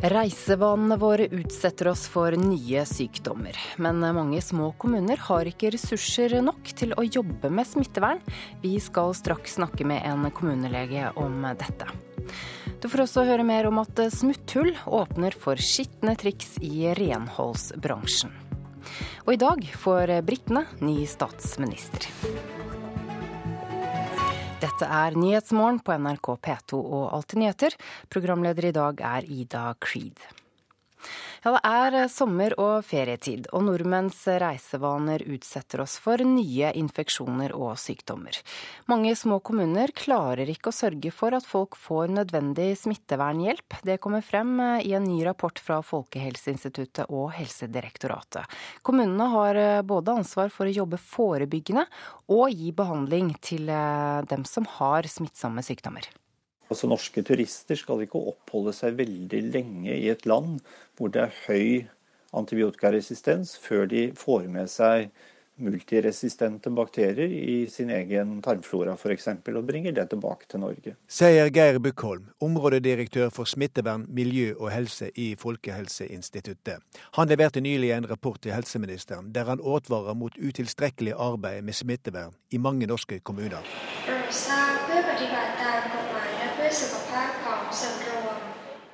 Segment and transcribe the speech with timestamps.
[0.00, 3.56] Reisevanene våre utsetter oss for nye sykdommer.
[3.76, 8.22] Men mange små kommuner har ikke ressurser nok til å jobbe med smittevern.
[8.62, 11.90] Vi skal straks snakke med en kommunelege om dette.
[12.80, 18.32] Du får også høre mer om at smutthull åpner for skitne triks i renholdsbransjen.
[19.26, 22.08] Og i dag får britene ny statsminister.
[24.60, 27.76] Dette er Nyhetsmorgen på NRK P2 og Alltid nyheter.
[28.12, 30.20] Programleder i dag er Ida Creed.
[31.40, 37.54] Ja, det er eh, sommer og ferietid, og nordmenns reisevaner utsetter oss for nye infeksjoner
[37.56, 38.36] og sykdommer.
[38.92, 43.80] Mange små kommuner klarer ikke å sørge for at folk får nødvendig smittevernhjelp.
[43.88, 48.60] Det kommer frem eh, i en ny rapport fra Folkehelseinstituttet og Helsedirektoratet.
[48.84, 51.88] Kommunene har eh, både ansvar for å jobbe forebyggende
[52.36, 56.04] og gi behandling til dem som har smittsomme sykdommer.
[56.70, 60.60] Altså Norske turister skal ikke oppholde seg veldig lenge i et land
[60.98, 61.88] hvor det er høy
[62.36, 65.10] antibiotikaresistens, før de får med seg
[65.60, 70.94] multiresistente bakterier i sin egen tarmflora f.eks., og bringer det tilbake til Norge.
[71.10, 76.80] Sier Geir Bukkholm, områdedirektør for smittevern, miljø og helse i Folkehelseinstituttet.
[77.18, 82.32] Han leverte nylig en rapport til helseministeren der han advarer mot utilstrekkelig arbeid med smittevern
[82.50, 83.66] i mange norske kommuner.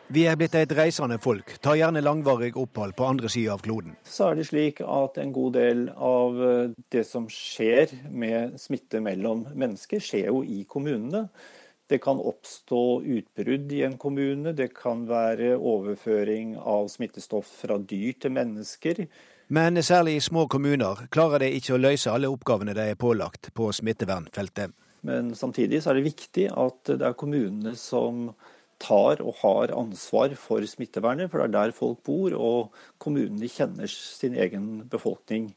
[0.06, 3.96] Vi er blitt et reisende folk, tar gjerne langvarig opphold på andre sida av kloden.
[4.06, 9.00] Så er det slik at en god del av eh, det som skjer med smitte
[9.02, 11.24] mellom mennesker, skjer jo i kommunene.
[11.90, 18.14] Det kan oppstå utbrudd i en kommune, det kan være overføring av smittestoff fra dyr
[18.22, 19.06] til mennesker.
[19.50, 23.50] Men særlig i små kommuner klarer de ikke å løse alle oppgavene de er pålagt
[23.58, 24.74] på smittevernfeltet.
[25.06, 28.30] Men samtidig så er det viktig at det er kommunene som
[28.82, 32.34] tar og har ansvar for smittevernet, for det er der folk bor.
[32.34, 35.52] Og kommunene kjenner sin egen befolkning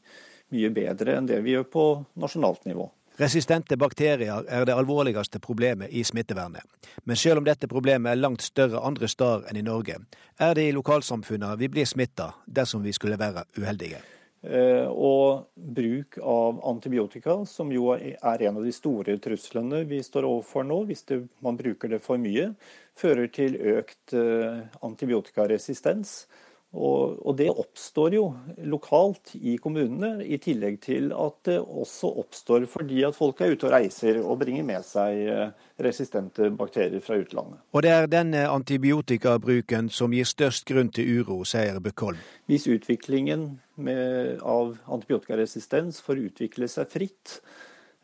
[0.50, 1.84] mye bedre enn det vi gjør på
[2.20, 2.88] nasjonalt nivå.
[3.20, 6.64] Resistente bakterier er det alvorligste problemet i smittevernet.
[7.04, 9.98] Men selv om dette problemet er langt større andre steder enn i Norge,
[10.40, 14.00] er det i lokalsamfunnene vi blir smitta dersom vi skulle være uheldige.
[14.42, 20.24] Eh, og bruk av antibiotika, som jo er en av de store truslene vi står
[20.24, 22.54] overfor nå, hvis det, man bruker det for mye,
[22.96, 26.22] fører til økt eh, antibiotikaresistens.
[26.70, 28.24] Og, og, det oppstår jo
[28.70, 33.66] lokalt i kommunene, i tillegg til at det også oppstår fordi at folk er ute
[33.66, 35.50] og reiser og bringer med seg eh,
[35.82, 37.58] resistente bakterier fra utlandet.
[37.74, 42.22] Og det er denne antibiotikabruken som gir størst grunn til uro, sier Bøkholm.
[42.46, 47.40] Hvis utviklingen med, av antibiotikaresistens får utvikle seg fritt,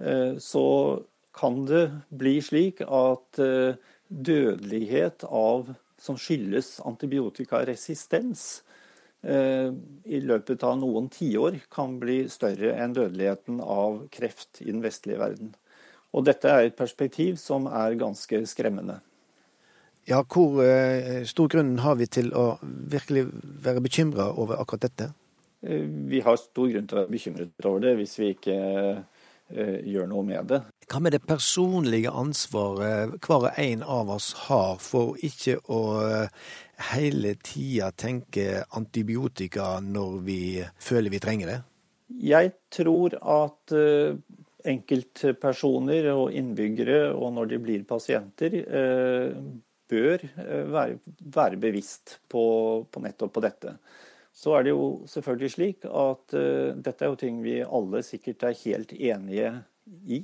[0.02, 0.66] eh, så
[1.38, 3.78] kan det bli slik at eh,
[4.10, 8.62] dødelighet av som skyldes antibiotikaresistens,
[9.22, 9.72] eh,
[10.04, 15.20] i løpet av noen tiår kan bli større enn dødeligheten av kreft i den vestlige
[15.20, 15.54] verden.
[16.14, 19.00] Og dette er et perspektiv som er ganske skremmende.
[20.06, 25.10] Ja, Hvor eh, stor grunn har vi til å virkelig være bekymra over akkurat dette?
[25.66, 28.56] Eh, vi har stor grunn til å være bekymret over det hvis vi ikke
[29.46, 30.56] gjør noe med det.
[30.86, 36.44] Hva med det personlige ansvaret hver en av oss har for ikke å eh,
[36.92, 40.38] hele tida tenke antibiotika når vi
[40.78, 41.58] føler vi trenger det?
[42.22, 44.14] Jeg tror at eh,
[44.76, 49.34] enkeltpersoner og innbyggere, og når de blir pasienter, eh,
[49.90, 50.22] bør
[50.70, 52.46] være bevisst på,
[52.86, 53.78] på, nettopp på dette.
[54.30, 56.34] Så er det jo selvfølgelig slik at
[56.82, 59.52] dette er jo ting vi alle sikkert er helt enige
[60.10, 60.18] i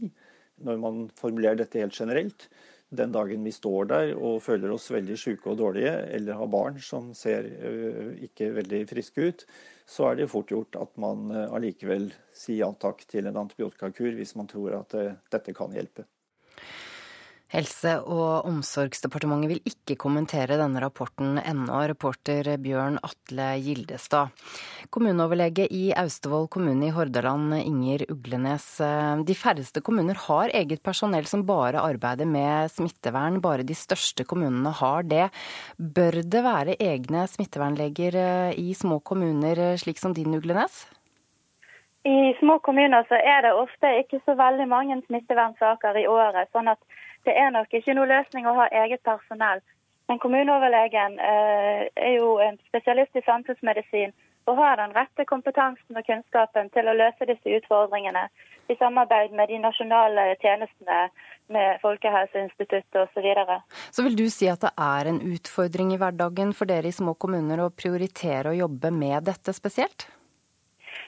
[0.62, 2.48] når man formulerer dette helt generelt,
[2.92, 6.80] den dagen vi står der og føler oss veldig syke og dårlige, eller har barn
[6.84, 9.44] som ser øh, ikke veldig friske ut,
[9.88, 14.12] så er det fort gjort at man øh, allikevel sier ja takk til en antibiotikakur
[14.18, 16.04] hvis man tror at øh, dette kan hjelpe.
[17.52, 24.32] Helse- og omsorgsdepartementet vil ikke kommentere denne rapporten ennå, reporter Bjørn Atle Gildestad.
[24.88, 28.64] Kommuneoverlege i Austevoll kommune i Hordaland, Inger Uglenes.
[29.28, 34.72] De færreste kommuner har eget personell som bare arbeider med smittevern, bare de største kommunene
[34.80, 35.28] har det.
[35.76, 40.86] Bør det være egne smittevernleger eh, i små kommuner, eh, slik som din, Uglenes?
[42.08, 46.48] I små kommuner så er det ofte ikke så veldig mange smittevernsaker i året.
[46.56, 46.80] sånn at
[47.26, 49.62] det er nok ikke noe løsning å ha eget personell.
[50.10, 54.12] Men kommuneoverlegen eh, er jo en spesialist i samfunnsmedisin
[54.50, 58.24] og har den rette kompetansen og kunnskapen til å løse disse utfordringene
[58.70, 61.04] i samarbeid med de nasjonale tjenestene,
[61.52, 63.12] med Folkehelseinstituttet osv.
[63.14, 63.58] Så, videre.
[63.92, 67.14] så vil du si at det er en utfordring i hverdagen for dere i små
[67.20, 70.06] kommuner å prioritere å jobbe med dette spesielt?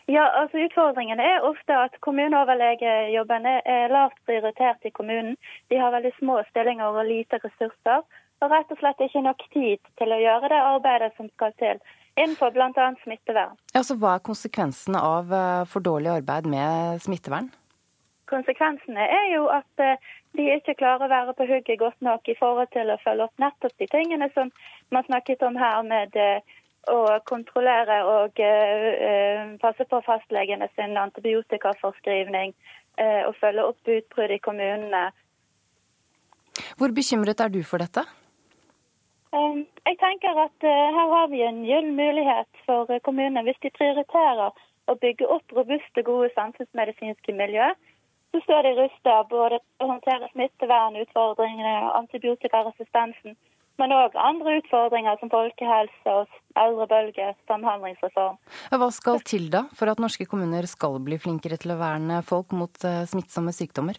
[0.07, 5.39] Ja, altså Utfordringen er ofte at kommuneoverlegejobbene er lavt prioritert i kommunen.
[5.73, 8.05] De har veldig små stillinger og lite ressurser,
[8.43, 11.81] og rett og slett ikke nok tid til å gjøre det arbeidet som skal til
[12.21, 12.89] innenfor bl.a.
[13.03, 13.57] smittevern.
[13.75, 17.49] Ja, så Hva er konsekvensene av eh, for dårlig arbeid med smittevern?
[18.31, 22.37] Konsekvensene er jo at eh, de ikke klarer å være på hugget godt nok i
[22.39, 24.53] forhold til å følge opp nettopp de tingene som
[24.93, 26.21] man snakket om her, med
[26.87, 28.41] eh, å kontrollere og
[29.61, 32.55] passe på fastlegene sin antibiotikaforskrivning
[33.27, 35.09] og følge opp utbrudd i kommunene.
[36.79, 38.05] Hvor bekymret er du for dette?
[39.35, 43.43] Jeg tenker at eh, her har vi en gyllen mulighet for eh, kommunene.
[43.47, 44.55] Hvis de prioriterer
[44.91, 47.67] å bygge opp robuste, gode samfunnsmedisinske miljø,
[48.31, 53.37] så står de rusta både til å håndtere smittevernutfordringene og antibiotikaresistensen,
[53.81, 58.39] men òg andre utfordringer som folkehelse og eldrebølge, samhandlingsreform.
[58.71, 62.55] Hva skal til da for at norske kommuner skal bli flinkere til å verne folk
[62.55, 63.99] mot eh, smittsomme sykdommer?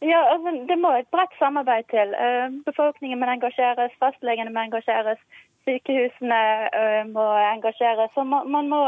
[0.00, 2.14] Ja, altså, Det må et bredt samarbeid til.
[2.16, 5.22] Eh, befolkningen må engasjeres, fastlegene må engasjeres,
[5.68, 6.42] sykehusene
[6.74, 8.10] eh, må engasjeres.
[8.16, 8.84] Så man må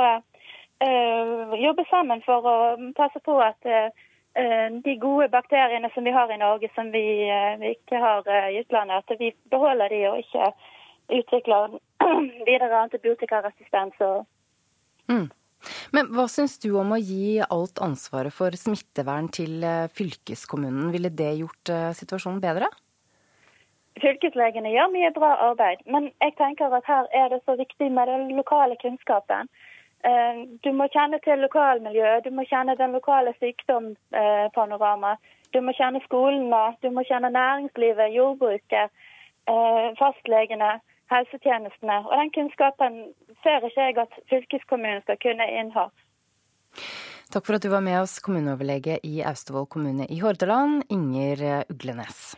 [0.82, 2.54] jobbe sammen for å
[2.98, 3.68] passe på at
[4.32, 7.02] de gode bakteriene som vi har i Norge, som vi,
[7.68, 10.46] ikke har i utlandet, at vi beholder de og ikke
[11.18, 11.76] utvikler
[12.48, 14.00] videre antibiotikaresistens.
[15.10, 15.28] Mm.
[15.94, 20.90] Men hva syns du om å gi alt ansvaret for smittevern til eh, fylkeskommunen?
[20.94, 22.70] Ville det gjort eh, situasjonen bedre?
[24.02, 28.08] Fylkeslegene gjør mye bra arbeid, men jeg tenker at her er det så viktig med
[28.08, 29.50] den lokale kunnskapen.
[30.02, 35.22] Eh, du må kjenne til lokalmiljøet, du må kjenne den lokale sykdomspanoramaet.
[35.52, 38.88] Du må kjenne skolene, du må kjenne næringslivet, jordbruket,
[39.98, 40.78] fastlegene
[41.12, 41.98] helsetjenestene.
[42.08, 42.98] Og den kunnskapen
[43.44, 45.90] ser ikke jeg at fylkeskommunen skal kunne innha.
[47.32, 52.32] Takk for at du var med oss, kommuneoverlege i Austevoll kommune i Hordaland, Inger Uglenes.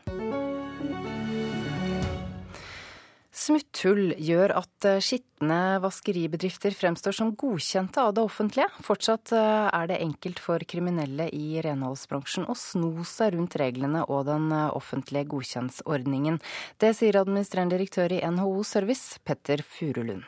[3.35, 8.69] Smutthull gjør at eh, skitne vaskeribedrifter fremstår som godkjente av det offentlige.
[8.87, 14.29] Fortsatt eh, er det enkelt for kriminelle i renholdsbransjen å sno seg rundt reglene og
[14.29, 16.39] den eh, offentlige godkjentsordningen.
[16.79, 20.23] Det sier administrerende direktør i NHO Service, Petter Furulund.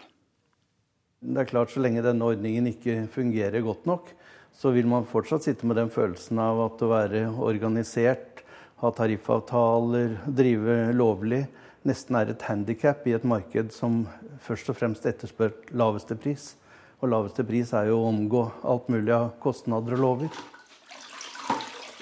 [1.23, 4.11] Det er klart Så lenge denne ordningen ikke fungerer godt nok,
[4.51, 8.43] så vil man fortsatt sitte med den følelsen av at å være organisert,
[8.83, 11.45] ha tariffavtaler, drive lovlig,
[11.87, 14.05] nesten er et handikap i et marked som
[14.43, 16.55] først og fremst etterspør laveste pris.
[17.01, 20.45] Og laveste pris er jo å omgå alt mulig av kostnader og lover.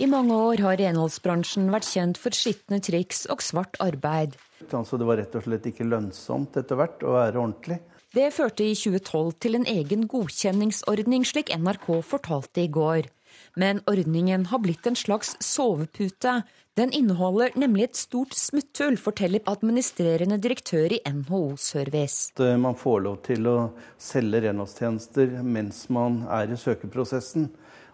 [0.03, 4.35] I mange år har renholdsbransjen vært kjent for skitne triks og svart arbeid.
[4.73, 7.79] Altså det var rett og slett ikke lønnsomt etter hvert å være ordentlig.
[8.15, 13.09] Det førte i 2012 til en egen godkjenningsordning, slik NRK fortalte i går.
[13.55, 16.43] Men ordningen har blitt en slags sovepute.
[16.75, 22.33] Den inneholder nemlig et stort smutthull, forteller administrerende direktør i NHO Service.
[22.43, 23.59] Eh, man får lov til å
[24.01, 27.47] selge renholdstjenester mens man er i søkeprosessen.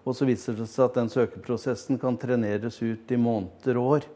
[0.09, 4.09] Og så viser det seg at den søkeprosessen kan treneres ut i måneder og år.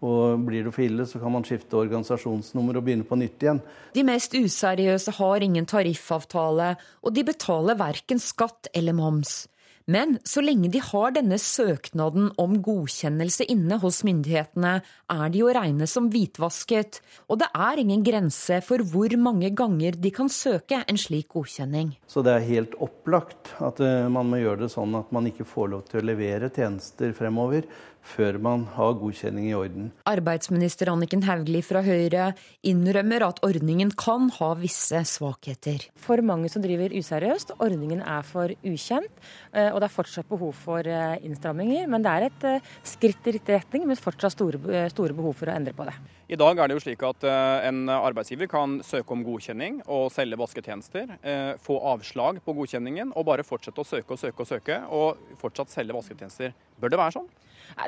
[0.00, 3.60] Og blir det for ille, så kan man skifte organisasjonsnummer og begynne på nytt igjen.
[3.96, 9.42] De mest useriøse har ingen tariffavtale, og de betaler verken skatt eller moms.
[9.90, 14.74] Men så lenge de har denne søknaden om godkjennelse inne hos myndighetene,
[15.10, 19.98] er de å regne som hvitvasket, og det er ingen grense for hvor mange ganger
[19.98, 21.96] de kan søke en slik godkjenning.
[22.06, 25.48] Så det er helt opplagt at eh, man må gjøre det sånn at man ikke
[25.48, 27.66] får lov til å levere tjenester fremover
[28.06, 29.90] før man har godkjenning i orden.
[30.08, 32.30] Arbeidsminister Anniken Hauglie fra Høyre
[32.66, 35.86] innrømmer at ordningen kan ha visse svakheter.
[36.00, 37.54] For mange som driver useriøst.
[37.60, 39.10] Ordningen er for ukjent,
[39.52, 41.88] eh, og det er fortsatt behov for eh, innstramminger.
[41.90, 45.50] Men det er et eh, skritt i riktig retning, men fortsatt store, store behov for
[45.50, 45.96] å endre på det.
[46.30, 47.24] I dag er det jo slik at
[47.66, 51.16] en arbeidsgiver kan søke om godkjenning og selge vasketjenester,
[51.58, 55.74] få avslag på godkjenningen og bare fortsette å søke og søke og søke, og fortsatt
[55.74, 56.54] selge vasketjenester.
[56.78, 57.26] Bør det være sånn?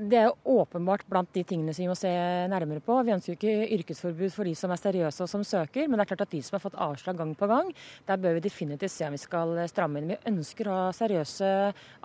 [0.03, 2.11] Det er åpenbart blant de tingene som vi må se
[2.51, 2.97] nærmere på.
[3.05, 6.05] Vi ønsker jo ikke yrkesforbud for de som er seriøse og som søker, men det
[6.05, 7.73] er klart at de som har fått avslag gang på gang,
[8.09, 10.13] der bør vi definitivt se om vi skal stramme inn.
[10.15, 11.51] Vi ønsker å ha seriøse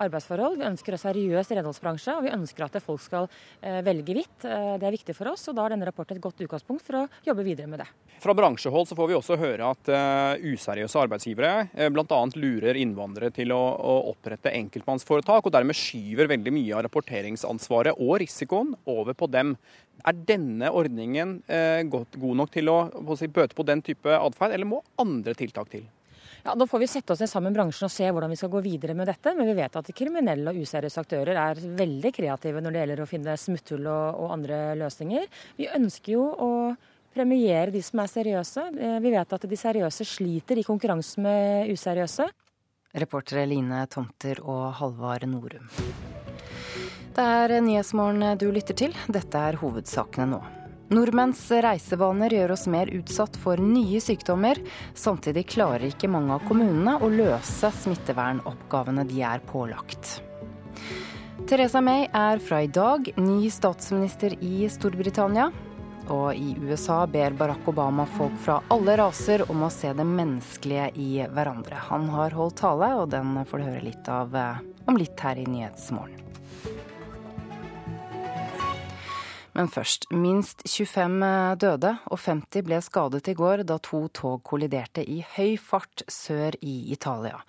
[0.07, 3.29] arbeidsforhold, vi ønsker å ha seriøs renholdsbransje, og vi ønsker at folk skal
[3.61, 4.47] eh, velge hvitt.
[4.47, 7.03] Eh, det er viktig for oss, og da er denne rapporten et godt utgangspunkt for
[7.03, 7.89] å jobbe videre med det.
[8.17, 12.21] Fra bransjehold så får vi også høre at uh, useriøse arbeidsgivere bl.a.
[12.33, 13.61] lurer innvandrere til å
[14.09, 19.55] opprette enkeltmannsforetak, og dermed skyver veldig mye av rapporteringsansvaret og risikoen over på dem.
[20.05, 24.53] Er denne ordningen uh, god nok til å, å si, bøte på den type atferd,
[24.53, 25.85] eller må andre tiltak til?
[26.47, 28.51] Ja, Da får vi sette oss ned sammen med bransjen og se hvordan vi skal
[28.53, 29.33] gå videre med dette.
[29.35, 33.09] Men vi vet at kriminelle og useriøse aktører er veldig kreative når det gjelder å
[33.09, 35.27] finne smutthull og, og andre løsninger.
[35.57, 36.51] Vi ønsker jo å
[37.17, 38.67] premiere de som er seriøse.
[38.77, 42.29] Eh, vi vet at de seriøse sliter i konkurranse med useriøse.
[42.97, 45.67] Reportere Line Tomter og Halvard Norum.
[47.17, 48.91] Det er Nyhetsmorgen du lytter til.
[49.09, 50.37] Dette er hovedsakene nå.
[50.93, 54.59] Nordmenns reisevaner gjør oss mer utsatt for nye sykdommer.
[54.93, 60.19] Samtidig klarer ikke mange av kommunene å løse smittevernoppgavene de er pålagt.
[61.49, 65.49] Teresa May er fra i dag ny statsminister i Storbritannia.
[66.13, 70.91] Og i USA ber Barack Obama folk fra alle raser om å se det menneskelige
[71.01, 71.81] i hverandre.
[71.89, 75.41] Han har holdt tale, og den får du høre litt av eh, om litt her
[75.41, 76.27] i Nyhetsmorgen.
[79.57, 80.05] Men først.
[80.13, 85.55] Minst 25 døde og 50 ble skadet i går da to tog kolliderte i høy
[85.57, 87.39] fart sør i Italia.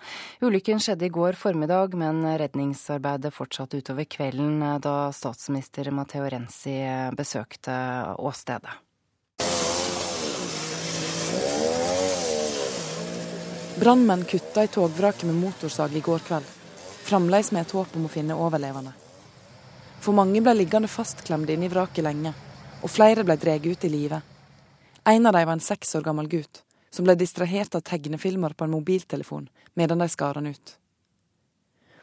[0.41, 6.79] Ulykken skjedde i går formiddag, men redningsarbeidet fortsatte utover kvelden da statsminister Matteo Renzi
[7.17, 7.75] besøkte
[8.17, 8.73] åstedet.
[13.79, 16.49] Brannmenn kutta i togvraket med motorsag i går kveld,
[17.05, 18.95] fremdeles med et håp om å finne overlevende.
[19.99, 22.31] For mange ble liggende fastklemt inne i vraket lenge,
[22.81, 24.21] og flere ble dratt ut i live.
[25.03, 28.65] En av dem var en seks år gammel gutt som ble distrahert av tegnefilmer på
[28.65, 30.77] en mobiltelefon medan de skar han ut.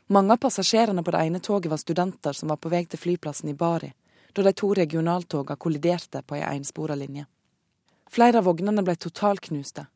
[0.06, 3.50] Mange av passasjerene på det ene toget var studenter som var på vei til flyplassen
[3.50, 3.90] i Bari,
[4.32, 7.26] da de to regionaltogene kolliderte på ei en enspora linje.
[8.10, 9.86] Flere av vognene ble totalknuste,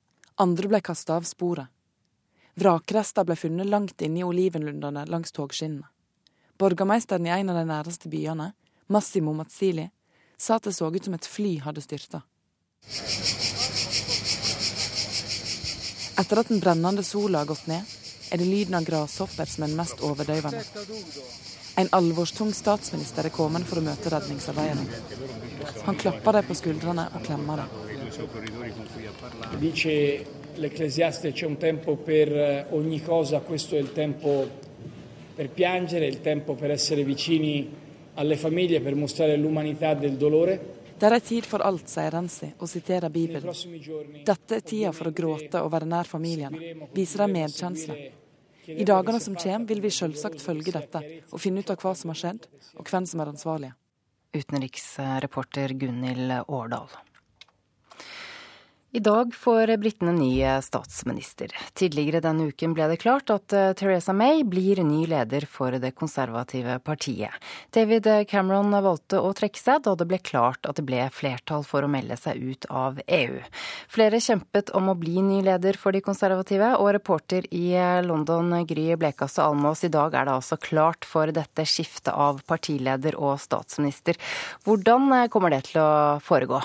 [0.43, 1.69] andre ble kasta av sporet.
[2.59, 5.87] Vrakrester ble funnet langt inne i olivenlundene langs togskinnene.
[6.61, 8.51] Borgermeisteren i en av de næreste byene,
[8.93, 9.87] Massimo Mazzili,
[10.37, 12.21] sa at det så ut som et fly hadde styrta.
[16.21, 17.97] Etter at den brennende sola har gått ned,
[18.29, 20.61] er det lyden av grashopper som er den mest overdøvende.
[21.81, 24.85] En alvorstung statsminister er kommet for å møte redningsarbeiderne.
[25.89, 27.69] Han klapper dem på skuldrene og klemmer dem.
[29.65, 29.95] Dice
[30.61, 34.69] l'Ecclesiaste c'è un tempo per ogni cosa, questo è il tempo
[35.41, 37.67] per piangere, il tempo per essere vicini
[38.17, 40.59] alle famiglie, per mostrare l'umanità del dolore.
[40.99, 43.49] Det er tid for alt, sier Renzi og siterer Bibelen.
[44.21, 47.97] Dette er tida for å gråte og være nær familiene, vise dem medkjensle.
[48.69, 52.13] I dagene som kommer vil vi selvsagt følge dette og finne ut av hva som
[52.13, 52.45] har skjedd,
[52.77, 53.79] og hvem som er ansvarlige.
[54.37, 56.93] Utenriksreporter Gunhild Årdal.
[58.93, 61.53] I dag får britene ny statsminister.
[61.79, 65.93] Tidligere denne uken ble det klart at eh, Teresa May blir ny leder for det
[65.95, 67.31] konservative partiet.
[67.71, 71.87] David Cameron valgte å trekke seg da det ble klart at det ble flertall for
[71.87, 73.39] å melde seg ut av EU.
[73.95, 77.71] Flere kjempet om å bli ny leder for de konservative, og reporter i
[78.03, 83.15] London Gry Blekastad Almås, i dag er det altså klart for dette skiftet av partileder
[83.23, 84.19] og statsminister.
[84.67, 85.91] Hvordan kommer det til å
[86.27, 86.59] foregå?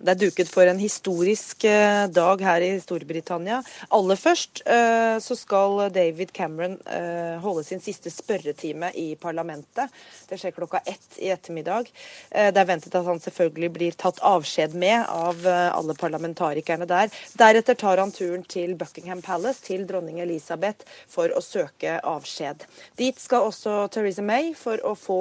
[0.00, 3.58] Det er duket for en historisk eh, dag her i Storbritannia.
[3.92, 9.92] Aller først eh, så skal David Cameron eh, holde sin siste spørretime i parlamentet.
[10.30, 11.90] Det skjer klokka ett i ettermiddag.
[12.30, 17.10] Det er ventet at han selvfølgelig blir tatt avskjed med av alle parlamentarikerne der.
[17.36, 22.64] Deretter tar han turen til Buckingham Palace, til dronning Elisabeth, for å søke avskjed.
[23.00, 25.20] Dit skal også Theresa May for å få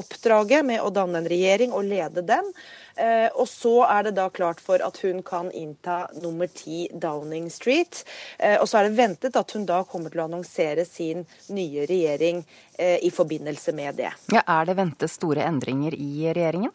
[0.00, 2.50] oppdraget med å danne en regjering og lede den.
[2.96, 7.50] Eh, og så er det da klart for at hun kan innta nummer ti Downing
[7.52, 8.04] Street.
[8.38, 11.84] Eh, og så er det ventet at hun da kommer til å annonsere sin nye
[11.88, 12.42] regjering
[12.78, 14.14] eh, i forbindelse med det.
[14.32, 16.72] Ja, er det ventet store endringer i regjeringen?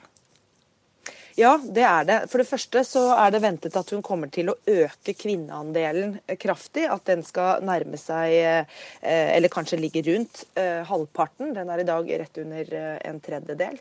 [1.40, 2.16] Ja, det er det.
[2.30, 6.84] For det første så er det ventet at hun kommer til å øke kvinneandelen kraftig.
[6.92, 8.68] At den skal nærme seg,
[9.00, 10.44] eller kanskje ligge rundt,
[10.92, 11.54] halvparten.
[11.56, 12.76] Den er i dag rett under
[13.08, 13.80] en tredjedel.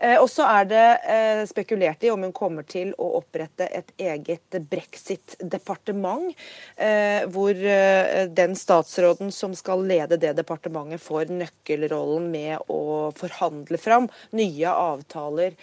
[0.00, 3.92] Eh, og så er det eh, spekulert i om hun kommer til å opprette et
[4.00, 6.32] eget brexit-departement,
[6.80, 7.52] eh, hvor
[8.40, 15.56] den statsråden som skal lede det departementet, får nøkkelrollen med å forhandle fram nye avtaler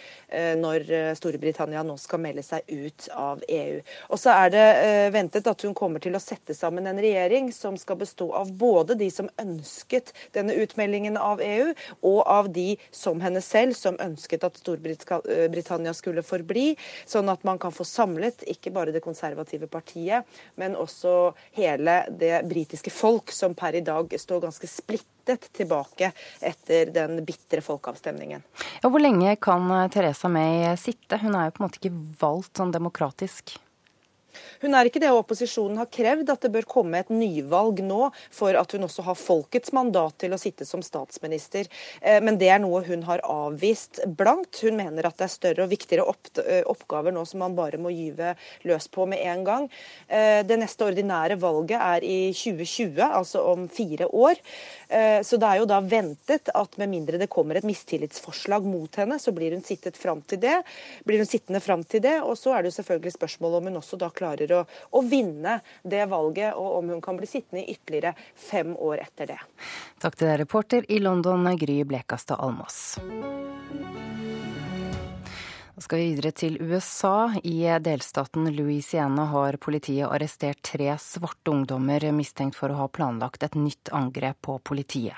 [0.58, 0.84] når
[1.16, 3.80] Storbritannia nå skal melde seg ut av EU.
[4.12, 4.66] Og så er det
[5.14, 8.98] ventet at hun kommer til å sette sammen en regjering som skal bestå av både
[9.00, 14.27] de som ønsket denne utmeldingen av EU, og av de som henne selv, som ønsket
[14.28, 19.68] ønsket at Storbritannia skulle forbli, sånn at man kan få samlet ikke bare det konservative
[19.68, 20.24] partiet,
[20.56, 26.92] men også hele det britiske folk, som per i dag står ganske splittet tilbake etter
[26.92, 28.42] den bitre folkeavstemningen.
[28.82, 31.18] Ja, hvor lenge kan Teresa May sitte?
[31.20, 33.58] Hun er jo på en måte ikke valgt sånn demokratisk.
[34.62, 38.08] Hun er ikke det, og opposisjonen har krevd at det bør komme et nyvalg nå,
[38.34, 41.68] for at hun også har folkets mandat til å sitte som statsminister.
[42.02, 44.60] Eh, men det er noe hun har avvist blankt.
[44.64, 46.06] Hun mener at det er større og viktigere
[46.44, 48.34] eh, oppgaver nå som man bare må gyve
[48.68, 49.68] løs på med en gang.
[50.08, 54.38] Eh, det neste ordinære valget er i 2020, altså om fire år.
[54.88, 59.18] Så det er jo da ventet at med mindre det kommer et mistillitsforslag mot henne,
[59.20, 60.54] så blir hun, fram til det.
[61.04, 62.16] Blir hun sittende fram til det.
[62.24, 65.02] Og så er det jo selvfølgelig spørsmålet om hun også da klarer klarer å, å,
[65.08, 69.40] vinne det valget, og om hun kan bli sittende i ytterligere fem år etter det.
[70.02, 72.98] Takk til deg, reporter i London, Gry Blekastad Almås.
[75.78, 77.30] Da skal vi videre til USA.
[77.46, 83.54] I delstaten Louisiana har politiet arrestert tre svarte ungdommer mistenkt for å ha planlagt et
[83.54, 85.14] nytt angrep på politiet.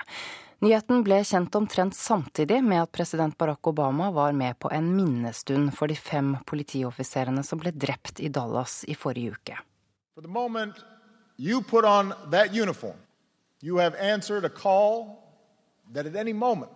[0.61, 5.71] Nyheten ble kjent omtrent samtidig med at president Barack Obama var med på en minnestund
[5.73, 9.57] for de fem politioffiserene som ble drept i Dallas i forrige uke.
[10.15, 10.85] For the moment
[11.39, 12.99] you put on that uniform,
[13.63, 15.25] you have answered a call
[15.95, 16.71] that at any moment,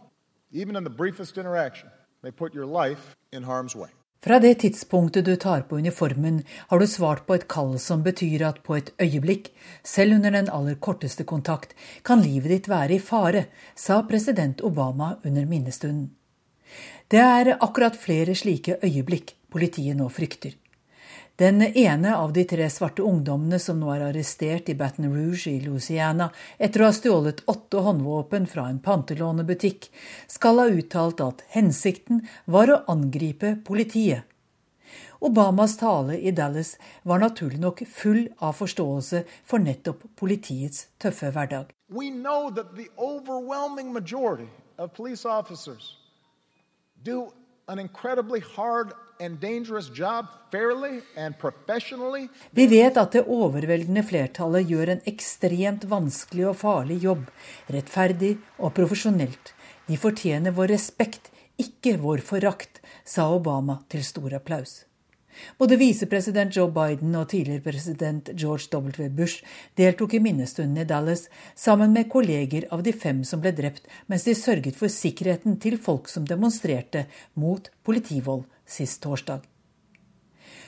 [0.50, 1.90] even in the briefest interaction,
[2.22, 3.76] may put your life in harm's.
[4.24, 6.38] Fra det tidspunktet du tar på uniformen,
[6.68, 9.50] har du svart på et kall som betyr at på et øyeblikk,
[9.84, 11.74] selv under den aller korteste kontakt,
[12.08, 13.44] kan livet ditt være i fare,
[13.76, 16.08] sa president Obama under minnestunden.
[17.12, 20.56] Det er akkurat flere slike øyeblikk politiet nå frykter.
[21.36, 25.56] Den ene av de tre svarte ungdommene som nå er arrestert i Baton Rouge i
[25.64, 26.28] Louisiana
[26.62, 29.88] etter å ha stjålet åtte håndvåpen fra en pantelånebutikk,
[30.30, 34.22] skal ha uttalt at hensikten var å angripe politiet.
[35.26, 41.72] Obamas tale i Dallas var naturlig nok full av forståelse for nettopp politiets tøffe hverdag.
[41.90, 44.46] We know that the overwhelming majority
[44.78, 45.96] of police officers
[47.02, 47.32] do
[47.66, 48.94] an incredibly hard
[52.52, 57.26] vi vet at det overveldende flertallet gjør en ekstremt vanskelig og farlig jobb,
[57.72, 59.54] rettferdig og profesjonelt.
[59.88, 64.82] De fortjener vår respekt, ikke vår forakt, sa Obama til stor applaus.
[65.58, 69.08] Både visepresident Joe Biden og tidligere president George W.
[69.10, 69.42] Bush
[69.76, 71.26] deltok i minnestunden i Dallas
[71.58, 75.78] sammen med kolleger av de fem som ble drept mens de sørget for sikkerheten til
[75.78, 79.44] folk som demonstrerte mot politivold sist torsdag.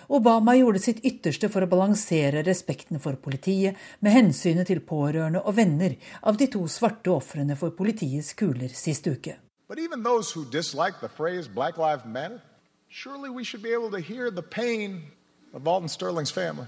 [0.08, 5.56] Obama gjorde sitt ytterste for å balansere respekten for politiet med hensynet til pårørende og
[5.58, 9.36] venner av de to svarte ofrene for politiets kuler sist uke.
[12.06, 12.40] Matter
[12.88, 15.02] Surely we should be able to hear the pain
[15.52, 16.66] of Alton Sterling's family.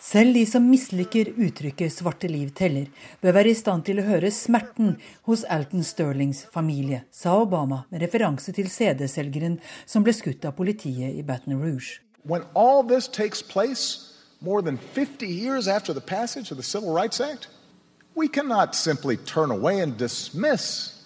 [0.00, 2.88] Selv de som misliker uttrykket 'svarte liv teller',
[3.20, 4.96] bør være i stand til å høre smerten
[5.28, 11.18] hos Alton Sterlings familie, sa Obama med referanse til CD-selgeren som ble skutt av politiet
[11.18, 12.00] i Baton Rouge.
[12.24, 16.94] When all this takes place more than 50 years after the passage of the Civil
[16.94, 17.48] Rights Act,
[18.16, 20.99] we cannot simply turn away and dismiss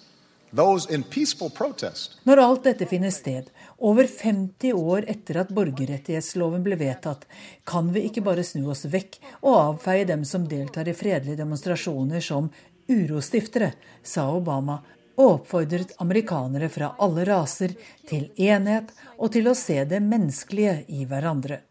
[2.23, 7.25] når alt dette finner sted, over 50 år etter at borgerrettighetsloven ble vedtatt,
[7.67, 12.23] kan vi ikke bare snu oss vekk og avfeie dem som deltar i fredelige demonstrasjoner
[12.23, 12.51] som
[12.87, 14.79] urostiftere, sa Obama
[15.15, 17.75] og oppfordret amerikanere fra alle raser
[18.07, 21.61] til enhet og til å se det menneskelige i hverandre.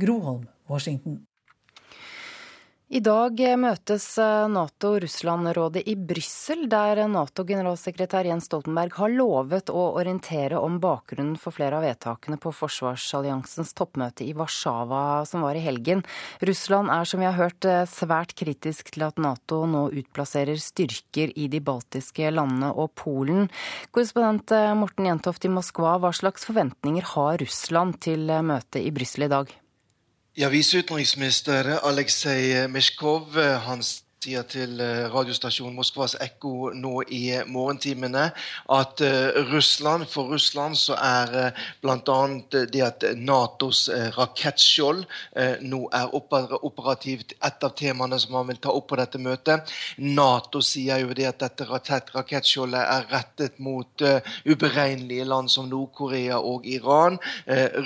[0.00, 1.24] Groholm, Washington.
[2.92, 4.04] I dag møtes
[4.52, 11.78] Nato-Russland-rådet i Brussel, der Nato-generalsekretær Jens Stoltenberg har lovet å orientere om bakgrunnen for flere
[11.78, 16.04] av vedtakene på forsvarsalliansens toppmøte i Warszawa som var i helgen.
[16.44, 21.48] Russland er, som vi har hørt, svært kritisk til at Nato nå utplasserer styrker i
[21.48, 23.48] de baltiske landene og Polen.
[23.96, 29.34] Korrespondent Morten Jentoft i Moskva, hva slags forventninger har Russland til møtet i Brussel i
[29.38, 29.60] dag?
[30.36, 33.82] Ja, Viseutenriksminister Aleksej Mishkov han
[34.24, 38.24] sier til eh, radiostasjonen Moskvas Ekko nå i morgentimene
[38.72, 42.18] at eh, Russland, for Russland så er eh, bl.a.
[42.72, 45.04] det at Natos rakettskjold
[45.64, 49.70] nå er operativt et av temaene som man vil ta opp på dette møtet.
[49.98, 54.04] Nato sier jo det at dette rakettskjoldet er rettet mot
[54.46, 57.18] uberegnelige land som Nord-Korea og Iran.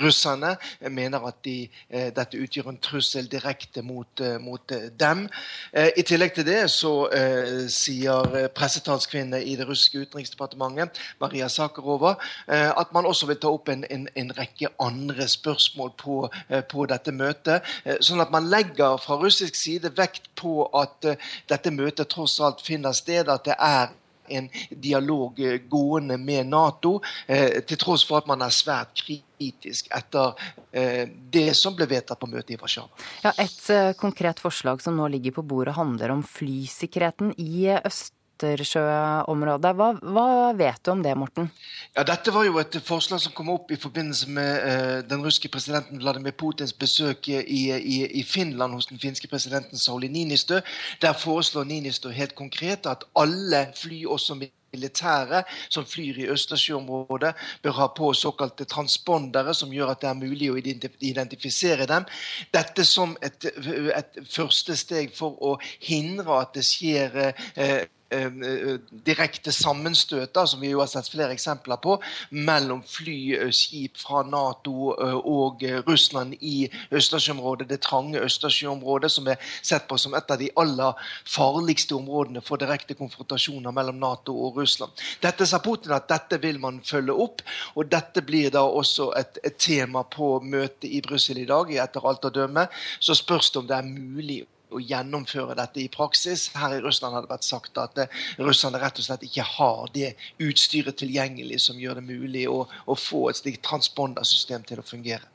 [0.01, 0.55] Russerne
[0.89, 1.57] mener at de,
[1.89, 5.25] dette utgjør en trussel direkte mot, mot dem.
[5.73, 11.47] I tillegg tillegg til det så eh, sier eh, pressetalskvinne i det russiske utenriksdepartementet, Maria
[11.49, 12.15] Sakharova,
[12.47, 16.61] eh, at man også vil ta opp en, en, en rekke andre spørsmål på, eh,
[16.61, 17.65] på dette møtet.
[17.85, 21.17] Eh, sånn at man legger fra russisk side vekt på at eh,
[21.49, 23.89] dette møtet tross alt finner sted, at det er
[24.29, 25.39] en dialog
[25.69, 30.37] gående med Nato, eh, til tross for at man er svært kritisk etter
[30.71, 32.89] eh, det som ble vedtatt på møtet i Warszawa.
[33.25, 38.13] Ja, et eh, konkret forslag som nå ligger på bordet, handler om flysikkerheten i øst.
[38.43, 39.75] Østersjøområdet.
[39.75, 41.49] Hva, hva, vet du om det, Morten?
[41.95, 45.49] Ja, Dette var jo et forslag som kom opp i forbindelse med uh, den russiske
[45.49, 50.61] presidenten Vladimir Putins besøk i, i, i, Finland hos den finske presidenten Sauli Ninistø.
[51.01, 54.39] Der foreslår Ninistø helt konkret at alle fly, også
[54.73, 60.19] militære som flyr i Østersjøområdet, bør ha på såkalte transpondere som gjør at det er
[60.19, 62.05] mulig å identifisere dem.
[62.53, 67.17] Dette som et, et første steg for å hindre at det skjer
[67.55, 71.97] eh, direkte sammenstøt, som vi jo har sett flere eksempler på,
[72.31, 79.37] mellom fly, skip fra Nato eh, og Russland i Østersjøområdet, det trange Østersjøområdet, som er
[79.61, 84.57] sett på som et av de aller farligste områdene for direkte konfrontasjoner mellom Nato og
[84.61, 84.91] Russland.
[85.21, 87.43] Dette sa Putin at dette vil man følge opp,
[87.75, 92.05] og dette blir da også et, et tema på møtet i Brussel i dag, etter
[92.05, 92.67] alt å dømme.
[92.99, 94.41] Så spørs det om det er mulig
[94.71, 96.49] å gjennomføre dette i praksis.
[96.57, 99.89] Her i Russland har det vært sagt at uh, russerne rett og slett ikke har
[99.95, 104.85] det utstyret tilgjengelig som gjør det mulig å, å få et slikt transpondersystem til å
[104.85, 105.25] fungere.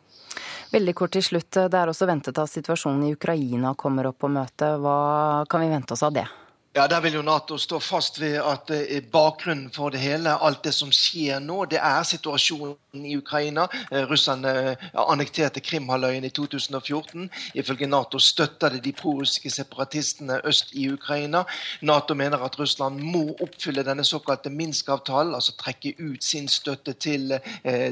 [0.74, 1.52] Veldig kort til slutt.
[1.70, 4.80] Det er også ventet at situasjonen i Ukraina kommer opp på møtet.
[4.82, 6.26] Hva kan vi vente oss av det?
[6.76, 10.64] Ja, Der vil jo Nato stå fast ved at uh, bakgrunnen for det hele, alt
[10.64, 13.68] det som skjer nå, det er situasjonen i Ukraina.
[13.92, 17.30] Uh, Russerne uh, annekterte Krimhalvøya i 2014.
[17.54, 21.44] Ifølge Nato støtter det de prorussiske separatistene øst i Ukraina.
[21.80, 27.38] Nato mener at Russland må oppfylle denne såkalte Minsk-avtalen, altså trekke ut sin støtte til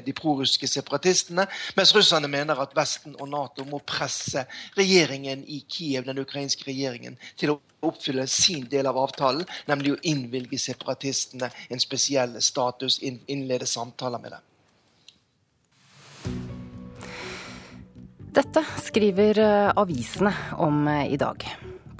[0.06, 4.42] de prorussiske separatistene, mens russerne mener at Vesten og Nato må presse
[4.78, 10.00] regjeringen i Kiev, den ukrainske regjeringen, til å oppfylle sin del av avtalen, nemlig å
[10.08, 14.48] innvilge separatistene en spesiell status, innlede samtaler med dem.
[18.32, 21.44] Dette skriver eh, avisene om eh, i dag.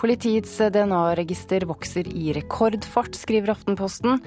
[0.01, 4.23] Politiets DNA-register vokser i rekordfart, skriver Aftenposten.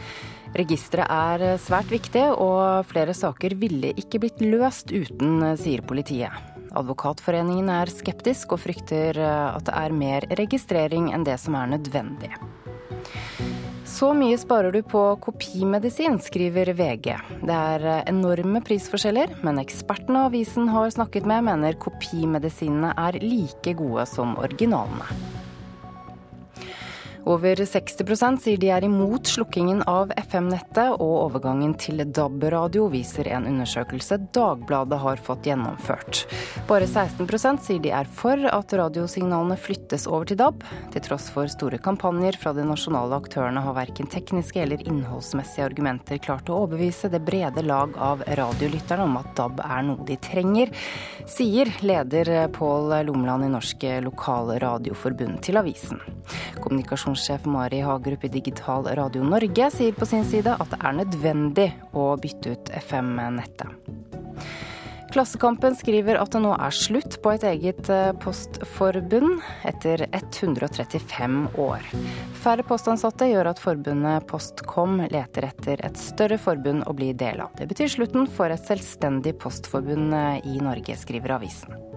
[0.54, 6.55] Registeret er eh, svært viktig, og flere saker ville ikke blitt løst uten, sier politiet.
[6.76, 11.76] Advokatforeningen er skeptisk og frykter eh, at det er mer registrering enn det som er
[11.76, 12.34] nødvendig.
[13.96, 17.14] Så mye sparer du på kopimedisin, skriver VG.
[17.48, 23.76] Det er eh, enorme prisforskjeller, men ekspertene avisen har snakket med, mener kopimedisinene er like
[23.80, 25.08] gode som originalene.
[27.26, 33.48] Over 60% sier de er imot slukkingen av FM-nettet, og overgangen til DAB-radio viser en
[33.50, 36.22] undersøkelse Dagbladet har fått gjennomført.
[36.70, 40.62] Bare 16% sier de er for at radiosignalene flyttes over til DAB.
[40.94, 46.22] Til tross for store kampanjer fra de nasjonale aktørene har verken tekniske eller innholdsmessige argumenter
[46.22, 50.78] klart å overbevise det brede lag av radiolytterne om at DAB er noe de trenger,
[51.26, 56.06] sier leder Pål Lomland i Norsk Lokalradioforbund til avisen.
[56.62, 60.98] Kommunikasjon Kommunikasjonssjef Mari Hagerup i Digital Radio Norge sier på sin side at det er
[60.98, 63.72] nødvendig å bytte ut FM-nettet.
[65.16, 71.88] Klassekampen skriver at det nå er slutt på et eget eh, postforbund etter 135 år.
[72.44, 77.56] Færre postansatte gjør at forbundet Postkom leter etter et større forbund å bli del av.
[77.56, 81.95] Det betyr slutten for et selvstendig postforbund eh, i Norge, skriver avisen.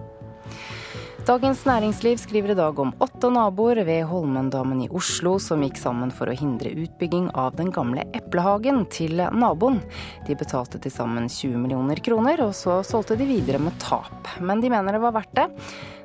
[1.27, 6.13] Dagens Næringsliv skriver i dag om åtte naboer ved Holmendammen i Oslo som gikk sammen
[6.15, 9.81] for å hindre utbygging av den gamle eplehagen til naboen.
[10.27, 14.31] De betalte til sammen 20 millioner kroner, og så solgte de videre med tap.
[14.39, 15.49] Men de mener det var verdt det.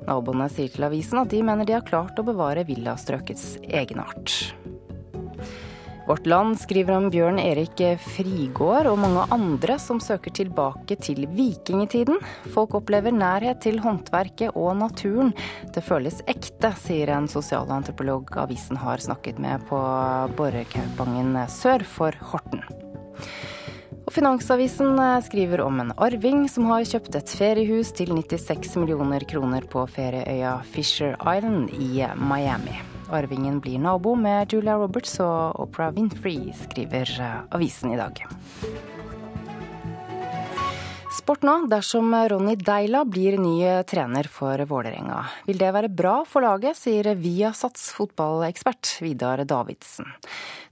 [0.09, 4.43] Naboene sier til avisen at de mener de har klart å bevare villastrøkets egenart.
[6.07, 12.21] Vårt Land skriver om Bjørn Erik Frigård og mange andre som søker tilbake til vikingtiden.
[12.53, 15.33] Folk opplever nærhet til håndverket og naturen.
[15.73, 19.81] Det føles ekte, sier en sosialantropolog avisen har snakket med på
[20.37, 22.61] Borrekaupangen sør for Horten.
[24.05, 29.65] Og Finansavisen skriver om en arving som har kjøpt et feriehus til 96 millioner kroner
[29.65, 32.94] på ferieøya Fisher Island i Miami.
[33.13, 38.25] Arvingen blir nabo med Julia Roberts og Oprah Winfrey, skriver eh, avisen i dag.
[41.25, 41.53] Sport nå.
[41.73, 47.07] Dersom Ronny Deila blir ny trener for Vålerenga, vil det være bra for laget, sier
[47.17, 50.11] Viasats fotballekspert Vidar Davidsen.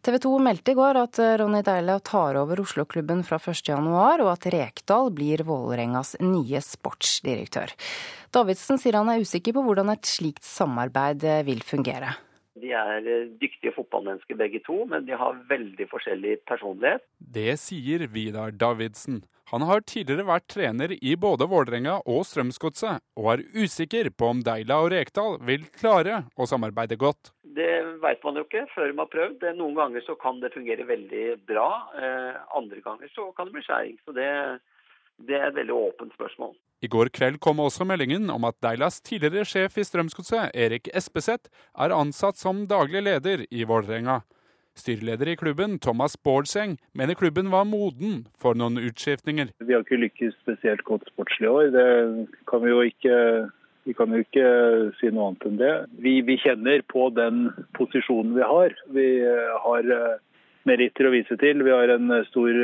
[0.05, 4.51] TV 2 meldte i går at Ronny Deila tar over Oslo-klubben fra 1.1, og at
[4.53, 7.73] Rekdal blir Vålerengas nye sportsdirektør.
[8.37, 12.13] Davidsen sier han er usikker på hvordan et slikt samarbeid vil fungere.
[12.61, 13.09] De er
[13.41, 17.09] dyktige fotballmennesker begge to, men de har veldig forskjellig personlighet.
[17.17, 19.23] Det sier Vidar Davidsen.
[19.53, 24.41] Han har tidligere vært trener i både Vålerenga og Strømsgodset, og er usikker på om
[24.47, 27.35] Deila og Rekdal vil klare å samarbeide godt.
[27.45, 27.69] Det
[28.01, 29.45] vet man jo ikke før man har prøvd.
[29.59, 31.69] Noen ganger så kan det fungere veldig bra,
[32.01, 33.99] eh, andre ganger så kan det bli skjæring.
[34.07, 34.31] Så det,
[35.21, 36.57] det er et veldig åpent spørsmål.
[36.81, 41.53] I går kveld kom også meldingen om at Deilas tidligere sjef i Strømsgodset, Erik Espeseth,
[41.77, 44.23] er ansatt som daglig leder i Vålerenga.
[44.79, 49.53] Styreleder i klubben, Thomas Bårdseng, mener klubben var moden for noen utskiftninger.
[49.61, 51.73] Vi har ikke lykkes spesielt godt sportslig i år.
[51.75, 51.89] Det
[52.49, 53.19] kan vi jo ikke
[53.85, 54.45] vi kan jo ikke
[55.01, 55.73] si noe annet enn det.
[56.05, 58.77] Vi, vi kjenner på den posisjonen vi har.
[58.95, 59.07] Vi
[59.65, 60.21] har eh,
[60.71, 61.65] meritter å vise til.
[61.67, 62.63] Vi har en eh, stor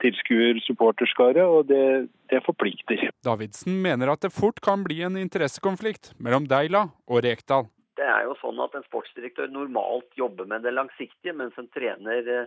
[0.00, 3.10] tilskuer-supporterskare, og det, det, forplikter.
[3.26, 7.68] Davidsen mener at det fort kan bli en interessekonflikt mellom Deila og Rekdal.
[7.96, 12.28] Det er jo sånn at En sportsdirektør normalt jobber med det langsiktige, mens en trener
[12.28, 12.46] uh,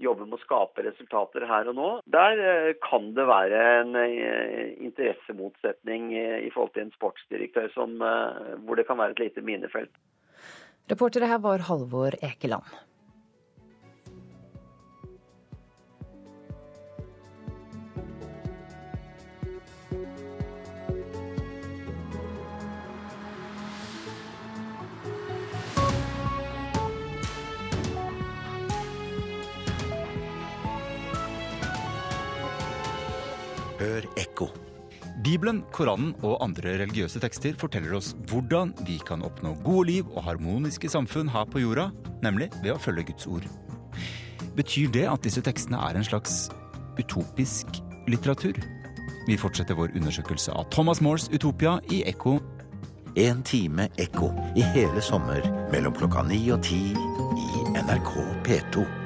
[0.00, 1.88] jobber med å skape resultater her og nå.
[2.12, 7.90] Der uh, kan det være en interessemotsetning i forhold til en sportsdirektør som,
[8.64, 9.92] hvor det kan være et lite minefelt.
[10.90, 12.66] Reportere her var Halvor Ekeland.
[34.00, 34.48] Hør ekko.
[35.20, 40.24] Bibelen, Koranen og andre religiøse tekster forteller oss hvordan vi kan oppnå gode liv og
[40.24, 41.90] harmoniske samfunn her på jorda,
[42.24, 43.44] nemlig ved å følge Guds ord.
[44.56, 46.48] Betyr det at disse tekstene er en slags
[46.96, 48.56] utopisk litteratur?
[49.28, 52.38] Vi fortsetter vår undersøkelse av Thomas Moores Utopia i Ekko.
[53.20, 58.16] En time ekko i hele sommer mellom klokka ni og ti i NRK
[58.48, 58.99] P2.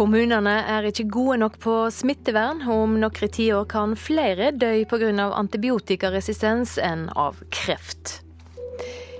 [0.00, 5.26] Kommunene er ikke gode nok på smittevern, og om noen tiår kan flere dø pga.
[5.36, 8.22] antibiotikaresistens enn av kreft.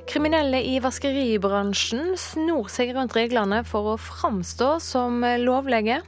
[0.09, 6.01] Kriminelle i vaskeribransjen snor seg rundt reglene for å framstå som lovlige.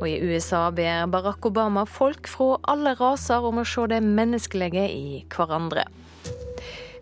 [0.00, 4.88] Og i USA ber Barack Obama folk fra alle raser om å se det menneskelige
[4.90, 5.86] i hverandre.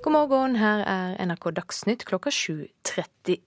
[0.04, 3.40] God morgen, her er NRK Dagsnytt klokka 7.30.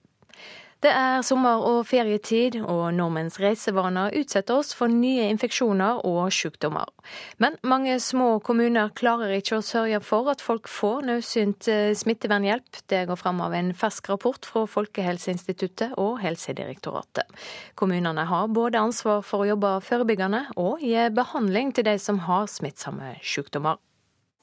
[0.80, 6.88] Det er sommer- og ferietid, og nordmenns reisevaner utsetter oss for nye infeksjoner og sykdommer.
[7.36, 12.80] Men mange små kommuner klarer ikke å sørge for at folk får nødsynt eh, smittevernhjelp.
[12.88, 17.28] Det går fram av en fersk rapport fra Folkehelseinstituttet og Helsedirektoratet.
[17.76, 22.48] Kommunene har både ansvar for å jobbe forebyggende og gi behandling til de som har
[22.48, 23.76] smittsomme sykdommer.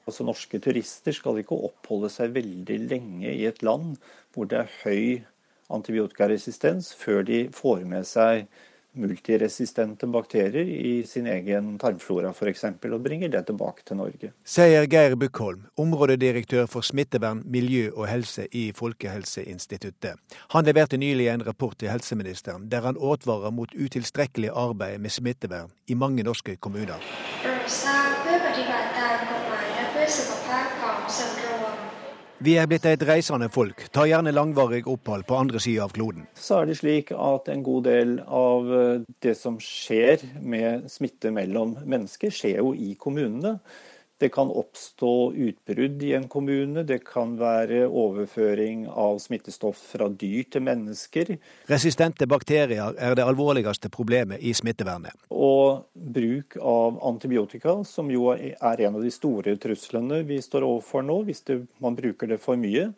[0.06, 3.98] Altså, norske turister skal ikke oppholde seg veldig lenge i et land
[4.32, 5.02] hvor det er høy
[5.73, 8.47] antibiotikaresistens før de får med seg
[8.93, 14.31] multiresistente bakterier i sin egen tarmflora f.eks., og bringer det tilbake til Norge.
[14.45, 20.21] Sier Geir Bukkholm, områdedirektør for smittevern, miljø og helse i Folkehelseinstituttet.
[20.53, 25.73] Han leverte nylig en rapport til helseministeren der han advarer mot utilstrekkelig arbeid med smittevern
[25.87, 27.01] i mange norske kommuner.
[27.41, 31.86] โปรดทราบเพื่อปฏิบัติตามกฎหมายและเพื่อสุขภาพของส่วนรวม
[32.38, 36.28] vi er blitt et reisende folk, tar gjerne langvarig opphold på andre sida av kloden.
[36.38, 41.32] Så er det slik at en god del av eh, det som skjer med smitte
[41.34, 43.56] mellom mennesker, skjer jo i kommunene.
[44.18, 50.48] Det kan oppstå utbrudd i en kommune, det kan være overføring av smittestoff fra dyr
[50.50, 51.36] til mennesker.
[51.70, 55.14] Resistente bakterier er det alvorligste problemet i smittevernet.
[55.30, 61.06] Og bruk av antibiotika, som jo er en av de store truslene vi står overfor
[61.06, 62.88] nå, hvis det, man bruker det for mye,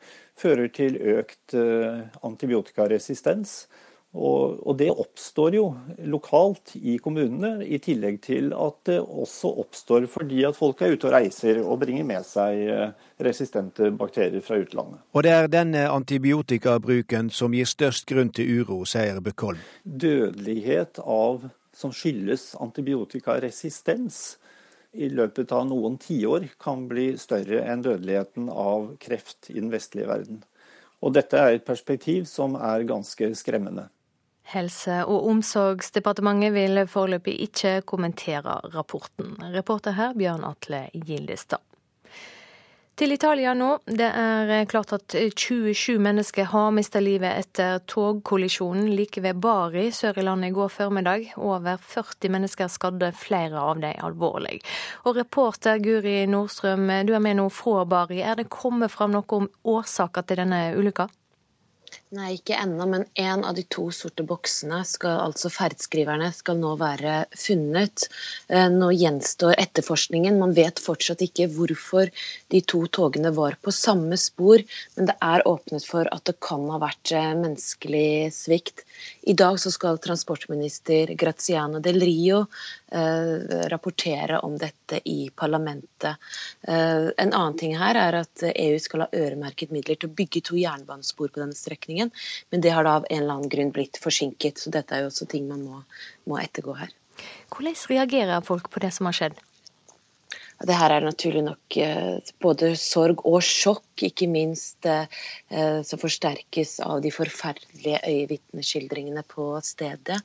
[0.40, 3.66] fører til økt eh, antibiotikaresistens.
[4.10, 5.64] Og, og, det oppstår jo
[6.10, 11.06] lokalt i kommunene, i tillegg til at det også oppstår fordi at folk er ute
[11.06, 15.04] og reiser og bringer med seg eh, resistente bakterier fra utlandet.
[15.14, 19.62] Og det er denne antibiotikabruken som gir størst grunn til uro, sier Bøkholm.
[19.86, 24.40] Dødelighet av, som skyldes antibiotikaresistens
[24.90, 30.10] i løpet av noen tiår kan bli større enn dødeligheten av kreft i den vestlige
[30.10, 30.42] verden.
[31.00, 33.86] Og dette er et perspektiv som er ganske skremmende.
[34.50, 39.36] Helse- og omsorgsdepartementet vil foreløpig ikke kommentere rapporten.
[39.54, 41.62] Reporter her Bjørn Atle Gildestad.
[43.00, 43.78] Til Italia nå.
[43.86, 50.18] Det er klart at 27 mennesker har mista livet etter togkollisjonen like ved Bari sør
[50.20, 51.30] i landet i går formiddag.
[51.40, 54.58] Over 40 mennesker skadde, flere av dem alvorlig.
[55.08, 58.20] Og reporter Guri Nordstrøm, du er med nå fra Bari.
[58.20, 61.08] Er det kommet fram noe om årsaker til denne ulykka?
[62.10, 66.72] Nei, ikke ennå, men én av de to sorte boksene, skal, altså ferdskriverne, skal nå
[66.80, 68.08] være funnet.
[68.50, 70.40] Eh, nå gjenstår etterforskningen.
[70.40, 72.10] Man vet fortsatt ikke hvorfor
[72.50, 74.64] de to togene var på samme spor,
[74.96, 78.82] men det er åpnet for at det kan ha vært eh, menneskelig svikt.
[79.30, 82.42] I dag skal transportminister Graziano del Rio
[83.72, 86.16] rapportere om dette i parlamentet.
[86.62, 90.42] Eh, en annen ting her er at EU skal ha øremerket midler til å bygge
[90.50, 92.10] to jernbanespor på denne strekningen,
[92.50, 94.58] men det har da av en eller annen grunn blitt forsinket.
[94.58, 95.84] Så dette er jo også ting man må,
[96.30, 96.96] må ettergå her.
[97.52, 99.40] Hvordan reagerer folk på det som har skjedd?
[100.60, 105.06] Det her er naturlig nok eh, både sorg og sjokk, ikke minst eh,
[105.86, 110.18] som forsterkes av de forferdelige øyevitneskildringene på stedet.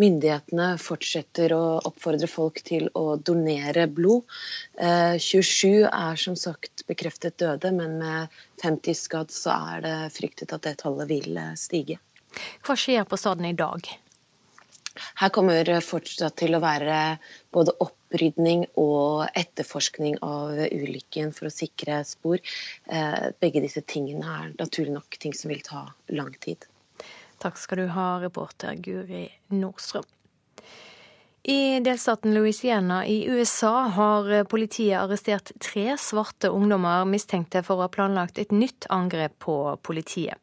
[0.00, 4.24] Myndighetene fortsetter å oppfordre folk til å donere blod.
[4.80, 10.56] 27 eh, er som sagt bekreftet døde, men med 50 skadd så er det fryktet
[10.56, 12.00] at det tallet vil stige.
[12.64, 13.84] Hva skjer på staden i dag?
[15.20, 16.98] Her kommer fortsatt til å være
[17.54, 22.38] både opprydning og etterforskning av ulykken for å sikre spor.
[22.86, 26.68] Eh, begge disse tingene er naturlig nok ting som vil ta lang tid.
[27.42, 30.06] Takk skal du ha, reporter Guri Nordstrøm.
[31.46, 37.88] I delstaten Louisiana i USA har politiet arrestert tre svarte ungdommer mistenkte for å ha
[37.92, 40.40] planlagt et nytt angrep på politiet.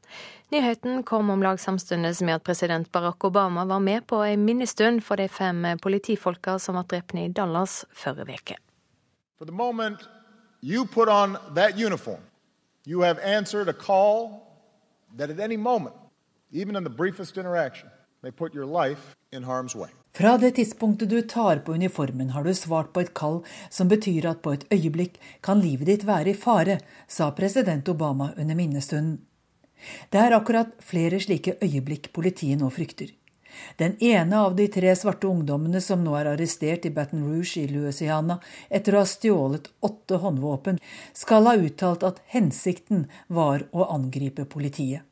[0.53, 5.01] Nyheten kom om lag samtidig med at president Barack Obama var med på en minnestund
[5.01, 8.57] for de fem politifolka som ble drept i Dallas forrige uke.
[9.39, 10.05] For the moment
[10.61, 12.21] you put on that uniform,
[12.85, 14.45] you have answered a call
[15.17, 15.95] that at any moment,
[16.51, 17.89] even in the briefest interaction,
[18.21, 19.89] may put your life in harm's way.
[20.11, 24.27] Fra det tidspunktet du tar på uniformen, har du svart på et kall som betyr
[24.27, 29.21] at på et øyeblikk kan livet ditt være i fare, sa president Obama under minnestunden.
[30.11, 33.09] Det er akkurat flere slike øyeblikk politiet nå frykter.
[33.79, 37.67] Den ene av de tre svarte ungdommene som nå er arrestert i Baton Rouge i
[37.71, 38.37] Louisiana
[38.69, 40.79] etter å ha stjålet åtte håndvåpen,
[41.13, 45.07] skal ha uttalt at hensikten var å angripe politiet.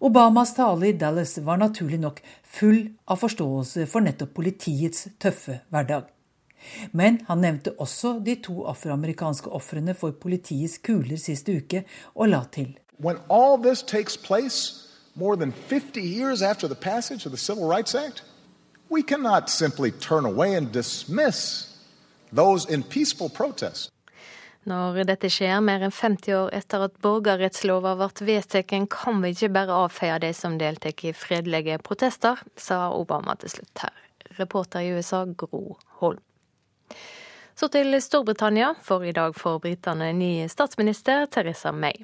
[0.00, 6.10] Obamas tale i Dallas var naturlig nok full av forståelse for nettopp politiets tøffe hverdag.
[6.92, 11.84] Men han nevnte også de to afroamerikanske ofrene for politiets kuler sist uke,
[12.14, 12.78] og la til.
[12.98, 17.68] When all this takes place more than 50 years after the passage of the Civil
[17.68, 18.24] Rights Act,
[18.90, 21.68] we cannot simply turn away and dismiss
[22.32, 23.90] those in peaceful protest.
[24.64, 29.52] Når dette skjer mer enn 50 år etter at borgerrettslova ble vedtatt, kan vi ikke
[29.52, 33.92] bare avfeie de som deltar i fredelige protester, sa Obama til slutt her.
[34.38, 36.22] Reporter i USA Gro Holm.
[37.54, 42.02] Så til Storbritannia, for i dag får britene ny statsminister, Theresa May.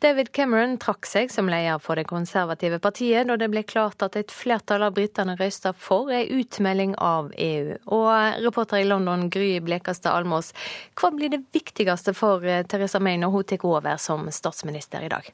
[0.00, 4.16] David Cameron trakk seg som leder for det konservative partiet da det ble klart at
[4.16, 7.76] et flertall av britene røysta for ei utmelding av EU.
[7.92, 10.54] Og reporter i London, Gry Blekastad Almås,
[10.96, 15.28] hva blir det viktigste for Theresa May når hun tar over som statsminister i dag?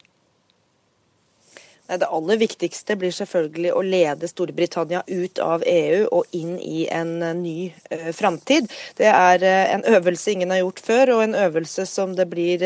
[1.98, 7.18] Det aller viktigste blir selvfølgelig å lede Storbritannia ut av EU og inn i en
[7.42, 8.70] ny uh, framtid.
[8.98, 12.62] Det er uh, en øvelse ingen har gjort før, og en øvelse som det blir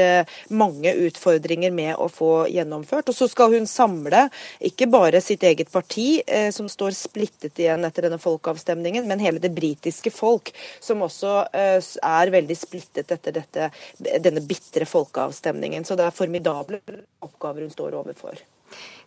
[0.53, 3.11] mange utfordringer med å få gjennomført.
[3.11, 4.27] Og så skal hun samle
[4.65, 6.21] ikke bare sitt eget parti,
[6.55, 12.35] som står splittet igjen etter denne folkeavstemningen, men hele det britiske folk, som også er
[12.35, 15.87] veldig splittet etter dette, denne bitre folkeavstemningen.
[15.87, 16.83] Så det er formidable
[17.21, 18.39] oppgaver hun står overfor.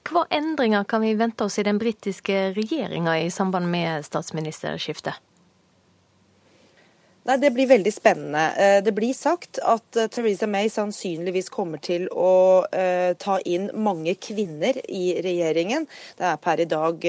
[0.07, 5.19] Hva endringer kan vi vente oss i den britiske regjeringa i samband med statsministerskiftet?
[7.23, 8.43] Nei, Det blir veldig spennende.
[8.55, 13.67] Eh, det blir sagt at eh, Theresa May sannsynligvis kommer til å uh, ta inn
[13.75, 15.83] mange kvinner i regjeringen.
[16.17, 17.05] Det er per i dag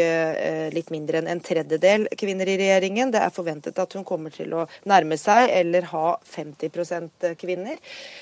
[0.75, 3.13] litt mindre enn en tredjedel kvinner i regjeringen.
[3.15, 7.79] Det er forventet at hun kommer til å nærme seg eller ha 50% kvinner.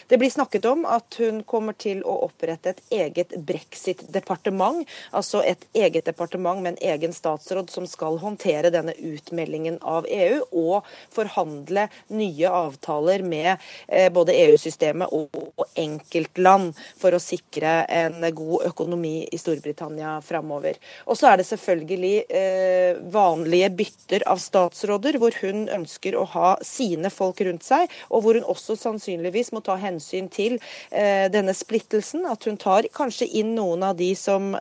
[0.09, 4.85] Det blir snakket om at hun kommer til å opprette et eget brexit-departement.
[5.17, 10.43] Altså et eget departement med en egen statsråd som skal håndtere denne utmeldingen av EU
[10.51, 11.78] og forhandle
[12.15, 13.55] nye avtaler med
[13.87, 20.79] eh, både EU-systemet og enkeltland for å sikre en god økonomi i Storbritannia framover.
[21.07, 26.55] Og så er det selvfølgelig eh, vanlige bytter av statsråder, hvor hun ønsker å ha
[26.65, 30.59] sine folk rundt seg, og hvor hun også sannsynligvis må ta hensyn til
[30.91, 32.27] eh, denne splittelsen.
[32.29, 34.55] At hun tar kanskje inn noen av de som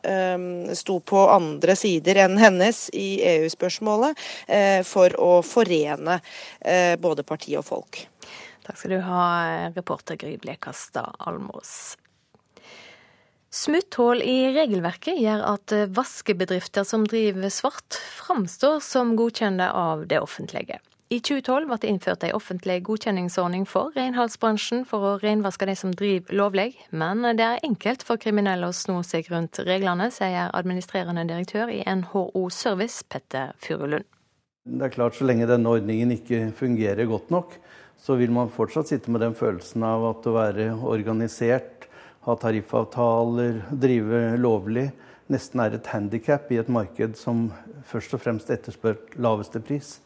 [0.77, 4.17] sto på andre sider enn hennes i EU-spørsmålet,
[4.87, 6.17] for å forene
[7.01, 8.01] både parti og folk.
[8.65, 9.21] Takk skal du ha,
[9.75, 11.95] reporter Gry Blekastad Almås.
[13.53, 20.81] Smutthull i regelverket gjør at vaskebedrifter som driver svart, framstår som godkjente av det offentlige.
[21.07, 25.93] I 2012 ble det innført en offentlig godkjenningsordning for renholdsbransjen for å renvaske de som
[25.95, 31.23] driver lovlig, men det er enkelt for kriminelle å sno seg rundt reglene, sier administrerende
[31.31, 34.03] direktør i NHO Service, Petter Furulund.
[34.67, 37.53] Det er klart, Så lenge denne ordningen ikke fungerer godt nok,
[37.97, 41.87] så vil man fortsatt sitte med den følelsen av at å være organisert,
[42.27, 44.89] ha tariffavtaler, drive lovlig,
[45.31, 47.47] nesten er et handikap i et marked som
[47.87, 49.97] først og fremst etterspør laveste pris.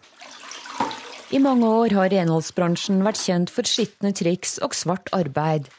[1.32, 5.70] I mange år har renholdsbransjen vært kjent for skitne triks og svart arbeid.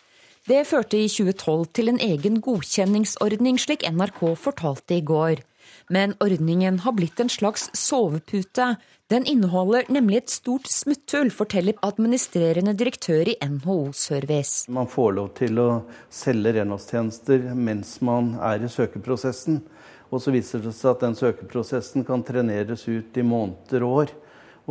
[0.49, 5.45] Det førte i 2012 til en egen godkjenningsordning, slik NRK fortalte i går.
[5.93, 8.77] Men ordningen har blitt en slags sovepute.
[9.13, 14.71] Den inneholder nemlig et stort smutthull, forteller administrerende direktør i NHO Service.
[14.73, 15.67] Man får lov til å
[16.09, 19.61] selge renholdstjenester mens man er i søkeprosessen.
[20.09, 24.17] Og så viser det seg at den søkeprosessen kan treneres ut i måneder og år.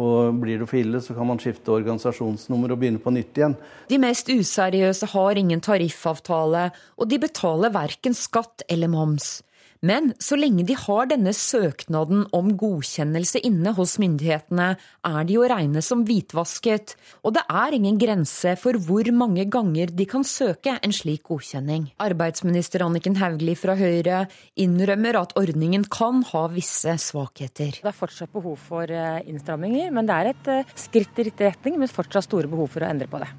[0.01, 3.59] Og blir det for ille, så kan man skifte organisasjonsnummer og begynne på nytt igjen.
[3.93, 9.43] De mest useriøse har ingen tariffavtale, og de betaler verken skatt eller moms.
[9.81, 15.47] Men så lenge de har denne søknaden om godkjennelse inne hos myndighetene, er de å
[15.49, 16.93] regne som hvitvasket,
[17.25, 21.89] og det er ingen grense for hvor mange ganger de kan søke en slik godkjenning.
[21.97, 24.27] Arbeidsminister Anniken Hauglie fra Høyre
[24.61, 27.81] innrømmer at ordningen kan ha visse svakheter.
[27.81, 31.49] Det er fortsatt behov for eh, innstramminger, men det er et eh, skritt i riktig
[31.49, 33.33] retning, men fortsatt store behov for å endre på det.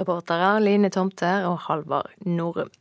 [0.00, 2.72] Reportere Line Tomter og Halvard Norum.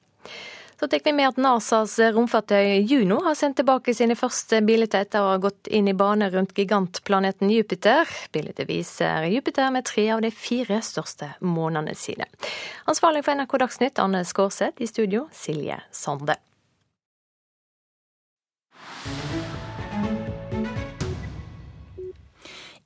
[0.80, 5.26] Så tar vi med at NASAs romfartøy Juno har sendt tilbake sine første bilder etter
[5.26, 8.06] å ha gått inn i bane rundt gigantplaneten Jupiter.
[8.32, 12.30] Bildet viser Jupiter med tre av de fire største månedene sine.
[12.86, 14.78] Ansvarlig for NRK Dagsnytt, Anne Skårseth.
[14.78, 16.38] I studio, Silje Sande.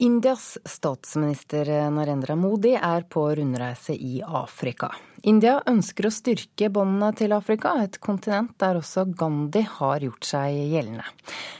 [0.01, 4.87] Indias statsminister Narendra Modi er på rundreise i Afrika.
[5.29, 10.57] India ønsker å styrke båndene til Afrika, et kontinent der også Gandhi har gjort seg
[10.73, 11.05] gjeldende.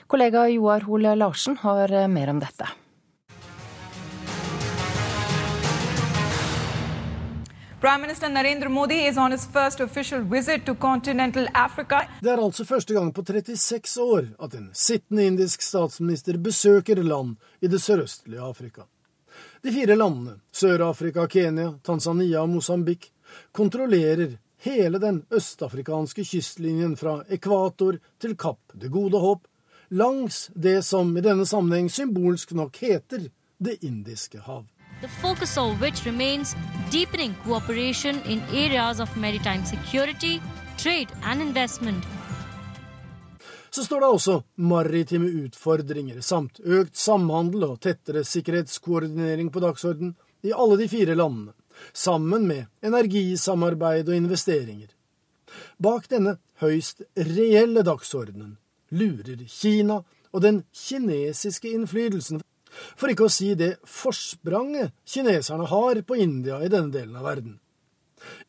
[0.10, 2.66] Kollega Joar Hole Larsen har mer om dette.
[7.82, 12.02] Prime Minister Narendra Modi is on his first official visit to continental Africa.
[12.22, 17.38] Det er altså første gang på 36 år at en sittende indisk statsminister besøker land
[17.60, 18.82] i det sørøstlige Afrika.
[19.64, 23.12] De fire landene, Sør-Afrika, Kenya, Tanzania og Mosambik,
[23.52, 29.48] kontrollerer hele den østafrikanske kystlinjen fra ekvator til Kapp Det gode håp,
[29.90, 34.68] langs det som i denne sammenheng symbolsk nok heter Det indiske hav
[35.02, 36.56] the focus of which remains
[36.92, 40.42] deepening cooperation in areas of maritime security,
[40.78, 42.04] trade and investment.
[43.72, 50.52] Så står det også maritime utfordringer samt økt samhandel og tettere sikkerhetskoordinering på dagsorden i
[50.52, 51.54] alle de fire landene,
[51.94, 54.90] sammen med energisamarbeid og investeringer.
[55.80, 58.58] Bak denne høyst reelle dagsordenen
[58.92, 62.42] lurer Kina og den kinesiske innflytelsen,
[62.72, 67.60] for ikke å si det forspranget kineserne har på India i denne delen av verden.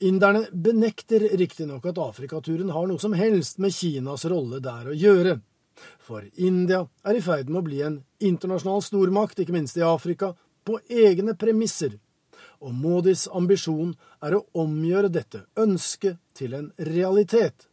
[0.05, 5.39] Inderne benekter riktignok at Afrikaturen har noe som helst med Kinas rolle der å gjøre.
[6.03, 10.35] For India er i ferd med å bli en internasjonal stormakt, ikke minst i Afrika,
[10.64, 11.97] på egne premisser.
[12.62, 17.66] Og Modis ambisjon er å omgjøre dette ønsket til en realitet.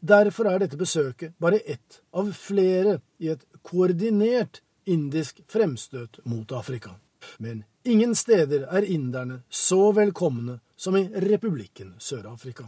[0.00, 6.90] Derfor er dette besøket bare ett av flere i et koordinert indisk fremstøt mot Afrika.
[7.38, 12.64] Men ingen steder er inderne så velkomne som i republikken Sør-Afrika.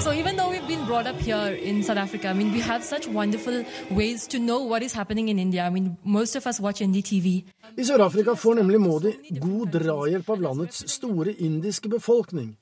[0.00, 2.84] So even though we've been brought up here in South Africa, I mean, we have
[2.84, 5.66] such wonderful ways to know what is happening in India.
[5.66, 7.44] I mean, most of us watch NDTV.
[7.76, 12.56] I Sør-Afrika får nemlig Modi god drahjelp av landets store indiske befolkning.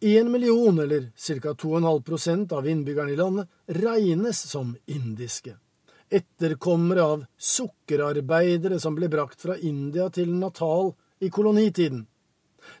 [0.00, 1.52] Én million, eller ca.
[1.52, 5.56] 2,5% av innbyggerne i landet, regnes som indiske.
[6.12, 10.92] Etterkommere av sukkerarbeidere som ble brakt fra India til Natal
[11.24, 12.04] i kolonitiden.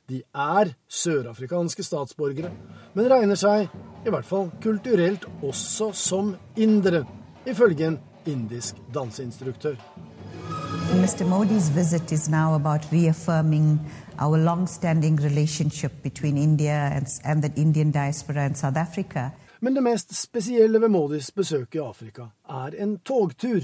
[0.06, 2.52] De er sørafrikanske statsborgere,
[2.94, 3.72] men regner seg,
[4.04, 7.06] i hvert fall kulturelt, også som indere,
[7.48, 9.78] ifølge en indisk danseinstruktør.
[10.92, 11.24] Mr.
[11.24, 13.80] Modi's visit is now about reaffirming
[14.18, 19.32] our long-standing relationship between India and, and the Indian diaspora and South Africa.
[19.64, 23.62] Men det mest spesielle ved Modis besøk i Afrika er en togtur.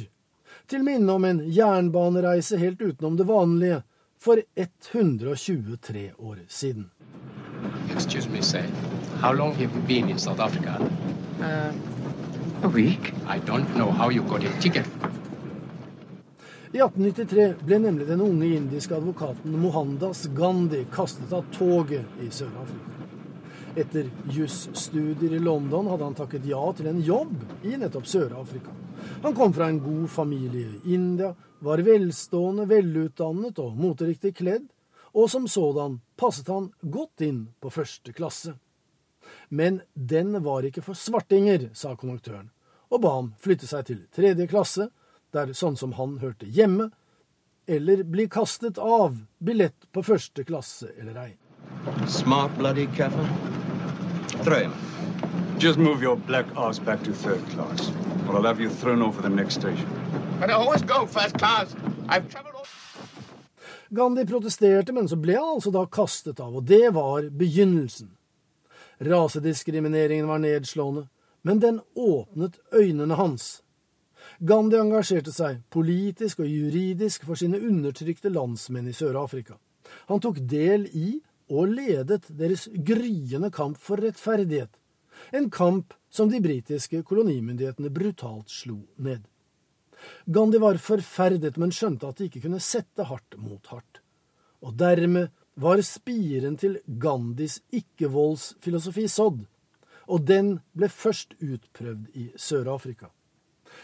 [0.70, 3.80] Til minne om en jernbanereise helt utenom det vanlige
[4.14, 6.90] for 123 år siden.
[7.96, 8.62] Excuse me, say,
[9.20, 10.78] how long have you been in South Africa?
[11.40, 11.74] Uh,
[12.62, 13.12] a week.
[13.26, 14.86] I don't know how you got a ticket.
[16.72, 23.07] I 1893 ble nemlig den unge indiske advokaten Mohandas Gandhi kastet av toget i Sør-Afrika.
[23.79, 28.72] Etter jusstudier i London hadde han takket ja til en jobb i nettopp Sør-Afrika.
[29.22, 31.31] Han kom fra en god familie i India,
[31.62, 34.66] var velstående, velutdannet og moteriktig kledd,
[35.14, 38.57] og som sådan passet han godt inn på første klasse.
[39.49, 42.51] Men den var ikke for svartinger, sa konduktøren,
[42.91, 44.89] og ba ham flytte seg til tredje klasse,
[45.31, 46.91] der sånn som han hørte hjemme,
[47.68, 51.33] eller bli kastet av billett på første klasse eller ei.
[52.09, 53.57] Smart bloody Kaffer.
[54.47, 54.72] Him.
[55.59, 57.91] Just move your black ass back to third class,
[58.26, 59.86] or I'll have you thrown over the next station.
[60.41, 61.74] But I always go first class.
[62.09, 62.66] I've traveled all...
[63.91, 68.11] Gandhi protesterte, men så ble han altså da kastet av, og det var begynnelsen.
[69.01, 71.09] Rasediskrimineringen var nedslående,
[71.43, 73.62] men den åpnet øynene hans.
[74.39, 79.59] Gandhi engasjerte seg politisk og juridisk for sine undertrykte landsmenn i Sør-Afrika.
[80.09, 81.18] Han tok del i
[81.49, 84.70] og ledet deres gryende kamp for rettferdighet,
[85.34, 89.24] en kamp som de britiske kolonimyndighetene brutalt slo ned.
[90.26, 94.01] Gandhi var forferdet, men skjønte at de ikke kunne sette hardt mot hardt.
[94.62, 99.42] Og dermed var spiren til Gandhis ikke-voldsfilosofi sådd,
[100.09, 103.11] og den ble først utprøvd i Sør-Afrika.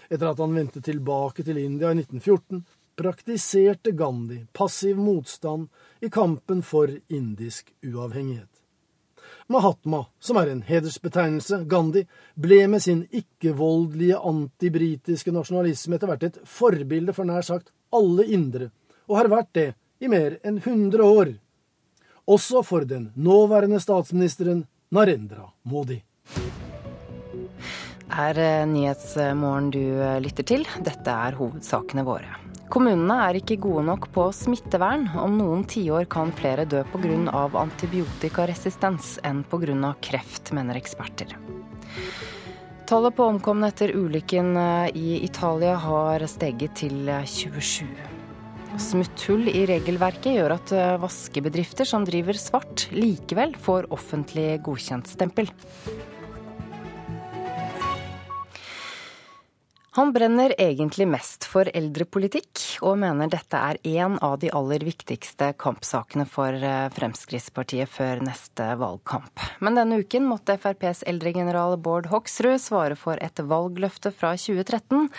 [0.08, 2.62] Etter at han vendte tilbake til India i 1914,
[2.96, 5.68] praktiserte Gandhi passiv motstand
[6.00, 8.50] i kampen for indisk uavhengighet.
[9.46, 16.38] Mahatma, som er en hedersbetegnelse, Gandhi, ble med sin ikke-voldelige antibritiske nasjonalisme etter hvert et
[16.48, 18.70] forbilde for nær sagt alle indere,
[19.08, 19.68] og har vært det
[20.00, 21.34] i mer enn 100 år.
[22.24, 24.64] Også for den nåværende statsministeren
[24.94, 26.00] Narendra Modi.
[28.12, 29.84] Er Nyhetsmorgen du
[30.20, 30.66] lytter til.
[30.84, 32.40] Dette er hovedsakene våre.
[32.72, 35.06] Kommunene er ikke gode nok på smittevern.
[35.20, 37.48] Om noen tiår kan flere dø pga.
[37.60, 39.94] antibiotikaresistens enn pga.
[40.00, 41.36] kreft, mener eksperter.
[42.84, 44.56] Tallet på omkomne etter ulykken
[44.92, 47.86] i Italia har steget til 27.
[48.76, 55.48] Smutthull i regelverket gjør at vaskebedrifter som driver svart, likevel får offentlig godkjent stempel.
[59.94, 65.52] Han brenner egentlig mest for eldrepolitikk, og mener dette er en av de aller viktigste
[65.54, 66.56] kampsakene for
[66.96, 69.38] Fremskrittspartiet før neste valgkamp.
[69.62, 75.12] Men denne uken måtte FrPs eldregeneral Bård Hoksrud svare for et valgløfte fra 2013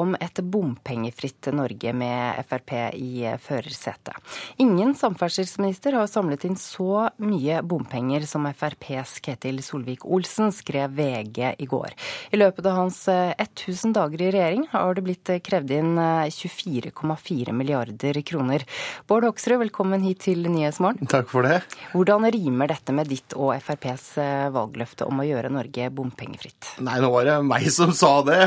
[0.00, 4.16] om et bompengefritt Norge med Frp i førersetet.
[4.64, 11.68] Ingen samferdselsminister har samlet inn så mye bompenger som FrPs Ketil Solvik-Olsen, skrev VG i
[11.68, 11.92] går.
[12.32, 18.20] I løpet av hans 1000 dager i regjering har det blitt krevd inn 24,4 milliarder
[18.26, 18.64] kroner.
[19.10, 21.10] Bård Hoksrud, velkommen hit til Nyhetsmorgen.
[21.10, 21.60] Takk for det.
[21.92, 24.06] Hvordan rimer dette med ditt og FrPs
[24.54, 26.74] valgløfte om å gjøre Norge bompengefritt?
[26.84, 28.40] Nei, nå var det meg som sa det.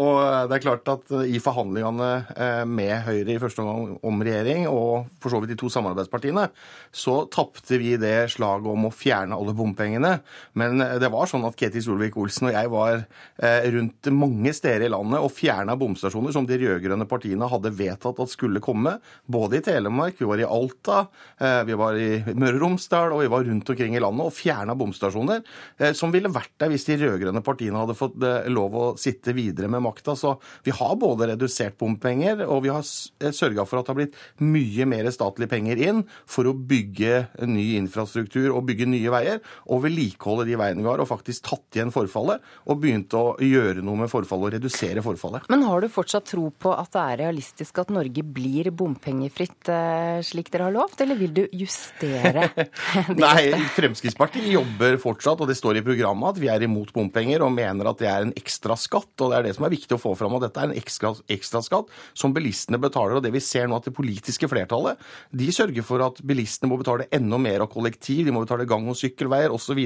[0.00, 0.20] Og
[0.50, 5.32] det er klart at i forhandlingene med Høyre i første omgang om regjering, og for
[5.32, 6.48] så vidt de to samarbeidspartiene,
[6.94, 10.16] så tapte vi det slaget om å fjerne alle bompengene.
[10.58, 14.92] Men det var sånn at Ketil Solvik-Olsen og jeg var eh, rundt mange steder i
[14.92, 18.96] landet og fjerna bomstasjoner som de rød-grønne partiene hadde vedtatt at skulle komme.
[19.26, 21.06] Både i Telemark, vi var i Alta,
[21.38, 24.34] eh, vi var i Møre og Romsdal og vi var rundt omkring i landet og
[24.36, 25.42] fjerna bomstasjoner
[25.78, 28.18] eh, som ville vært der hvis de rød-grønne partiene hadde fått
[28.50, 30.16] lov å sitte videre med makta.
[30.18, 34.20] Så vi har både redusert bompenger og vi har sørga for at det har blitt
[34.44, 39.84] mye mer statlige penger inn for å bygge ny infrastruktur og bygge nye veier og
[39.84, 44.04] vedlikeholde de veiene vi har, og faktisk tatt igjen forfallet og begynt å gjøre noe
[44.04, 45.48] med forfallet og redusere forfallet.
[45.52, 50.20] Men har du fortsatt tro på at det er realistisk at Norge blir bompengefritt eh,
[50.26, 52.48] slik dere har lovt, eller vil du justere
[53.24, 57.52] Nei, Fremskrittspartiet jobber fortsatt, og det står i programmet at vi er imot bompenger og
[57.54, 59.12] mener at det er en ekstra skatt.
[59.20, 61.14] og Det er det som er viktig å få fram, at dette er en ekstra,
[61.36, 63.18] ekstra skatt som bilistene betaler.
[63.18, 65.00] og Det vi ser nå at det politiske flertallet
[65.34, 68.88] de sørger for at bilistene må betale enda mer av kollektiv, de må betale gang-
[68.90, 69.80] og sykkelveier osv.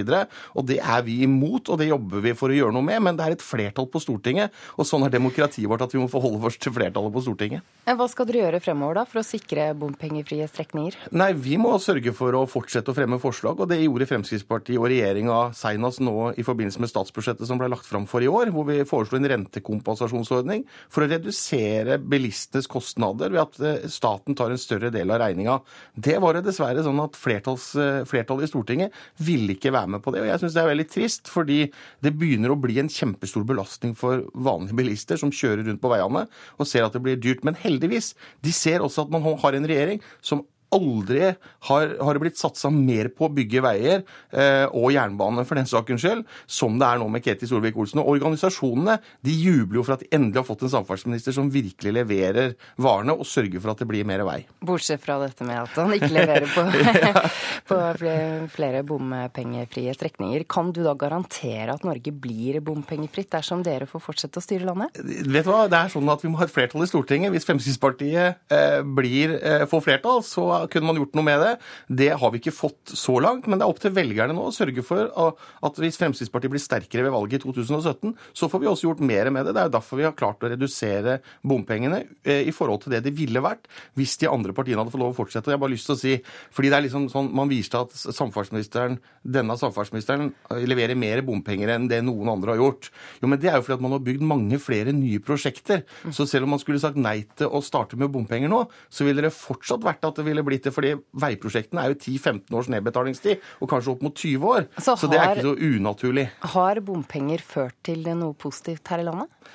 [0.69, 3.03] Det er vi imot, og det jobber vi for å gjøre noe med.
[3.05, 6.09] Men det er et flertall på Stortinget, og sånn er demokratiet vårt at vi må
[6.11, 7.67] forholde oss til flertallet på Stortinget.
[7.89, 10.97] Hva skal dere gjøre fremover da, for å sikre bompengefrie strekninger?
[11.17, 14.89] Nei, Vi må sørge for å fortsette å fremme forslag, og det gjorde Fremskrittspartiet og
[14.91, 18.67] regjeringa senest nå i forbindelse med statsbudsjettet som ble lagt fram for i år, hvor
[18.69, 24.61] vi foreslo en rentekompensasjonsordning for å redusere bilistenes kostnader ved at eh, staten tar en
[24.61, 25.59] større del av regninga.
[25.95, 30.13] Det var det dessverre sånn at eh, flertallet i Stortinget ville ikke være med på
[30.13, 30.25] det.
[30.25, 31.61] og Jeg syns det er veldig trist, fordi
[32.05, 34.88] det begynner å bli en kjempestor belastning for vanlige bilister
[35.20, 36.26] som kjører rundt på veiene
[36.59, 37.45] og ser at det blir dyrt.
[37.45, 38.14] Men heldigvis,
[38.45, 40.45] de ser også at man har en regjering som
[40.75, 41.33] aldri
[41.69, 44.03] har, har det blitt satsa mer på å bygge veier
[44.33, 48.03] eh, og jernbane for den sakens skyld, som det er nå med Ketil Solvik-Olsen.
[48.03, 51.95] Og organisasjonene de jubler jo for at de endelig har fått en samferdselsminister som virkelig
[51.97, 54.41] leverer varene og sørger for at det blir mer vei.
[54.64, 56.66] Bortsett fra dette med at han ikke leverer på,
[57.71, 57.81] på
[58.55, 60.47] flere bompengefrie strekninger.
[60.51, 64.99] Kan du da garantere at Norge blir bompengefritt dersom dere får fortsette å styre landet?
[64.99, 67.33] Vet du hva, det er sånn at Vi må ha et flertall i Stortinget.
[67.33, 71.53] Hvis Fremskrittspartiet eh, blir, eh, får flertall, så kunne man gjort noe med det.
[72.03, 74.55] Det har vi ikke fått så langt, men det er opp til velgerne nå å
[74.55, 78.89] sørge for at hvis Fremskrittspartiet blir sterkere ved valget i 2017, så får vi også
[78.89, 79.55] gjort mer med det.
[79.57, 83.05] Det er jo derfor vi har klart å redusere bompengene eh, i forhold til det
[83.07, 85.53] det ville vært hvis de andre partiene hadde fått lov å fortsette.
[85.53, 86.15] Jeg har bare lyst til å si,
[86.55, 91.75] fordi det er liksom sånn, Man viser at samferdselsministeren, denne samferdselsministeren eh, leverer mer bompenger
[91.75, 92.91] enn det noen andre har gjort.
[93.23, 95.85] Jo, men Det er jo fordi at man har bygd mange flere nye prosjekter.
[96.15, 99.25] Så selv om man skulle sagt nei til å starte med bompenger nå, så ville
[99.25, 100.95] det fortsatt vært at det ville blitt det, fordi
[101.25, 104.69] veiprosjektene er jo 10-15 års nedbetalingstid, og kanskje opp mot 20 år.
[104.79, 106.29] Så, har, så det er ikke så unaturlig.
[106.57, 109.55] Har bompenger ført til noe positivt her i landet?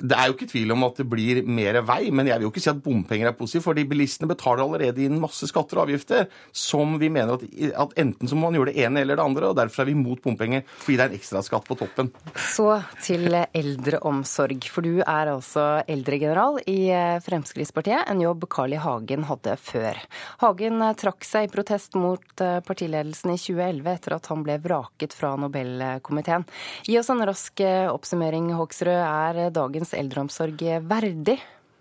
[0.00, 2.52] Det er jo ikke tvil om at det blir mer vei, men jeg vil jo
[2.52, 3.66] ikke si at bompenger er positivt.
[3.66, 7.44] fordi bilistene betaler allerede inn masse skatter og avgifter som vi mener at,
[7.84, 9.50] at enten så må man gjøre det ene eller det andre.
[9.50, 12.12] og Derfor er vi imot bompenger, fordi det er en ekstraskatt på toppen.
[12.36, 12.68] Så
[13.02, 14.68] til eldreomsorg.
[14.72, 16.80] For du er altså eldregeneral i
[17.24, 18.80] Fremskrittspartiet, en jobb Carl I.
[18.82, 19.98] Hagen hadde før.
[20.42, 25.34] Hagen trakk seg i protest mot partiledelsen i 2011 etter at han ble vraket fra
[25.40, 26.46] Nobelkomiteen.
[26.86, 27.62] Gi oss en rask
[27.92, 28.92] oppsummering, Hoksrud.
[28.92, 31.40] Er dagens dagens eldreomsorg verdig?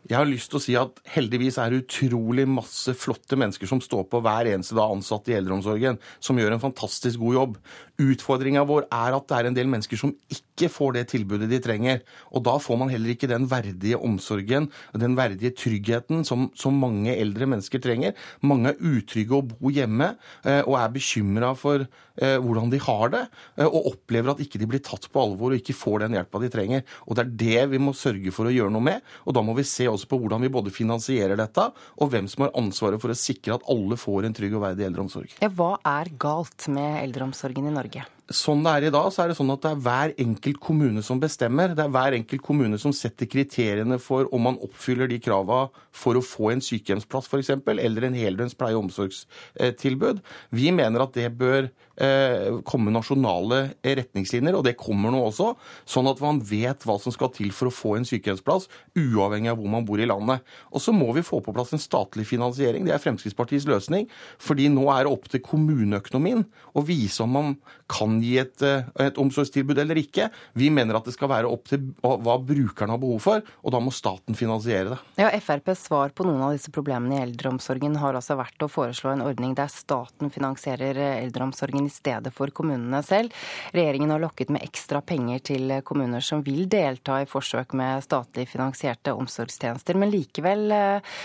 [0.09, 3.79] Jeg har lyst til å si at heldigvis er det utrolig masse flotte mennesker som
[3.83, 7.59] står på hver eneste dag ansatt i eldreomsorgen, som gjør en fantastisk god jobb.
[8.01, 11.59] Utfordringa vår er at det er en del mennesker som ikke får det tilbudet de
[11.63, 12.01] trenger.
[12.31, 17.13] Og da får man heller ikke den verdige omsorgen, den verdige tryggheten som, som mange
[17.13, 18.15] eldre mennesker trenger.
[18.45, 20.13] Mange er utrygge å bo hjemme
[20.45, 23.23] eh, og er bekymra for eh, hvordan de har det,
[23.59, 26.41] eh, og opplever at ikke de blir tatt på alvor og ikke får den hjelpa
[26.41, 26.85] de trenger.
[27.07, 29.11] Og det er det vi må sørge for å gjøre noe med.
[29.25, 31.67] Og da må vi se også på hvordan vi både finansierer dette,
[32.01, 34.87] og hvem som har ansvaret for å sikre at alle får en trygg og verdig
[34.87, 35.37] eldreomsorg.
[35.41, 37.90] Ja, hva er galt med eldreomsorgen i Norge?
[37.93, 38.20] Norge.
[38.35, 41.03] Sånn det er i dag, så er det sånn at det er hver enkelt kommune
[41.03, 41.73] som bestemmer.
[41.75, 46.15] Det er hver enkelt kommune som setter kriteriene for om man oppfyller de krava for
[46.15, 50.21] å få en sykehjemsplass f.eks., eller en heldøgns pleie- og omsorgstilbud.
[50.55, 55.51] Vi mener at det bør eh, komme nasjonale retningslinjer, og det kommer nå også,
[55.89, 59.59] sånn at man vet hva som skal til for å få en sykehjemsplass, uavhengig av
[59.59, 60.45] hvor man bor i landet.
[60.71, 62.87] Og så må vi få på plass en statlig finansiering.
[62.87, 64.07] Det er Fremskrittspartiets løsning,
[64.41, 66.45] fordi nå er det opp til kommuneøkonomien
[66.77, 67.53] å vise om man
[67.91, 70.29] kan gi et, eh, et omsorgstilbud eller ikke.
[70.57, 73.81] Vi mener at det skal være opp til hva brukerne har behov for, og da
[73.83, 74.99] må staten finansiere det.
[75.21, 79.13] Ja, FrPs svar på noen av disse problemene i eldreomsorgen har altså vært å foreslå
[79.13, 83.35] en ordning der staten finansierer eldreomsorgen i stedet for kommunene selv.
[83.75, 88.47] Regjeringen har lokket med ekstra penger til kommuner som vil delta i forsøk med statlig
[88.51, 91.15] finansierte omsorgstjenester, men likevel eh,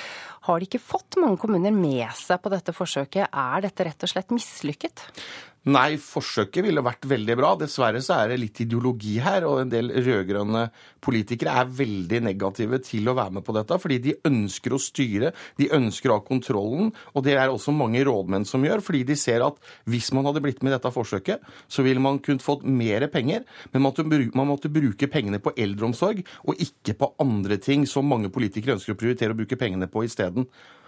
[0.46, 3.30] har de ikke fått mange kommuner med seg på dette forsøket.
[3.32, 5.02] Er dette rett og slett mislykket?
[5.66, 7.48] Nei, forsøket ville vært veldig bra.
[7.58, 10.60] Dessverre så er det litt ideologi her, og en del rød-grønne
[11.02, 15.32] politikere er veldig negative til å være med på dette, fordi de ønsker å styre,
[15.58, 19.18] de ønsker å ha kontrollen, og det er også mange rådmenn som gjør, fordi de
[19.18, 19.58] ser at
[19.90, 23.42] hvis man hadde blitt med i dette forsøket, så ville man kunnet fått mer penger,
[23.74, 28.78] men man måtte bruke pengene på eldreomsorg, og ikke på andre ting som mange politikere
[28.78, 30.46] ønsker å prioritere å bruke pengene på isteden.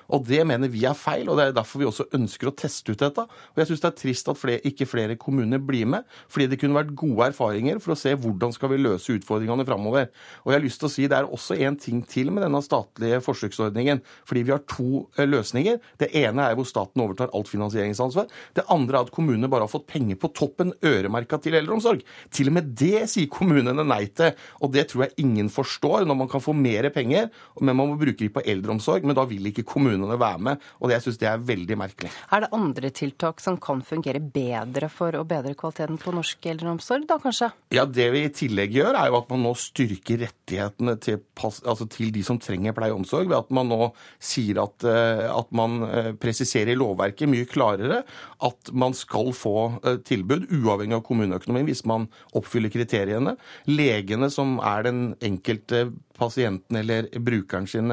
[0.09, 2.95] Og det mener vi er feil, og det er derfor vi også ønsker å teste
[2.95, 3.25] ut dette.
[3.29, 6.59] Og jeg syns det er trist at flere, ikke flere kommuner blir med, fordi det
[6.63, 10.09] kunne vært gode erfaringer for å se hvordan skal vi løse utfordringene framover.
[10.45, 12.63] Og jeg har lyst til å si det er også en ting til med denne
[12.65, 15.77] statlige forsøksordningen, fordi vi har to eh, løsninger.
[16.01, 18.33] Det ene er hvor staten overtar alt finansieringsansvar.
[18.57, 22.01] Det andre er at kommunene bare har fått penger på toppen, øremerka til eldreomsorg.
[22.33, 24.33] Til og med det sier kommunene nei til,
[24.65, 27.29] og det tror jeg ingen forstår, når man kan få mer penger,
[27.61, 30.65] men man må bruke dem på eldreomsorg, men da vil ikke kommunene kommunene være med.
[30.83, 32.11] Og jeg syns det er veldig merkelig.
[32.33, 37.07] Er det andre tiltak som kan fungere bedre for å bedre kvaliteten på norsk eldreomsorg,
[37.09, 37.51] da kanskje?
[37.75, 41.89] Ja, det vi i tillegg gjør, er jo at man nå styrker rettighetene til, altså
[41.91, 43.91] til de som trenger pleie og omsorg, ved at man nå
[44.23, 48.03] sier at, eh, at man eh, presiserer i lovverket mye klarere
[48.45, 53.37] at man skal få eh, tilbud, uavhengig av kommuneøkonomien, hvis man oppfyller kriteriene.
[53.71, 55.89] Legene, som er den enkelte
[56.19, 57.93] pasienten eller brukeren sin,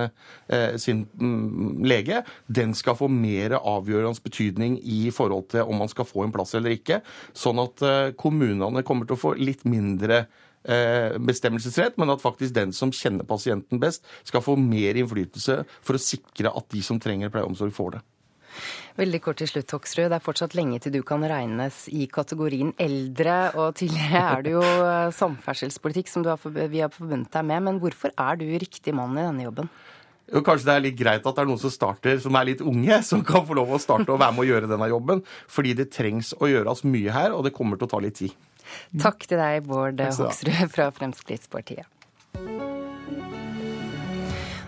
[0.81, 6.07] sin mm, lege, den skal få mer avgjørende betydning i forhold til om man skal
[6.07, 7.01] få en plass eller ikke.
[7.35, 10.25] Sånn at eh, kommunene kommer til å få litt mindre
[10.63, 15.97] eh, bestemmelsesrett, men at faktisk den som kjenner pasienten best, skal få mer innflytelse for
[15.97, 18.05] å sikre at de som trenger pleie og omsorg, får det.
[18.95, 20.07] Veldig kort til slutt, Hoksrud.
[20.11, 23.37] Det er fortsatt lenge til du kan regnes i kategorien eldre.
[23.59, 27.67] Og tidligere er det jo eh, samferdselspolitikk som har, vi har forbundet deg med.
[27.67, 29.71] Men hvorfor er du riktig mann i denne jobben?
[30.25, 32.63] Jo, kanskje det er litt greit at det er noen som starter som er litt
[32.65, 35.21] unge, som kan få lov å starte og være med å gjøre denne jobben.
[35.51, 38.33] Fordi det trengs å gjøres mye her, og det kommer til å ta litt tid.
[38.97, 41.85] Takk til deg, Bård Hoksrud fra Fremskrittspartiet.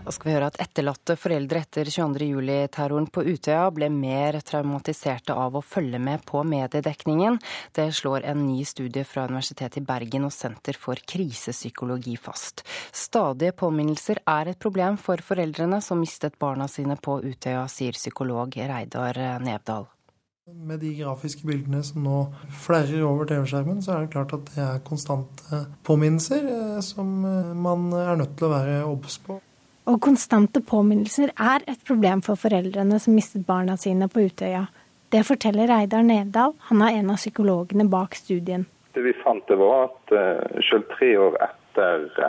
[0.07, 5.57] Da skal vi høre at etterlatte foreldre etter 22.07-terroren på Utøya ble mer traumatiserte av
[5.59, 7.35] å følge med på mediedekningen.
[7.75, 12.63] Det slår en ny studie fra Universitetet i Bergen og Senter for krisepsykologi fast.
[12.95, 18.55] Stadige påminnelser er et problem for foreldrene som mistet barna sine på Utøya, sier psykolog
[18.55, 19.89] Reidar Nevdal.
[20.47, 22.21] Med de grafiske bildene som nå
[22.63, 27.51] flerrer over TV-skjermen, så er det klart at det er konstante påminnelser eh, som eh,
[27.67, 29.41] man er nødt til å være obs på.
[29.87, 34.65] Og konstante påminnelser er et problem for foreldrene som mistet barna sine på Utøya.
[35.13, 38.65] Det forteller Reidar Nevdal, han er en av psykologene bak studien.
[38.91, 41.66] Det vi fant var at uh, selv tre år etter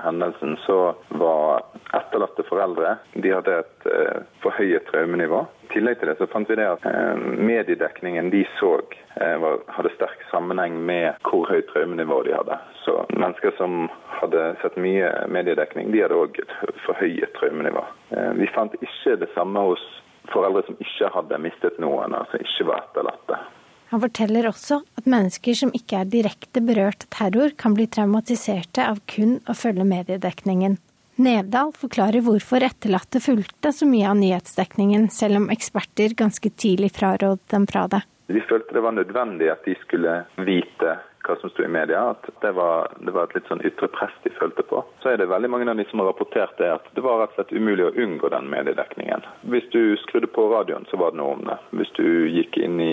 [0.05, 1.62] hendelsen så var
[1.96, 5.44] etterlatte foreldre de hadde et eh, forhøyet traumenivå.
[5.68, 7.20] I tillegg til det så fant vi det at eh,
[7.51, 8.76] mediedekningen de så
[9.18, 12.59] var, hadde sterk sammenheng med hvor høyt traumenivå de hadde.
[12.84, 13.88] Så mennesker som
[14.20, 16.55] hadde sett mye mediedekning, de hadde òg et
[16.86, 17.84] forhøyet traumenivå.
[18.14, 19.84] Eh, vi fant ikke det samme hos
[20.32, 23.40] foreldre som ikke hadde mistet noen, altså ikke var etterlatte.
[23.89, 28.84] Han forteller også at mennesker som ikke er direkte berørt av terror, kan bli traumatiserte
[28.84, 30.76] av kun å følge mediedekningen.
[31.18, 37.49] Nevdal forklarer hvorfor etterlatte fulgte så mye av nyhetsdekningen, selv om eksperter ganske tidlig frarådet
[37.51, 38.05] dem fra det.
[38.28, 42.29] Vi følte det var nødvendig at de skulle vite hva som sto i media, at
[42.43, 44.83] det var, det var, et litt sånn ytre press de følte på.
[45.03, 47.35] Så er det veldig mange av de som har rapportert det, at det var rett
[47.35, 49.27] og slett umulig å unngå den mediedekningen.
[49.53, 51.59] Hvis du skrudde på radioen, så var det noe om det.
[51.81, 52.93] Hvis du gikk inn i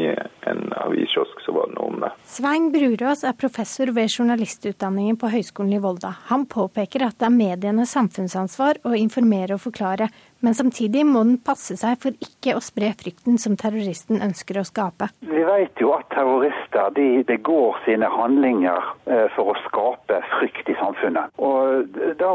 [0.50, 2.12] en aviskiosk, så var det noe om det.
[2.36, 6.16] Svein Brurås er professor ved journalistutdanningen på Høgskolen i Volda.
[6.32, 10.10] Han påpeker at det er medienes samfunnsansvar å informere og forklare,
[10.46, 14.66] men samtidig må den passe seg for ikke å spre frykten som terroristen ønsker å
[14.68, 15.10] skape.
[15.26, 20.78] Vi vet jo at terrorister de, begår sine handlinger eh, for å skape frykt i
[20.78, 21.34] samfunnet.
[21.42, 21.90] Og
[22.20, 22.32] Da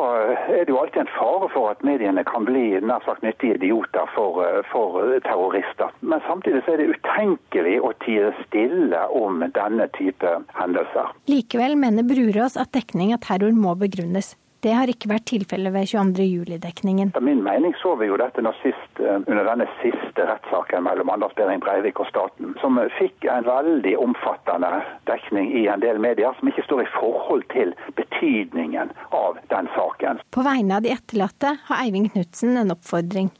[0.51, 4.11] er det jo alltid en fare for at mediene kan bli nær sagt nyttige idioter
[4.17, 5.95] for, eh, for terrorister.
[6.03, 11.15] Men samtidig så er det utenkelig å tie stille om denne type hendelser.
[11.31, 14.35] Likevel mener Brurås at dekning av terror må begrunnes.
[14.61, 16.25] Det har ikke vært tilfellet ved 22.
[16.29, 17.15] juli-dekningen.
[17.15, 21.33] Etter min mening så vi jo dette sist, eh, under denne siste rettssaken mellom Anders
[21.39, 26.49] Behring Breivik og staten, som fikk en veldig omfattende dekning i en del medier, som
[26.49, 30.21] ikke står i forhold til betydningen av den saken.
[30.31, 33.33] På vegne av de etterlatte har Eivind Knutsen en oppfordring.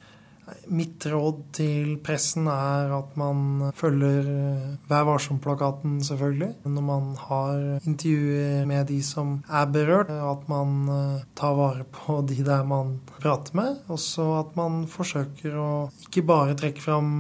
[0.71, 6.51] Mitt råd til pressen er at man følger eh, Vær varsom-plakaten, selvfølgelig.
[6.65, 12.21] Når man har intervjuer med de som er berørt, at man eh, tar vare på
[12.29, 13.83] de der man prater med.
[13.93, 15.71] Også at man forsøker å
[16.07, 17.13] ikke bare trekke fram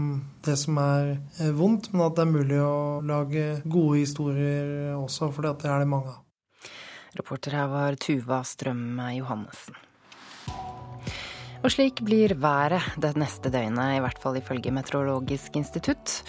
[0.46, 5.30] det som er eh, vondt, men at det er mulig å lage gode historier også,
[5.34, 6.24] for det er det mange av.
[7.18, 9.89] Reporter her var Tuva Strøm Johannessen.
[11.60, 16.22] Og slik blir været det neste døgnet, i hvert fall ifølge Meteorologisk institutt.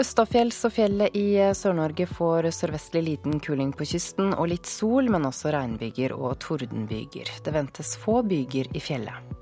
[0.00, 5.24] Østafjells og fjellet i Sør-Norge får sørvestlig liten kuling på kysten og litt sol, men
[5.24, 7.32] også regnbyger og tordenbyger.
[7.46, 9.32] Det ventes få byger i fjellet.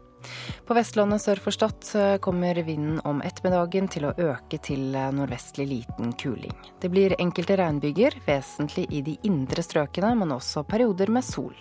[0.62, 1.90] På Vestlandet sør for Stad
[2.22, 6.55] kommer vinden om ettermiddagen til å øke til nordvestlig liten kuling.
[6.78, 11.57] Det blir enkelte regnbyger, vesentlig i de indre strøkene, men også perioder med sol.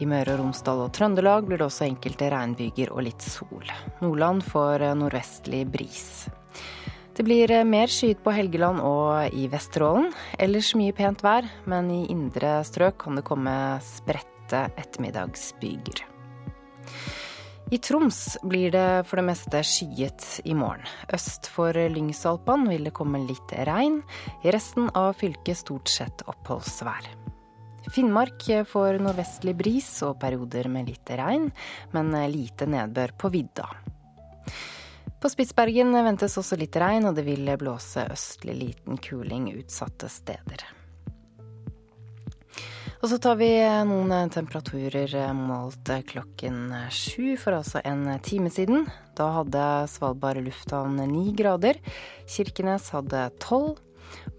[0.00, 3.66] I Møre og Romsdal og Trøndelag blir det også enkelte regnbyger og litt sol.
[4.00, 6.06] Nordland får nordvestlig bris.
[7.12, 10.08] Det blir mer skyet på Helgeland og i Vesterålen.
[10.40, 13.52] Ellers mye pent vær, men i indre strøk kan det komme
[13.84, 16.06] spredte ettermiddagsbyger.
[17.70, 20.88] I Troms blir det for det meste skyet i morgen.
[21.12, 24.00] Øst for Lyngsalpan vil det komme litt regn.
[24.42, 27.12] I resten av fylket stort sett oppholdsvær.
[27.88, 31.48] Finnmark får nordvestlig bris og perioder med litt regn,
[31.96, 33.68] men lite nedbør på vidda.
[35.20, 40.64] På Spitsbergen ventes også litt regn, og det vil blåse østlig liten kuling utsatte steder.
[43.00, 43.48] Og så tar vi
[43.88, 48.84] noen temperaturer målt klokken sju for altså en time siden.
[49.16, 51.80] Da hadde Svalbard lufthavn ni grader.
[52.28, 53.80] Kirkenes hadde tolv.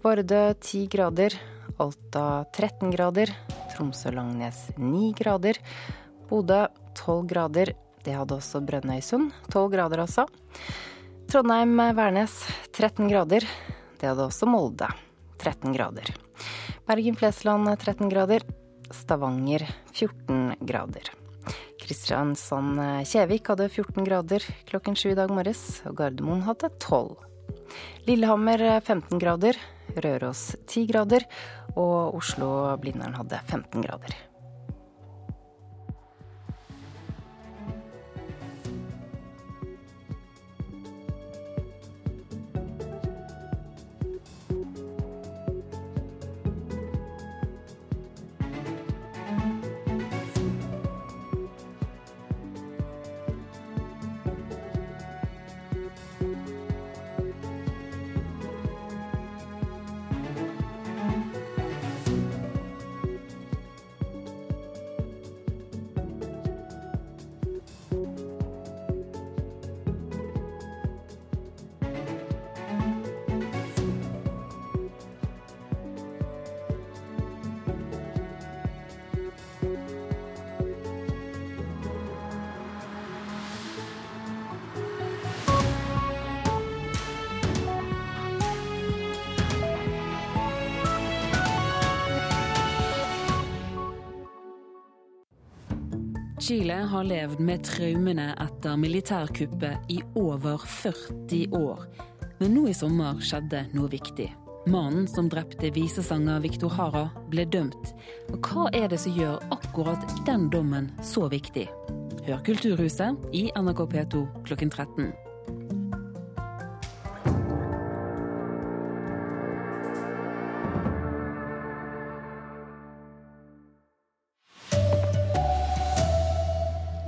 [0.02, 1.34] Vardø ti grader.
[1.82, 3.30] Alta 13 grader.
[3.72, 5.58] Tromsø-Langnes 9 grader.
[6.28, 7.72] Bodø 12 grader.
[8.04, 9.32] Det hadde også Brønnøysund.
[9.50, 10.26] 12 grader, altså.
[11.26, 12.36] Trondheim-Værnes
[12.70, 13.46] 13 grader.
[13.98, 14.86] Det hadde også Molde.
[15.42, 16.12] 13 grader.
[16.86, 18.46] Bergen-Flesland 13 grader.
[18.92, 21.10] Stavanger 14 grader.
[21.82, 27.16] Kristiansand-Kjevik hadde 14 grader klokken sju i dag morges, og Gardermoen hadde 12.
[28.06, 29.58] Lillehammer 15 grader.
[29.92, 31.24] Røros 10 grader,
[31.76, 34.31] og Oslo-Blindern hadde 15 grader.
[96.52, 101.86] Chile har levd med traumene etter militærkuppet i over 40 år.
[102.42, 104.26] Men nå i sommer skjedde noe viktig.
[104.68, 107.94] Mannen som drepte visesanger Victor Hara, ble dømt.
[108.36, 111.70] Og hva er det som gjør akkurat den dommen så viktig?
[112.28, 115.08] Hør Kulturhuset i NRK P2 klokken 13.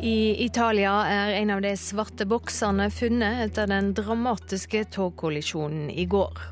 [0.04, 6.42] I Italia er en av de svarte boksene funnet etter den dramatiske togkollisjonen i går.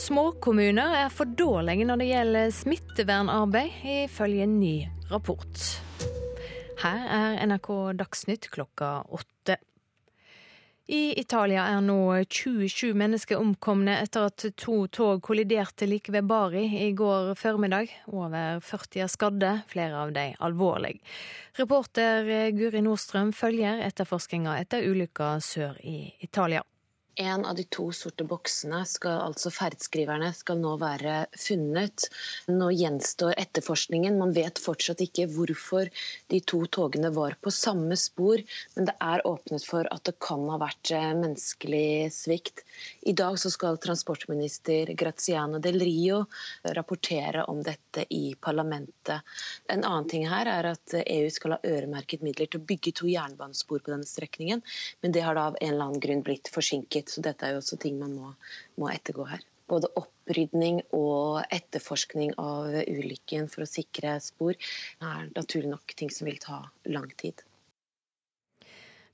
[0.00, 4.72] Småkommuner er for dårlige når det gjelder smittevernarbeid, ifølge en ny
[5.10, 5.60] rapport.
[6.80, 7.68] Her er NRK
[8.00, 9.58] Dagsnytt klokka åtte.
[10.86, 11.98] I Italia er nå
[12.30, 17.90] 27 mennesker omkomne etter at to tog kolliderte like ved Bari i går formiddag.
[18.06, 21.00] Over 40 er skadde, flere av de alvorlig.
[21.58, 26.62] Reporter Guri Nordstrøm følger etterforskninga etter ulykka sør i Italia.
[27.18, 32.10] En av de to sorte boksene, skal, altså ferdskriverne, skal nå være funnet.
[32.52, 34.18] Nå gjenstår etterforskningen.
[34.20, 35.88] Man vet fortsatt ikke hvorfor
[36.28, 38.42] de to togene var på samme spor,
[38.74, 42.66] men det er åpnet for at det kan ha vært eh, menneskelig svikt.
[43.08, 46.20] I dag skal transportminister Graziano del Rio
[46.76, 49.24] rapportere om dette i parlamentet.
[49.72, 53.08] En annen ting her er at EU skal ha øremerket midler til å bygge to
[53.08, 54.60] jernbanespor på denne strekningen,
[55.00, 57.05] men det har da av en eller annen grunn blitt forsinket.
[57.06, 58.32] Så dette er jo også ting man må,
[58.80, 59.44] må ettergå her.
[59.70, 66.28] Både opprydning og etterforskning av ulykken for å sikre spor er naturlig nok ting som
[66.30, 67.42] vil ta lang tid.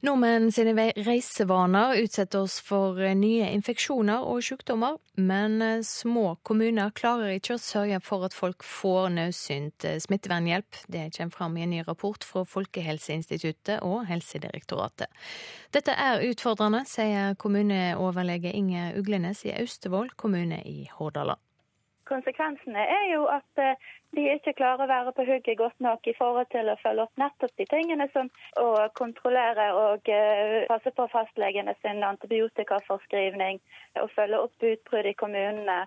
[0.03, 0.72] Nordmenn sine
[1.07, 7.55] reisevaner utsetter oss for eh, nye infeksjoner og sykdommer, men eh, små kommuner klarer ikke
[7.55, 10.80] å sørge for at folk får nødsynt eh, smittevernhjelp.
[10.90, 15.07] Det kommer fram i en ny rapport fra Folkehelseinstituttet og Helsedirektoratet.
[15.70, 21.38] Dette er utfordrende, sier kommuneoverlege Inge Uglenes i Austevoll kommune i Hordaland.
[22.11, 23.66] Konsekvensene er jo at
[24.16, 27.20] de ikke klarer å være på hugget godt nok i forhold til å følge opp
[27.20, 28.28] nettopp de tingene som
[28.60, 28.66] å
[28.98, 33.60] kontrollere og eh, passe på fastlegene sin antibiotikaforskrivning
[34.02, 35.78] og følge opp utbrudd i kommunene.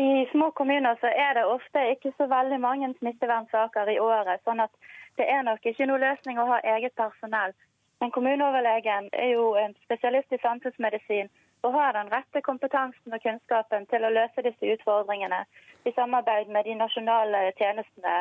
[0.00, 4.64] I små kommuner så er det ofte ikke så veldig mange smittevernsaker i året, sånn
[4.64, 4.72] at
[5.20, 7.54] det er nok ikke noe løsning å ha eget personell.
[8.02, 11.30] Men kommuneoverlegen er jo en spesialist i samfunnsmedisin
[11.64, 15.40] og har den rette kompetansen og kunnskapen til å løse disse utfordringene
[15.88, 18.16] i samarbeid med de nasjonale tjenestene,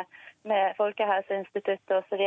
[0.52, 2.24] med Folkehelseinstituttet osv.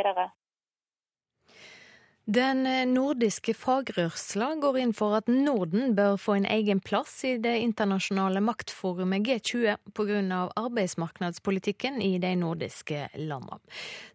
[2.27, 7.53] Den nordiske fagrørsla går inn for at Norden bør få en egen plass i det
[7.62, 10.41] internasjonale maktforumet G20 pga.
[10.59, 13.61] arbeidsmarkedspolitikken i de nordiske landene.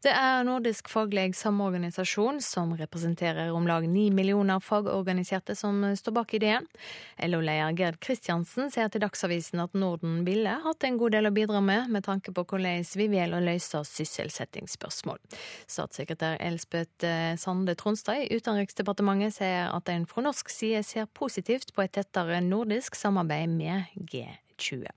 [0.04, 6.36] Det er Nordisk faglig samorganisasjon som representerer om lag ni millioner fagorganiserte som står bak
[6.36, 6.68] ideen.
[7.16, 11.64] LO-leder Gerd Kristiansen sier til Dagsavisen at Norden ville hatt en god del å bidra
[11.64, 15.24] med, med tanke på hvordan vi vil løse sysselsettingsspørsmål.
[15.72, 17.08] Statssekretær Elspeth
[17.40, 21.92] Sande Trondsen Onsdag i Utenriksdepartementet sier at en fra norsk side ser positivt på et
[21.94, 24.88] tettere nordisk samarbeid med G20.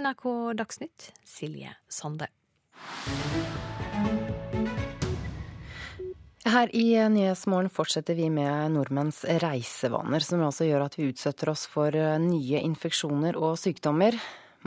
[0.00, 0.24] NRK
[0.56, 2.30] Dagsnytt, Silje Sande.
[6.48, 11.66] Her i Nyhetsmorgen fortsetter vi med nordmenns reisevaner, som altså gjør at vi utsetter oss
[11.68, 11.92] for
[12.24, 14.16] nye infeksjoner og sykdommer.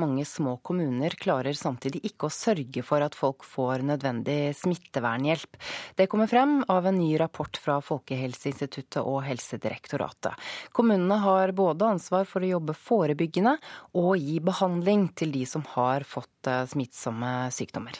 [0.01, 5.59] Mange små kommuner klarer samtidig ikke å sørge for at folk får nødvendig smittevernhjelp.
[5.93, 10.33] Det kommer frem av en ny rapport fra Folkehelseinstituttet og Helsedirektoratet.
[10.73, 13.59] Kommunene har både ansvar for å jobbe forebyggende
[14.01, 17.99] og gi behandling til de som har fått eh, smittsomme sykdommer.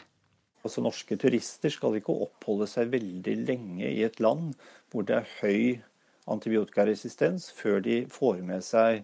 [0.63, 4.55] Altså, norske turister skal ikke oppholde seg veldig lenge i et land
[4.89, 5.61] hvor det er høy
[6.31, 9.03] antibiotikaresistens, før de får med seg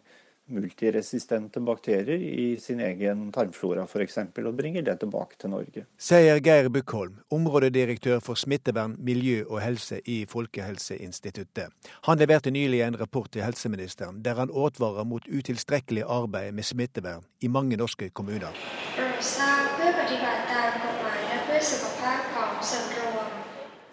[0.50, 5.86] multiresistente bakterier i sin egen tarmflora f.eks., og bringer det tilbake til Norge.
[5.97, 11.74] Sier Geir Bukkholm, områdedirektør for smittevern, miljø og helse i Folkehelseinstituttet.
[12.10, 17.26] Han leverte nylig en rapport til helseministeren der han advarer mot utilstrekkelig arbeid med smittevern
[17.41, 18.56] i mange norske kommuner.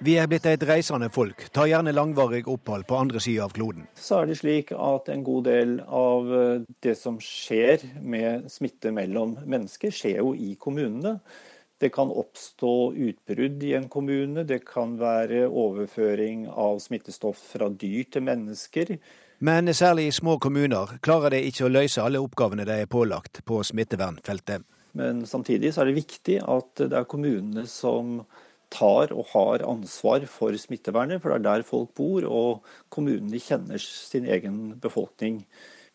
[0.04, 3.86] Vi er blitt et reisende folk, tar gjerne langvarig opphold på andre sida av kloden.
[3.96, 8.92] Så er det slik at en god del av eh, det som skjer med smitte
[8.92, 11.14] mellom mennesker, skjer jo i kommunene.
[11.80, 18.04] Det kan oppstå utbrudd i en kommune, det kan være overføring av smittestoff fra dyr
[18.12, 18.98] til mennesker.
[19.44, 23.42] Men særlig i små kommuner klarer de ikke å løse alle oppgavene de er pålagt
[23.48, 24.64] på smittevernfeltet.
[24.96, 28.22] Men samtidig så er det viktig at det er kommunene som
[28.76, 32.26] tar og har ansvar for smittevernet, for det er der folk bor.
[32.28, 35.42] Og kommunene kjenner sin egen befolkning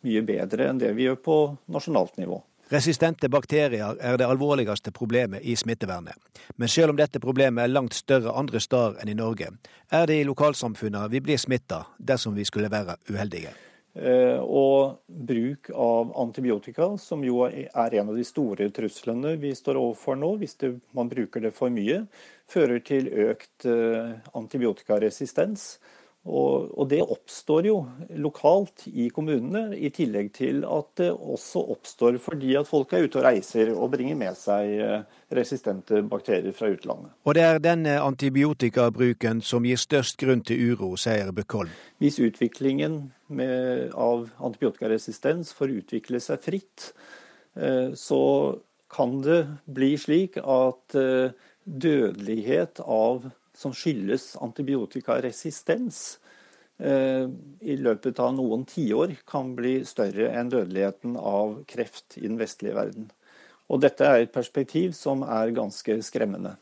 [0.06, 1.38] mye bedre enn det vi gjør på
[1.72, 2.42] nasjonalt nivå.
[2.72, 6.16] Resistente bakterier er det alvorligste problemet i smittevernet.
[6.56, 9.50] Men selv om dette problemet er langt større andre steder enn i Norge,
[9.92, 13.52] er det i lokalsamfunnene vi blir smitta dersom vi skulle være uheldige.
[13.94, 19.80] Eh, og bruk av antibiotika, som jo er en av de store truslene vi står
[19.82, 22.06] overfor nå, hvis det, man bruker det for mye,
[22.48, 25.74] fører til økt eh, antibiotikaresistens.
[26.22, 27.76] Og, og, det oppstår jo
[28.22, 33.18] lokalt i kommunene, i tillegg til at det også oppstår fordi at folk er ute
[33.18, 37.16] og reiser og bringer med seg eh, resistente bakterier fra utlandet.
[37.26, 41.74] Og det er denne antibiotikabruken som gir størst grunn til uro, sier Bøkholm.
[41.98, 46.92] Hvis utviklingen med, av antibiotikaresistens får utvikle seg fritt,
[47.56, 48.24] eh, så
[48.92, 51.32] kan det bli slik at eh,
[51.64, 56.20] dødelighet av som skyldes antibiotikaresistens,
[56.82, 62.74] i løpet av noen tiår kan bli større enn dødeligheten av kreft i den vestlige
[62.74, 63.12] verden.
[63.70, 66.56] Og dette er et perspektiv som er ganske skremmende.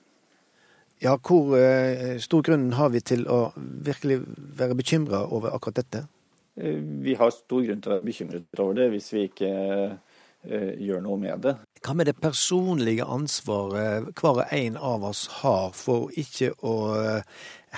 [1.00, 1.56] Ja, Hvor
[2.20, 4.20] stor grunn har vi til å virkelig
[4.60, 6.04] være bekymra over akkurat dette?
[6.60, 9.52] Vi har stor grunn til å være bekymret over det hvis vi ikke
[10.80, 11.54] gjør noe med det.
[11.84, 16.76] Hva med det personlige ansvaret hver og en av oss har for ikke å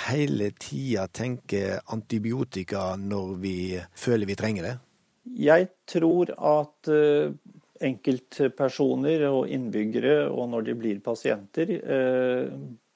[0.07, 3.57] hele tida tenke antibiotika når vi
[3.97, 4.75] føler vi trenger det?
[5.37, 6.89] Jeg tror at
[7.81, 11.73] enkeltpersoner og innbyggere, og når de blir pasienter,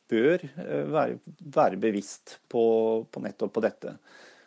[0.09, 0.45] bør
[0.93, 2.65] være, bevisst på,
[3.09, 3.95] på, nettopp på dette.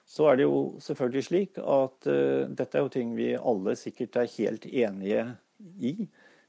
[0.08, 4.16] Så er det jo selvfølgelig slik at uh, dette er jo ting vi alle sikkert
[4.16, 5.26] er helt enige
[5.84, 5.92] i,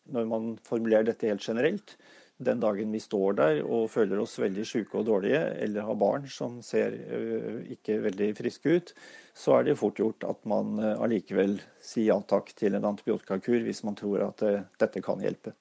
[0.10, 1.98] når man formulerer dette helt generelt.
[2.40, 6.30] Den dagen vi står der og føler oss veldig syke og dårlige, eller har barn
[6.32, 8.94] som ser uh, ikke veldig friske ut,
[9.36, 13.60] så er det fort gjort at man uh, allikevel sier ja takk til en antibiotikakur
[13.68, 14.46] hvis man tror at
[14.80, 15.58] dette kan hjelpe.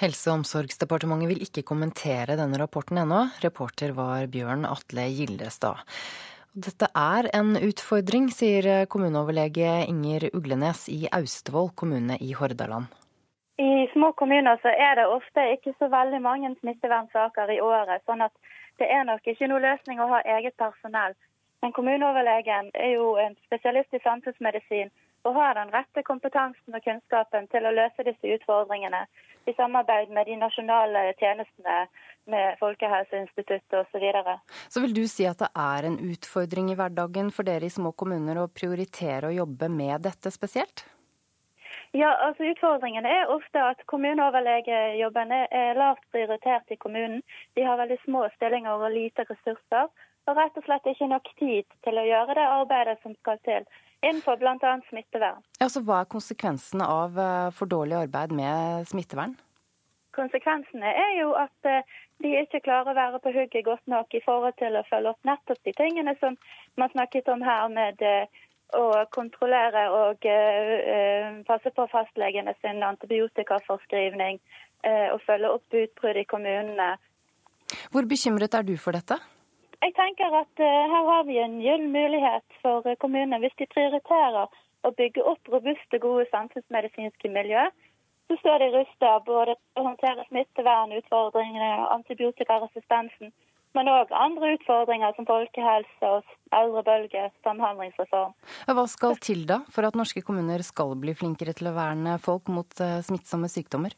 [0.00, 3.26] Helse- og omsorgsdepartementet vil ikke kommentere denne rapporten ennå.
[3.42, 5.82] Reporter var Bjørn Atle Gildestad.
[6.50, 12.88] Dette er en utfordring, sier kommuneoverlege Inger Uglenes i Austevoll kommune i Hordaland.
[13.62, 18.02] I små kommuner så er det ofte ikke så veldig mange smittevernsaker i året.
[18.02, 18.34] sånn at
[18.82, 21.14] det er nok ikke noe løsning å ha eget personell.
[21.62, 24.90] Men kommuneoverlegen er jo en spesialist i samfunnsmedisin
[25.28, 29.02] og har den rette kompetansen og kunnskapen til å løse disse utfordringene
[29.48, 31.82] i samarbeid med de nasjonale tjenestene,
[32.30, 33.90] med Folkehelseinstituttet osv.
[33.90, 34.36] Så, videre.
[34.68, 37.92] så vil du si at det er en utfordring i hverdagen for dere i små
[37.96, 40.84] kommuner å prioritere å jobbe med dette spesielt?
[41.96, 47.24] Ja, altså Utfordringen er ofte at kommuneoverlegejobben er lavt prioritert i kommunen.
[47.58, 49.90] De har veldig små stillinger og lite ressurser,
[50.28, 53.66] og rett og slett ikke nok tid til å gjøre det arbeidet som skal til
[54.02, 54.80] innenfor bl.a.
[54.88, 55.42] smittevern.
[55.60, 59.36] Ja, så Hva er konsekvensene av eh, for dårlig arbeid med smittevern?
[60.16, 64.22] Konsekvensene er jo at eh, de ikke klarer å være på hugget godt nok i
[64.24, 66.38] forhold til å følge opp nettopp de tingene som
[66.80, 68.46] man snakket om her, med eh,
[68.76, 70.22] å kontrollere og
[71.48, 74.38] passe på fastlegene sin antibiotikaforskrivning
[74.86, 76.92] og følge opp utbrudd i kommunene.
[77.90, 79.18] Hvor bekymret er du for dette?
[79.80, 83.40] Jeg tenker at uh, Her har vi en gyllen mulighet for uh, kommunene.
[83.44, 84.48] Hvis de prioriterer
[84.84, 87.62] å bygge opp robuste, gode samfunnsmedisinske miljø,
[88.28, 93.32] så står de rusta både å håndtere smittevernutfordringene, antibiotikaresistensen,
[93.74, 98.36] men òg andre utfordringer som folkehelse og eldrebølge, samhandlingsreform.
[98.70, 102.52] Hva skal til da for at norske kommuner skal bli flinkere til å verne folk
[102.52, 103.96] mot uh, smittsomme sykdommer?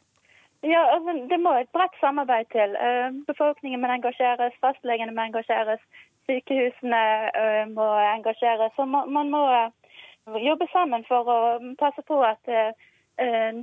[0.63, 2.75] Ja, altså, Det må et bredt samarbeid til.
[2.87, 5.83] Eh, befolkningen må engasjeres, fastlegene må engasjeres,
[6.29, 7.03] sykehusene
[7.41, 8.71] eh, må engasjeres.
[8.77, 11.39] Så man må eh, jobbe sammen for å
[11.79, 12.55] passe på at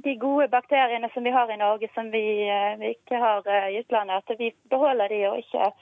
[0.05, 2.47] de gode bakteriene som vi har i Norge, som vi,
[2.87, 5.73] ikke har i utlandet, at vi beholder de og ikke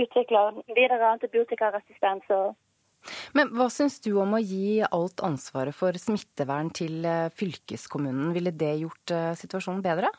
[0.00, 2.26] utvikler videre antibiotikaresistens.
[3.38, 7.06] Men hva syns du om å gi alt ansvaret for smittevern til
[7.38, 8.34] fylkeskommunen?
[8.34, 10.10] Ville det gjort situasjonen bedre?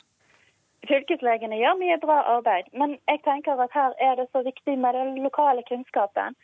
[0.89, 4.93] Fylkeslegene gjør mye bra arbeid, men jeg tenker at her er det så viktig med
[4.97, 6.35] den lokale kunnskapen.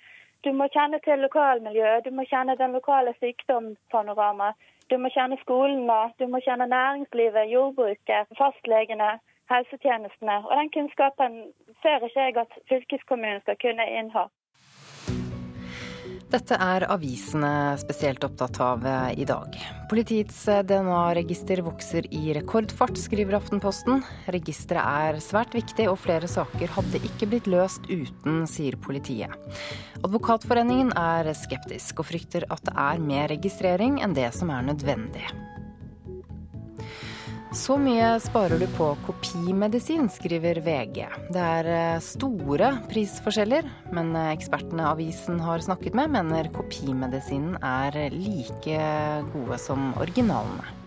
[0.46, 4.58] Du må kjenne til lokalmiljøet, du må kjenne den lokale sykdomspanoramaet.
[4.90, 9.12] Du må kjenne skolene, du må kjenne næringslivet, jordbruket, fastlegene,
[9.54, 10.38] helsetjenestene.
[10.48, 11.38] Og den kunnskapen
[11.84, 14.26] ser ikke jeg at fylkeskommunen skal kunne innha.
[16.32, 19.52] Dette er avisene spesielt opptatt av eh, i dag.
[19.92, 24.00] Politiets eh, DNA-register vokser i rekordfart, skriver Aftenposten.
[24.32, 24.80] Registeret
[25.12, 29.36] er svært viktig, og flere saker hadde ikke blitt løst uten, sier politiet.
[30.06, 35.28] Advokatforeningen er skeptisk, og frykter at det er mer registrering enn det som er nødvendig.
[37.52, 41.02] Så mye sparer du på kopimedisin, skriver VG.
[41.36, 47.98] Det er eh, store prisforskjeller, men eh, ekspertene avisen har snakket med, mener kopimedisinen er
[48.16, 48.86] like
[49.34, 50.78] gode som originalene.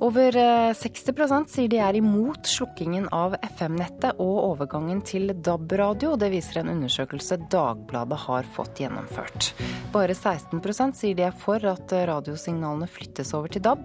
[0.00, 0.32] Over
[0.72, 6.14] 60 eh, sier de er imot slukkingen av FM-nettet og overgangen til DAB-radio.
[6.16, 9.52] Det viser en undersøkelse Dagbladet har fått gjennomført.
[9.92, 13.84] Bare 16% sier de er for at radiosignalene flyttes over til DAB.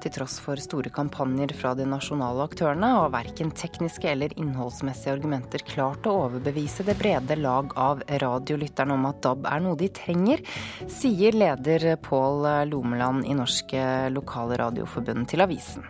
[0.00, 5.64] Til tross for store kampanjer fra de nasjonale aktørene har verken tekniske eller innholdsmessige argumenter
[5.68, 10.40] klart å overbevise det brede lag av radiolytterne om at DAB er noe de trenger,
[10.88, 13.82] sier leder Pål Lomeland i Norske
[14.14, 15.84] Lokale Radioforbund til avisen.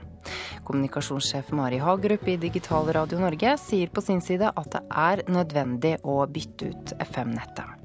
[0.67, 5.97] Kommunikasjonssjef Mari Hagerup i Digital Radio Norge sier på sin side at det er nødvendig
[6.03, 7.80] å bytte ut FM-nettet.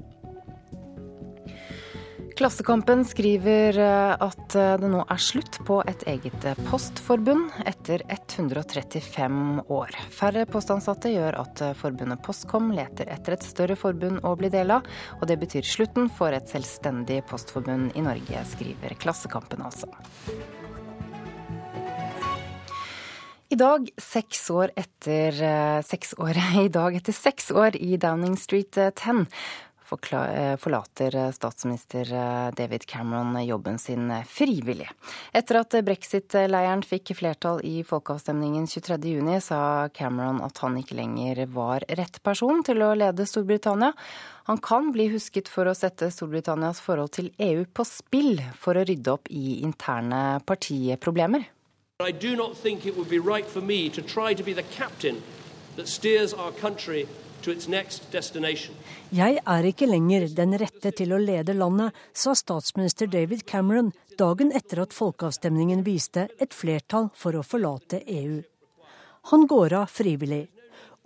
[2.36, 8.02] Klassekampen skriver eh, at eh, det nå er slutt på et eget eh, postforbund etter
[8.12, 9.38] 135
[9.72, 9.96] år.
[10.12, 14.84] Færre postansatte gjør at forbundet Postkom leter etter et større forbund å bli del av,
[15.16, 19.88] og det betyr slutten for et selvstendig postforbund i Norge, skriver Klassekampen altså.
[23.46, 25.36] I dag, seks år etter
[25.86, 32.12] seks år, i dag etter seks år i Downing Street 10, Eh, forlater eh, statsminister
[32.12, 34.90] eh, David Cameron jobben sin frivillig.
[35.32, 39.60] Etter at brexit-leiren fikk flertall i folkeavstemningen 23.6, sa
[39.94, 43.92] Cameron at han ikke lenger var rett person til å lede Storbritannia.
[44.46, 48.84] Han kan bli husket for å sette Storbritannias forhold til EU på spill for å
[48.86, 51.48] rydde opp i interne partiproblemer.
[51.98, 53.08] I do not think it would
[53.46, 55.22] for me to try to be the captain
[55.76, 57.06] that steers our country
[57.44, 64.52] jeg er ikke lenger den rette til å lede landet, sa statsminister David Cameron dagen
[64.56, 68.40] etter at folkeavstemningen viste et flertall for å forlate EU.
[69.30, 70.46] Han går av frivillig,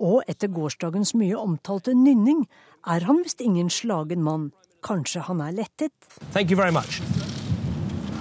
[0.01, 2.47] og etter gårsdagens mye omtalte nynning
[2.89, 4.51] er han visst ingen slagen mann.
[4.85, 5.93] Kanskje han er lettet?
[6.33, 7.03] Thank you very much.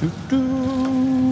[0.02, 1.29] Du, du.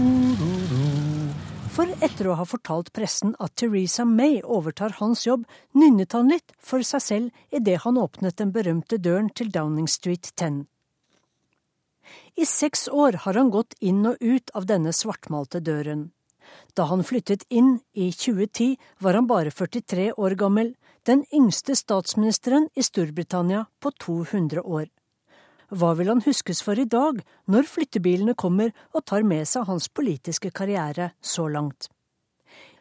[1.78, 5.44] For etter å ha fortalt pressen at Teresa May overtar hans jobb,
[5.78, 10.32] nynnet han litt for seg selv idet han åpnet den berømte døren til Downing Street
[10.34, 10.64] 10.
[12.34, 16.08] I seks år har han gått inn og ut av denne svartmalte døren.
[16.74, 20.74] Da han flyttet inn i 2010, var han bare 43 år gammel,
[21.06, 24.90] den yngste statsministeren i Storbritannia på 200 år.
[25.68, 27.20] Hva vil han huskes for i dag,
[27.52, 31.90] når flyttebilene kommer og tar med seg hans politiske karriere så langt?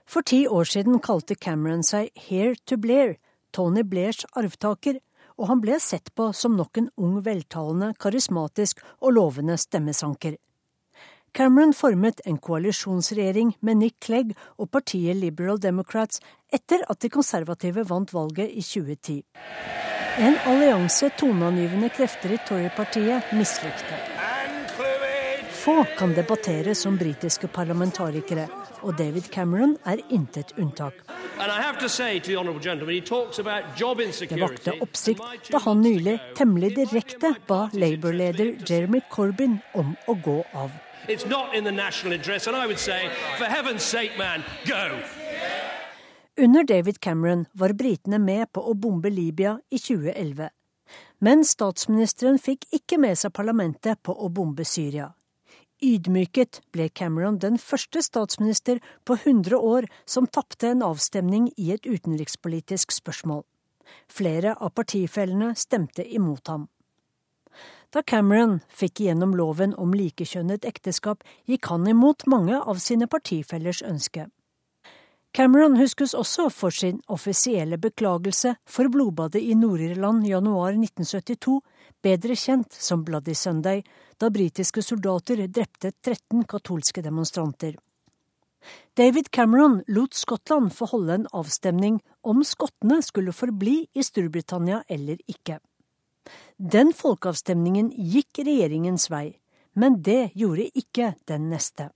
[0.06, 3.16] For ti år siden kalte Cameron seg Here to Blair,
[3.50, 5.00] Tony Blairs arvtaker,
[5.36, 10.38] og han ble sett på som nok en ung, veltalende, karismatisk og lovende stemmesanker.
[11.36, 17.84] Cameron formet en koalisjonsregjering med Nick Clegg og partiet Liberal Democrats etter at de konservative
[17.90, 19.18] vant valget i 2010.
[20.24, 23.98] En allianse toneangivende krefter i Tory-partiet mislikte.
[25.60, 28.46] Få kan debattere som britiske parlamentarikere,
[28.80, 31.04] og David Cameron er intet unntak.
[34.32, 40.40] Det vakte oppsikt da han nylig temmelig direkte ba Labour-leder Jeremy Corbyn om å gå
[40.54, 40.72] av.
[41.08, 43.08] It's not in the national interest, and I would say,
[43.38, 45.00] for heaven's sake, man, go!
[46.38, 50.50] Under David Cameron var britene med på å bombe Libya i 2011.
[51.18, 55.12] Men statsministeren fikk ikke med seg parlamentet på å bombe Syria.
[55.80, 61.86] Ydmyket ble Cameron den første statsminister på 100 år som tapte en avstemning i et
[61.86, 63.44] utenrikspolitisk spørsmål.
[64.10, 66.66] Flere av partifellene stemte imot ham.
[67.96, 73.78] Da Cameron fikk igjennom loven om likekjønnet ekteskap, gikk han imot mange av sine partifellers
[73.88, 74.26] ønske.
[75.32, 81.54] Cameron huskes også for sin offisielle beklagelse for blodbadet i Nord-Irland januar 1972,
[82.04, 83.80] bedre kjent som Bloody Sunday,
[84.20, 87.78] da britiske soldater drepte 13 katolske demonstranter.
[88.92, 95.16] David Cameron lot Skottland få holde en avstemning om skottene skulle forbli i Storbritannia eller
[95.32, 95.62] ikke.
[96.56, 99.36] Den folkeavstemningen gikk regjeringens vei,
[99.76, 101.90] men det gjorde ikke den neste.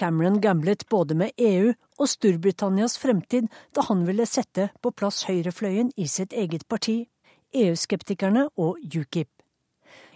[0.00, 5.92] Cameron gamblet både med EU og Storbritannias fremtid da han ville sette på plass høyrefløyen
[6.00, 7.10] i sitt eget parti,
[7.52, 9.28] EU-skeptikerne og UKIP.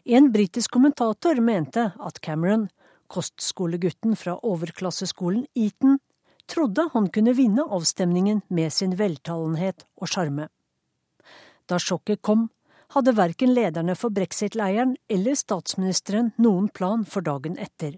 [0.08, 2.70] En britisk kommentator mente at Cameron,
[3.12, 6.00] kostskolegutten fra overklasseskolen Eton,
[6.48, 10.48] trodde han kunne vinne avstemningen med sin veltalenhet og sjarme.
[11.68, 12.48] Da sjokket kom,
[12.94, 17.96] hadde verken lederne for brexit-leiren eller statsministeren noen plan for dagen etter.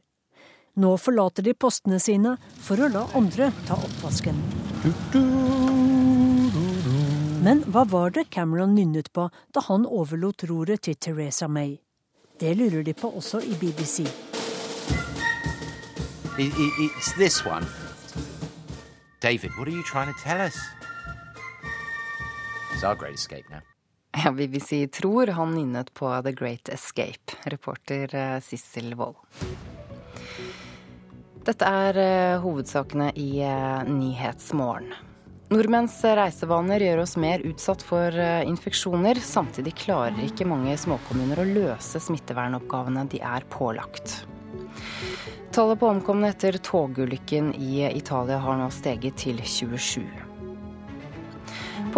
[0.79, 4.37] Nå forlater de postene sine for å la andre ta oppvasken.
[7.43, 11.79] Men hva var det Cameron nynnet på da han overlot roret til Teresa May?
[12.39, 14.07] Det lurer de på også i BBC.
[16.39, 17.67] It's this one.
[19.21, 20.55] David, what are you trying to tell us?
[22.73, 23.63] It's our great escape now.
[24.25, 27.37] Ja, BBC tror han nynnet på The Great Escape.
[27.45, 29.17] Reporter eh, Sissel Wold.
[31.49, 34.91] Dette er uh, hovedsakene i uh, Nyhetsmorgen.
[35.49, 38.13] Nordmenns reisevaner gjør oss mer utsatt for
[38.45, 39.17] infeksjoner.
[39.25, 44.19] Samtidig klarer ikke mange småkommuner å løse smittevernoppgavene de er pålagt.
[45.57, 50.28] Tallet på omkomne etter togulykken i Italia har nå steget til 27.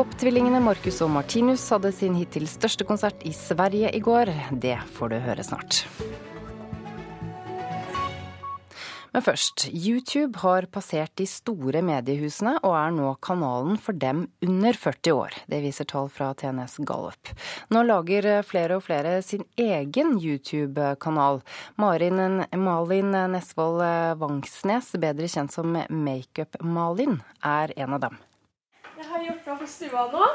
[0.00, 4.30] Poptvillingene Marcus og Martinus hadde sin hittil største konsert i Sverige i går.
[4.56, 5.82] Det får du høre snart.
[9.12, 9.66] Men først.
[9.68, 15.36] YouTube har passert de store mediehusene og er nå kanalen for dem under 40 år.
[15.52, 17.34] Det viser tall fra TNS Gallup.
[17.68, 21.42] Nå lager flere og flere sin egen YouTube-kanal.
[21.76, 22.40] Malin
[23.36, 23.84] Nesvold
[24.24, 28.20] Vangsnes, bedre kjent som Makeup-Malin, er en av dem.
[29.00, 30.26] Jeg har gjort meg på stua nå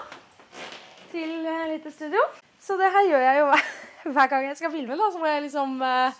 [1.11, 1.33] til
[1.69, 2.23] lite studio.
[2.57, 3.49] Så det her gjør jeg jo
[4.15, 4.97] hver gang jeg skal filme.
[4.97, 6.17] da, Så må jeg liksom eh,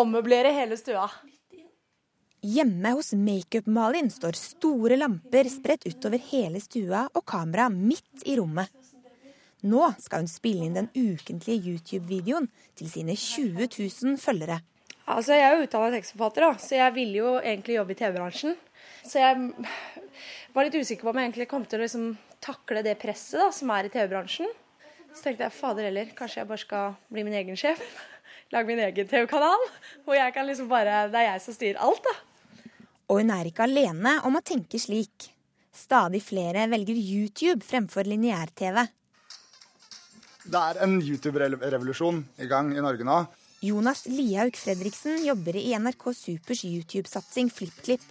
[0.00, 1.10] ommøblere hele stua.
[2.44, 8.72] Hjemme hos Makeup-Malin står store lamper spredt utover hele stua og kamera midt i rommet.
[9.68, 12.48] Nå skal hun spille inn den ukentlige YouTube-videoen
[12.80, 14.62] til sine 20 000 følgere.
[15.04, 18.56] Altså, Jeg er jo utdannet tekstforfatter, da, så jeg ville jo egentlig jobbe i TV-bransjen.
[19.04, 19.36] Så jeg
[20.54, 22.06] var litt usikker på om jeg egentlig kom til å liksom
[22.44, 24.50] takle det presset da, som er i TV-bransjen.
[25.14, 27.82] Så tenkte jeg fader heller, kanskje jeg bare skal bli min egen sjef.
[28.54, 29.68] Lage min egen TV-kanal.
[30.06, 32.16] Hvor jeg kan liksom bare, det er jeg som styrer alt, da.
[33.12, 35.28] Og hun er ikke alene om å tenke slik.
[35.74, 38.84] Stadig flere velger YouTube fremfor lineær-TV.
[40.44, 43.22] Det er en YouTube-revolusjon i gang i Norge nå.
[43.64, 48.02] Jonas Lihaug Fredriksen jobber i NRK Supers YouTube-satsing FlippKlipp,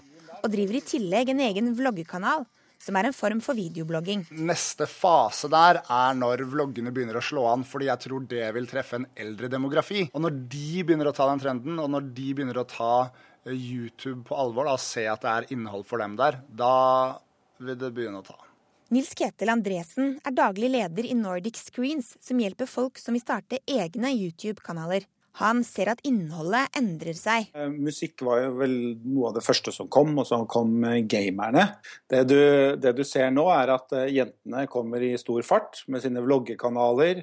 [0.44, 2.46] og driver i tillegg en egen vloggekanal,
[2.84, 4.26] som er en form for videoblogging.
[4.44, 8.68] Neste fase der er når vloggene begynner å slå an, fordi jeg tror det vil
[8.68, 10.10] treffe en eldre demografi.
[10.12, 12.96] Og når de begynner å ta den trenden, og når de begynner å ta
[13.48, 16.74] YouTube på alvor da, og se at det er innhold for dem der, da
[17.64, 18.40] vil det begynne å ta.
[18.94, 23.64] Nils Ketil Andresen er daglig leder i Nordic Screens, som hjelper folk som vil starte
[23.64, 25.08] egne YouTube-kanaler.
[25.42, 27.48] Han ser at innholdet endrer seg.
[27.58, 31.66] Eh, musikk var jo vel noe av det første som kom, og så kom gamerne.
[32.10, 32.40] Det du,
[32.78, 37.18] det du ser nå, er at eh, jentene kommer i stor fart med sine vloggekanaler.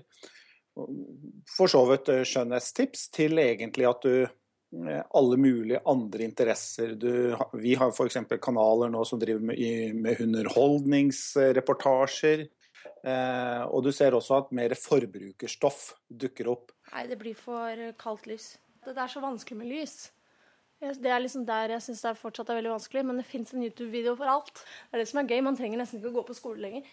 [1.51, 4.15] For så vidt eh, skjønnhetstips til egentlig at du
[4.71, 6.95] alle mulige andre interesser.
[6.95, 8.23] Du, vi har f.eks.
[8.39, 9.59] kanaler nå som driver med,
[9.99, 12.47] med underholdningsreportasjer.
[13.01, 15.81] Eh, og du ser også at mer forbrukerstoff
[16.23, 16.73] dukker opp.
[16.91, 18.55] Nei, det blir for kaldt lys.
[18.85, 19.99] Det er så vanskelig med lys.
[20.81, 23.53] Det er liksom der jeg syns det er fortsatt er veldig vanskelig, men det fins
[23.53, 24.63] en YouTube-video for alt.
[24.89, 25.43] Det er det som er gøy.
[25.45, 26.87] Man trenger nesten ikke å gå på skole lenger.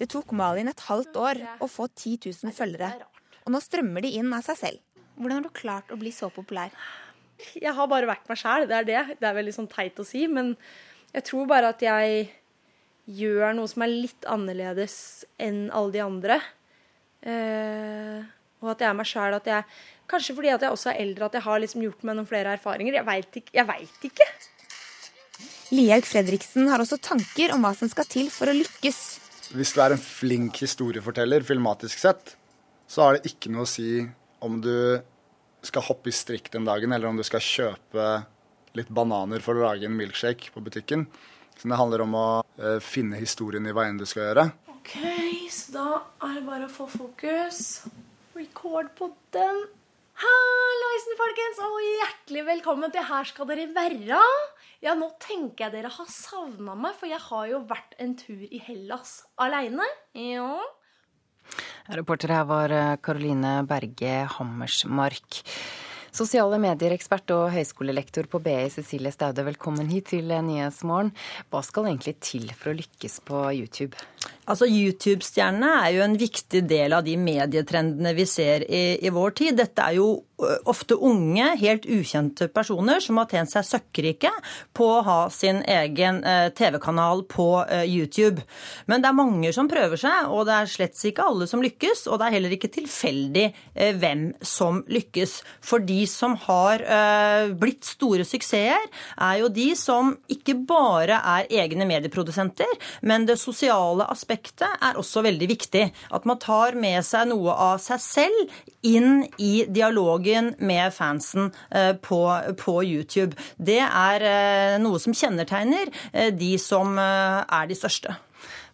[0.00, 2.90] Det tok Malin et halvt år å få 10 000 følgere,
[3.44, 5.04] og nå strømmer de inn av seg selv.
[5.16, 6.72] Hvordan har du klart å bli så populær?
[7.56, 9.00] Jeg har bare vært meg sjæl, det er det.
[9.20, 10.54] Det er veldig sånn teit å si, men
[11.12, 12.26] jeg tror bare at jeg
[13.06, 14.96] gjør noe som er litt annerledes
[15.40, 16.40] enn alle de andre.
[17.20, 18.24] Eh,
[18.72, 19.38] at jeg er meg sjæl.
[20.06, 22.54] Kanskje fordi at jeg også er eldre, at jeg har liksom gjort meg noen flere
[22.58, 22.98] erfaringer.
[23.00, 23.54] Jeg veit ikke.
[23.56, 24.28] Jeg vet ikke.
[25.74, 29.00] Lihaug Fredriksen har også tanker om hva som skal til for å lykkes.
[29.56, 32.36] Hvis du er en flink historieforteller filmatisk sett,
[32.86, 34.06] så har det ikke noe å si
[34.46, 35.02] om du
[35.66, 38.06] skal hoppe i strikk den dagen, eller om du skal kjøpe
[38.78, 41.06] litt bananer for å lage en milkshake på butikken.
[41.56, 44.48] Så det handler om å uh, finne historien i hva enn du skal gjøre.
[44.76, 44.96] Ok,
[45.50, 45.86] så da
[46.28, 47.86] er det bare å få fokus.
[48.36, 49.62] Record på den.
[50.20, 54.18] Halloisen, folkens, og hjertelig velkommen til Her skal dere være.
[54.84, 58.42] Ja, nå tenker jeg dere har savna meg, for jeg har jo vært en tur
[58.44, 59.88] i Hellas aleine.
[60.12, 60.50] Ja.
[61.96, 65.40] Reporter her var Karoline eh, Berge Hammersmark.
[66.16, 71.14] Sosiale medier-ekspert og høyskolelektor på BI Cecilie Staude, velkommen hit til Nyhetsmorgen.
[71.52, 73.96] Hva skal egentlig til for å lykkes på YouTube?
[74.46, 79.34] Altså, YouTube-stjernene er jo en viktig del av de medietrendene vi ser i, i vår
[79.42, 79.58] tid.
[79.58, 80.10] Dette er jo
[80.68, 84.30] ofte unge, helt ukjente personer som har tjent seg søkkrike
[84.76, 86.20] på å ha sin egen
[86.54, 87.46] TV-kanal på
[87.88, 88.44] YouTube.
[88.84, 92.04] Men det er mange som prøver seg, og det er slett ikke alle som lykkes.
[92.10, 93.46] Og det er heller ikke tilfeldig
[93.96, 95.38] hvem som lykkes.
[95.64, 96.84] For de som har
[97.56, 98.86] blitt store suksesser,
[99.16, 102.76] er jo de som ikke bare er egne medieprodusenter,
[103.08, 105.84] men det sosiale aspektet er også veldig viktig.
[106.16, 108.56] At man tar med seg noe av seg selv
[108.86, 111.52] inn i dialogen med fansen
[112.02, 112.20] på,
[112.58, 113.36] på YouTube.
[113.58, 114.26] Det er
[114.82, 115.90] noe som kjennetegner
[116.32, 118.14] de som er de største.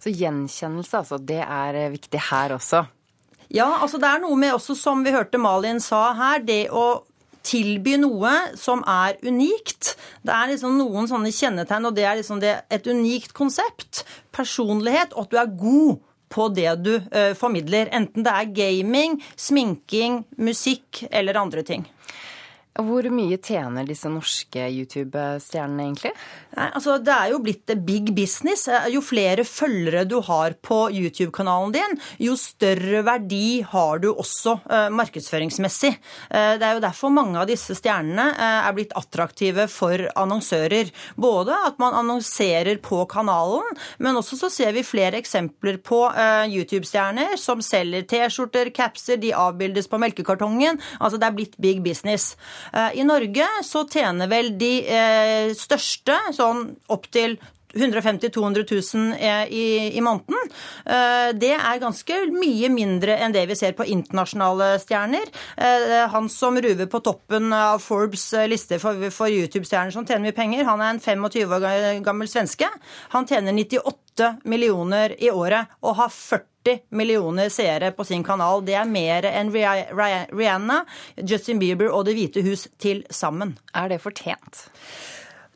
[0.03, 1.21] Så gjenkjennelse, altså.
[1.23, 2.85] Det er viktig her også?
[3.53, 7.03] Ja, altså det er noe med også, som vi hørte Malin sa her, det å
[7.47, 9.95] tilby noe som er unikt.
[10.23, 14.05] Det er liksom noen sånne kjennetegn, og det er liksom det, et unikt konsept.
[14.35, 16.01] Personlighet, og at du er god
[16.33, 17.91] på det du uh, formidler.
[17.93, 21.85] Enten det er gaming, sminking, musikk eller andre ting.
[22.73, 26.13] Hvor mye tjener disse norske YouTube-stjernene egentlig?
[26.57, 28.65] Nei, altså Det er jo blitt big business.
[28.89, 34.89] Jo flere følgere du har på YouTube-kanalen din, jo større verdi har du også eh,
[34.89, 35.91] markedsføringsmessig.
[36.33, 40.95] Eh, det er jo derfor mange av disse stjernene eh, er blitt attraktive for annonsører.
[41.21, 43.69] Både at man annonserer på kanalen,
[44.01, 46.01] men også så ser vi flere eksempler på
[46.49, 50.81] YouTube-stjerner som selger T-skjorter, capser, de avbildes på melkekartongen.
[50.99, 52.33] Altså det er blitt big business.
[52.73, 57.39] Eh, I Norge så tjener vel de eh, største sånn opptil
[57.73, 59.15] 150 000-200 000
[59.49, 60.51] i, i, måneden.
[60.85, 65.31] Eh, det er ganske mye mindre enn det vi ser på internasjonale stjerner.
[66.13, 70.67] Han som ruver på toppen av Forbes liste for, for YouTube-stjerner som tjener mye penger,
[70.69, 72.69] han er en 25 år gammel svenske.
[73.17, 74.02] Han tjener 98
[74.45, 78.65] millioner i året og har 40 40 millioner seere på sin kanal.
[78.65, 80.85] Det er mer enn Rihanna,
[81.17, 83.59] Justin Bieber og Det hvite hus til sammen.
[83.75, 84.69] Er det fortjent?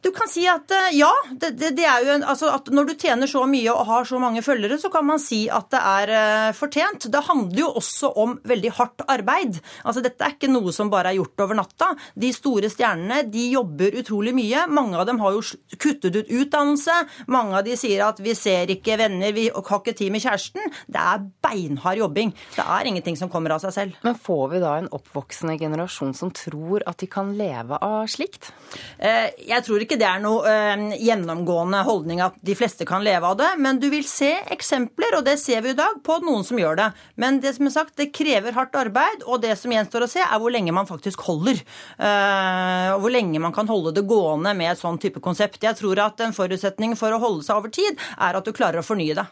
[0.06, 1.10] Du kan si at eh, ja.
[1.34, 4.06] Det, det, det er jo en, altså at Når du tjener så mye og har
[4.06, 7.08] så mange følgere, så kan man si at det er uh, fortjent.
[7.10, 9.58] Det handler jo også om veldig hardt arbeid.
[9.82, 11.88] Altså Dette er ikke noe som bare er gjort over natta.
[12.14, 14.66] De store stjernene de jobber utrolig mye.
[14.70, 15.42] Mange av dem har jo
[15.74, 17.00] kuttet ut utdannelse.
[17.32, 20.70] Mange av de sier at vi ser ikke venner, vi har ikke tid med kjæresten.
[20.86, 22.30] Det er beinhard jobbing.
[22.54, 23.98] Det er ingenting som kommer av seg selv.
[24.06, 28.52] Men får vi da en oppvoksende generasjon som tror at de kan leve av slikt?
[29.00, 33.04] Uh, jeg tror ikke ikke det er noe eh, gjennomgående holdning at de fleste kan
[33.04, 33.48] leve av det.
[33.62, 36.78] Men du vil se eksempler, og det ser vi i dag, på noen som gjør
[36.80, 36.88] det.
[37.16, 40.22] Men det som er sagt, det krever hardt arbeid, og det som gjenstår å se,
[40.22, 41.62] er hvor lenge man faktisk holder.
[41.96, 45.62] Eh, og hvor lenge man kan holde det gående med et sånn type konsept.
[45.64, 48.82] Jeg tror at en forutsetning for å holde seg over tid, er at du klarer
[48.82, 49.26] å fornye det.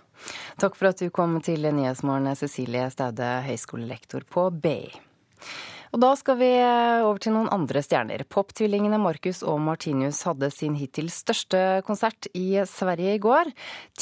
[0.62, 4.78] Takk for at du kom til Nyhetsmorgen, Cecilie Staude, høyskolelektor på BI.
[5.94, 8.24] Og da skal vi eh, over til noen andre stjerner.
[8.26, 13.52] Poptvillingene Marcus og Martinius hadde sin hittil største konsert i Sverige i går.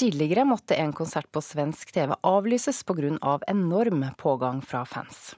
[0.01, 3.13] Tidligere måtte en konsert på svensk TV avlyses pga.
[3.21, 5.35] Av enorm pågang fra fans.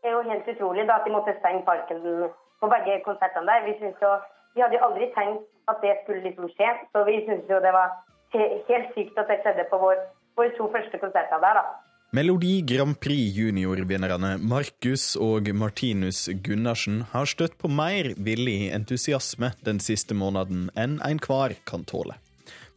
[0.00, 3.68] Det er jo helt utrolig da, at de måtte stenge parken på begge konsertene der.
[3.68, 4.16] Vi, jo,
[4.56, 7.72] vi hadde jo aldri tenkt at det skulle liksom skje, så vi syntes jo det
[7.76, 7.92] var
[8.32, 10.00] helt sykt at det skjedde på våre
[10.40, 11.60] vår to første konserter der.
[11.60, 11.93] da.
[12.14, 19.80] Melodi Grand Prix junior-vinnerne Markus og Martinus Gunnarsen har støtt på mer villig entusiasme den
[19.82, 22.14] siste måneden enn enhver kan tåle.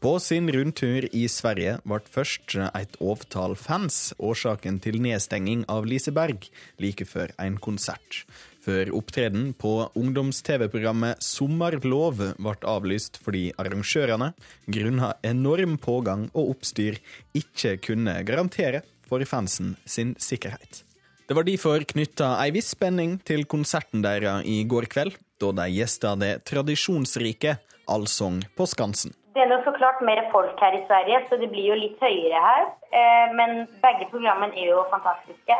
[0.02, 6.50] På sin rundtur i Sverige ble først et avtal fans årsaken til nedstenging av Liseberg
[6.82, 8.24] like før en konsert.
[8.66, 14.34] Før opptreden på ungdoms-TV-programmet Sommerlov ble avlyst fordi arrangørene,
[14.66, 16.98] grunnet enorm pågang og oppstyr,
[17.38, 20.84] ikke kunne garantere for fansen sin sikkerhet.
[21.28, 25.66] Det var derfor knytta ei viss spenning til konserten deres i går kveld, da de
[25.76, 27.58] gjesta det tradisjonsrike
[27.88, 29.12] Allsang på Skansen.
[29.36, 32.40] Det er så klart mer folk her i Sverige, så det blir jo litt høyere
[32.42, 32.64] her.
[33.00, 35.58] Eh, men begge programmene er jo fantastiske.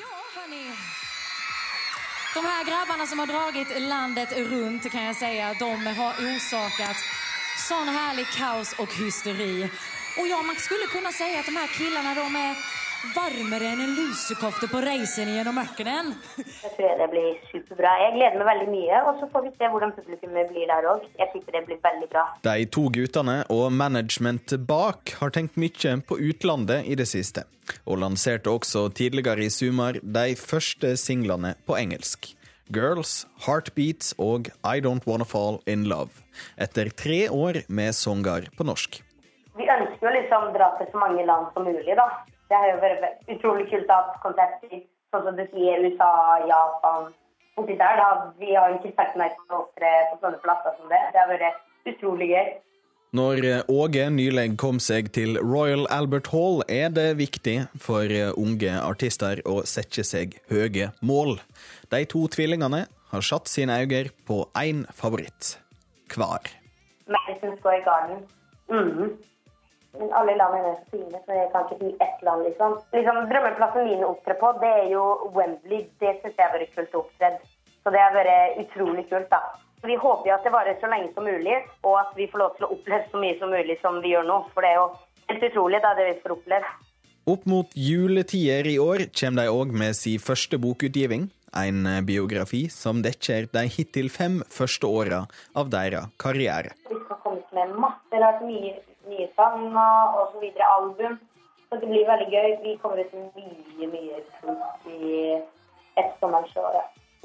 [0.00, 0.64] Ja, hörni.
[2.34, 5.30] De her grabbene som har dratt landet rundt, kan jeg si,
[5.60, 7.04] de har orsaket
[7.68, 9.68] sånn herlig kaos og hysteri.
[10.18, 12.60] Og ja, man skulle kunne si at de her killarna de er
[13.14, 16.10] varmere enn en lusekofte på reisen gjennom ørkenen.
[16.38, 17.92] Jeg tror det blir superbra.
[18.02, 21.06] Jeg gleder meg veldig mye, og så får vi se hvordan publikummet blir der òg.
[21.20, 22.24] Jeg tipper det blir veldig bra.
[22.48, 27.46] De to guttene og managementet bak har tenkt mye på utlandet i det siste,
[27.86, 32.34] og lanserte også tidligere i sommer de første singlene på engelsk.
[32.74, 36.10] Girls, Heartbeats og I Don't Wanna Fall In Love,
[36.60, 39.04] etter tre år med sanger på norsk
[39.58, 42.06] vi ønsker jo liksom dra til så mange land som mulig, da.
[42.48, 46.12] Det har jo vært utrolig kult å ha konsert i sånn som du sier, USA,
[46.48, 47.10] Japan
[47.56, 48.00] borti der.
[48.00, 48.08] da.
[48.38, 51.02] Vi har jo ikke sagt nei til på opptre på sånne plasser som det.
[51.12, 52.48] Det har vært utrolig gøy.
[53.18, 53.40] Når
[53.72, 59.62] Åge nylig kom seg til Royal Albert Hall, er det viktig for unge artister å
[59.64, 61.38] sette seg høye mål.
[61.88, 65.56] De to tvillingene har satt sine øyne på én favoritt
[66.12, 66.52] hver.
[67.08, 68.20] Madison Square Garden.
[68.68, 69.16] Mm -hmm.
[69.96, 72.74] Men alle landene er så fine, så jeg kan ikke si ett land, liksom.
[72.92, 75.04] liksom drømmeplassen min å opptre på, det er jo
[75.36, 75.86] Wembley.
[76.02, 77.30] Det syns jeg har vært kult å opptre.
[77.82, 79.40] Så det har vært utrolig kult, da.
[79.86, 81.56] Vi håper jo at det varer så lenge som mulig,
[81.86, 84.28] og at vi får lov til å oppleve så mye som mulig som vi gjør
[84.28, 84.38] nå.
[84.52, 84.86] For det er jo
[85.30, 86.76] helt utrolig, da, det vi får oppleve.
[87.28, 91.28] Opp mot juletider i år kommer de òg med sin første bokutgiving.
[91.56, 95.22] En biografi som dekker de hittil fem første åra
[95.56, 96.74] av deres karriere.
[96.90, 98.74] Vi skal komme med masse rart, mye
[99.08, 99.48] nye så
[100.22, 100.44] osv.
[100.76, 101.18] Album.
[101.68, 102.50] Så det blir veldig gøy.
[102.64, 105.36] Vi kommer ut med mye, mye kult i
[105.98, 106.78] ettersommeren.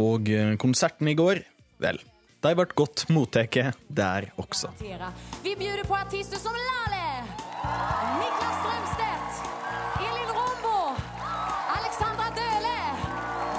[0.03, 1.43] Og eh, konserten i går,
[1.83, 1.99] vel,
[2.43, 3.55] de ble godt mottatt
[3.87, 4.73] der også.
[5.45, 7.05] Vi bjuder på artister som Lale,
[8.19, 9.33] Niklas Strømstedt,
[10.03, 10.79] Elin Rombo,
[11.77, 12.79] Alexandra Døhle,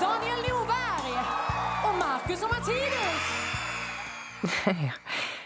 [0.03, 1.17] Daniel Nordberg
[1.87, 3.25] og Markus og Martinus.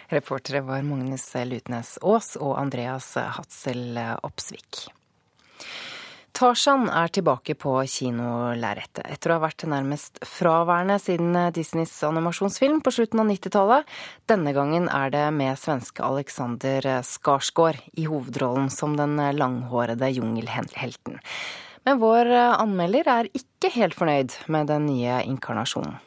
[0.08, 4.86] Reportere var Magnus Lutnes Aas og Andreas Hatzel Opsvik.
[6.38, 12.92] Tarzan er tilbake på kinolerretet, etter å ha vært nærmest fraværende siden Disneys animasjonsfilm på
[12.94, 13.88] slutten av 90-tallet.
[14.30, 21.18] Denne gangen er det med svenske Alexander Skarsgård i hovedrollen som den langhårede jungelhelten.
[21.84, 25.98] Men vår anmelder er ikke helt fornøyd med den nye inkarnasjonen.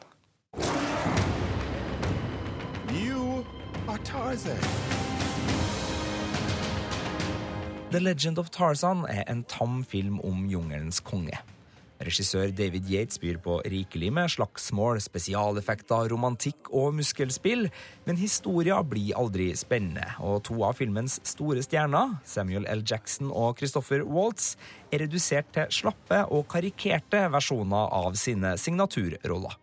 [4.04, 4.58] Tarzan.
[7.90, 11.38] The Legend of Tarzan er en tam film om jungelens konge.
[12.02, 17.68] Regissør David Yates byr på rikelig med slagsmål, spesialeffekter, romantikk og muskelspill,
[18.08, 22.82] men historia blir aldri spennende, og to av filmens store stjerner, Samuel L.
[22.82, 24.56] Jackson og Christopher Waltz,
[24.90, 29.60] er redusert til slappe og karikerte versjoner av sine signaturroller.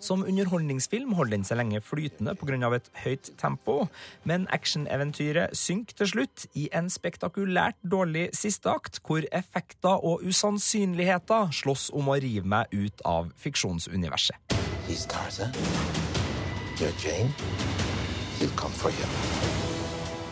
[0.00, 2.74] Som underholdningsfilm holder den seg lenge flytende pga.
[2.74, 3.88] et høyt tempo,
[4.24, 11.52] men actioneventyret synker til slutt i en spektakulært dårlig siste akt, hvor effekter og usannsynligheter
[11.52, 14.36] slåss om å rive meg ut av fiksjonsuniverset.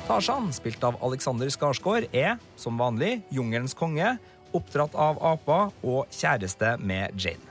[0.09, 4.17] Tarzan, spilt av Alexander Skarsgård, er, som vanlig, jungelens konge,
[4.57, 7.48] oppdratt av aper og kjæreste med Jane.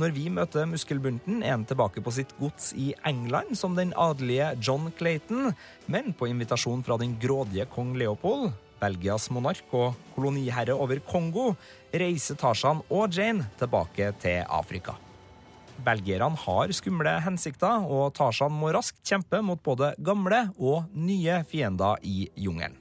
[0.00, 4.54] Når vi møter muskelbunten, er han tilbake på sitt gods i England som den adelige
[4.64, 5.50] John Clayton,
[5.92, 11.50] men på invitasjon fra den grådige kong Leopold, Belgias monark og koloniherre over Kongo,
[11.92, 14.96] reiser Tarzan og Jane tilbake til Afrika.
[15.84, 22.00] Belgierne har skumle hensikter, og Tarzan må raskt kjempe mot både gamle og nye fiender
[22.08, 22.78] i jungelen.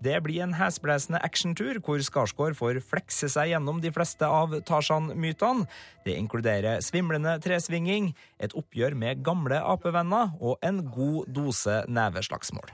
[0.00, 5.66] Det blir en hesblesende actiontur hvor Skarsgård får flekse seg gjennom de fleste av Tarzan-mytene.
[6.06, 12.72] Det inkluderer svimlende tresvinging, et oppgjør med gamle apevenner og en god dose neveslagsmål.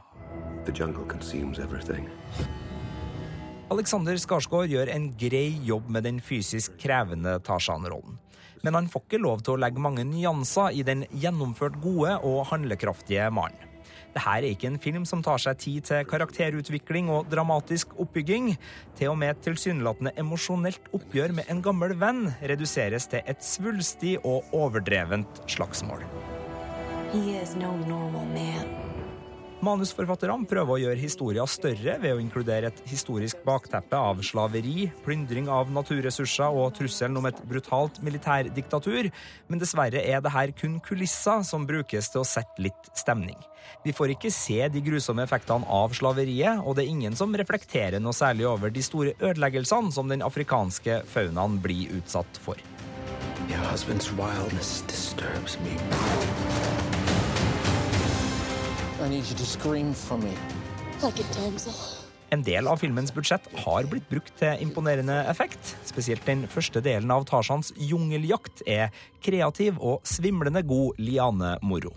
[3.75, 8.21] Alexander Skarsgård gjør en grei jobb med den fysisk krevende Tarzan-rollen.
[8.63, 12.45] Men han får ikke lov til å legge mange nyanser i den gjennomført gode og
[12.53, 13.66] handlekraftige mannen.
[14.17, 18.55] Dette er ikke en film som tar seg tid til karakterutvikling og dramatisk oppbygging.
[18.97, 24.17] Til og med et tilsynelatende emosjonelt oppgjør med en gammel venn reduseres til et svulstig
[24.25, 26.09] og overdrevent slagsmål.
[27.61, 28.96] No
[29.67, 35.49] Manusforfatterne prøver å gjøre historien større ved å inkludere et historisk bakteppe av slaveri, plyndring
[35.51, 39.09] av naturressurser og trusselen om et brutalt militærdiktatur,
[39.51, 43.39] men dessverre er det her kun kulisser som brukes til å sette litt stemning.
[43.83, 47.99] Vi får ikke se de grusomme effektene av slaveriet, og det er ingen som reflekterer
[48.03, 52.61] noe særlig over de store ødeleggelsene som den afrikanske faunaen blir utsatt for.
[53.51, 55.59] Your husband's wildness disturbs.
[62.35, 65.77] En del av filmens budsjett har blitt brukt til imponerende effekt.
[65.87, 68.91] Spesielt den første delen av Tarzans jungeljakt er
[69.23, 71.95] kreativ og svimlende god lianemoro.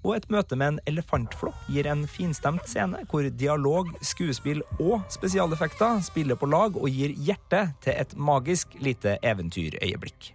[0.00, 6.00] Og et møte med en elefantflokk gir en finstemt scene hvor dialog, skuespill og spesialeffekter
[6.08, 10.32] spiller på lag og gir hjertet til et magisk lite eventyrøyeblikk.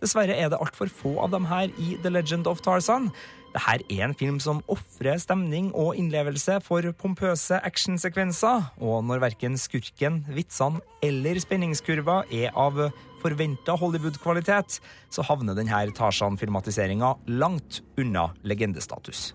[0.00, 3.10] Dessverre er det altfor få av dem her i The Legend of Tarzan.
[3.50, 9.58] Dette er en film som ofrer stemning og innlevelse for pompøse actionsekvenser, og når verken
[9.58, 12.78] skurken, vitsene eller spenningskurva er av
[13.20, 14.78] forventa Hollywood-kvalitet,
[15.10, 19.32] så havner denne Tarzan-filmatiseringa langt unna legendestatus.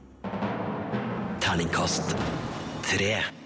[1.43, 2.15] Terningkast
[2.87, 3.44] 3.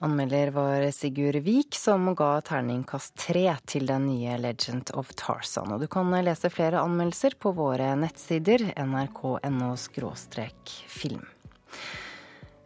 [0.00, 5.72] Anmelder var Sigurd Vik, som ga terningkast tre til den nye Legend of Tarzan.
[5.74, 9.72] Og du kan lese flere anmeldelser på våre nettsider nrk.no
[10.86, 11.24] film.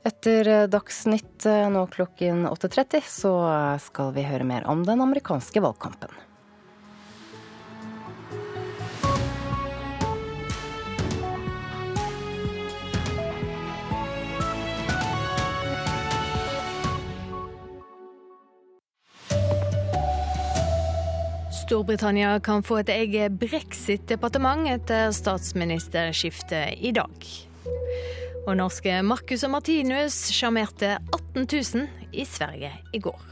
[0.04, 3.32] Etter Dagsnytt nå klokken 8.30 så
[3.80, 6.12] skal vi høre mer om den amerikanske valgkampen.
[21.72, 27.28] Storbritannia kan få et eget brexit-departement etter statsministerskiftet i dag.
[28.42, 33.24] Og norske Marcus og Martinus sjarmerte 18 000 i Sverige i går.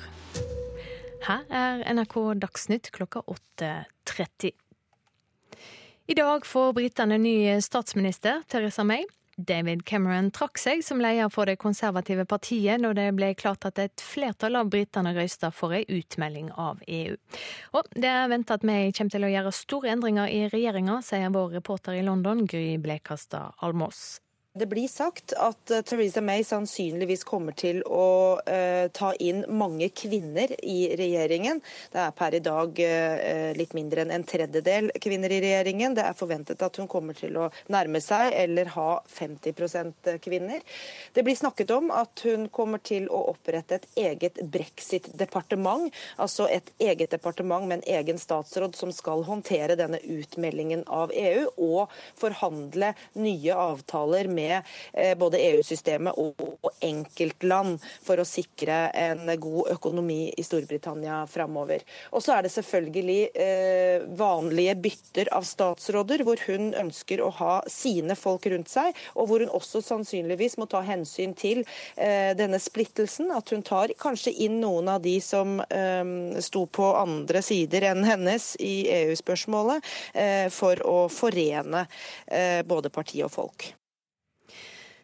[1.27, 4.57] Her er NRK Dagsnytt klokka 8.30.
[6.09, 9.05] I dag får britene ny statsminister, Theresa May.
[9.47, 13.81] David Cameron trakk seg som leder for det konservative partiet da det ble klart at
[13.83, 17.17] et flertall av britene røysta for ei utmelding av EU.
[17.77, 21.33] Og det er venta at vi kommer til å gjøre store endringer i regjeringa, sier
[21.35, 24.21] vår reporter i London, Gry Blekastad Almås.
[24.61, 29.87] Det blir sagt at uh, Theresa May sannsynligvis kommer til å uh, ta inn mange
[29.97, 31.63] kvinner i regjeringen.
[31.89, 35.97] Det er per i dag uh, litt mindre enn en tredjedel kvinner i regjeringen.
[35.97, 40.61] Det er forventet at hun kommer til å nærme seg eller ha 50% kvinner.
[41.17, 45.89] Det blir snakket om at hun kommer til å opprette et eget brexit-departement.
[46.21, 51.49] Altså et eget departement med en egen statsråd som skal håndtere denne utmeldingen av EU
[51.57, 54.63] og forhandle nye avtaler med med
[54.93, 61.85] eh, både EU-systemet og enkeltland for å sikre en god økonomi i Storbritannia framover.
[62.15, 67.55] Og så er det selvfølgelig eh, vanlige bytter av statsråder, hvor hun ønsker å ha
[67.71, 71.63] sine folk rundt seg, og hvor hun også sannsynligvis må ta hensyn til
[71.97, 73.31] eh, denne splittelsen.
[73.37, 75.59] At hun tar kanskje inn noen av de som
[76.43, 79.87] sto på andre sider enn hennes i EU-spørsmålet,
[80.55, 81.85] for å forene
[82.69, 83.71] både parti og folk.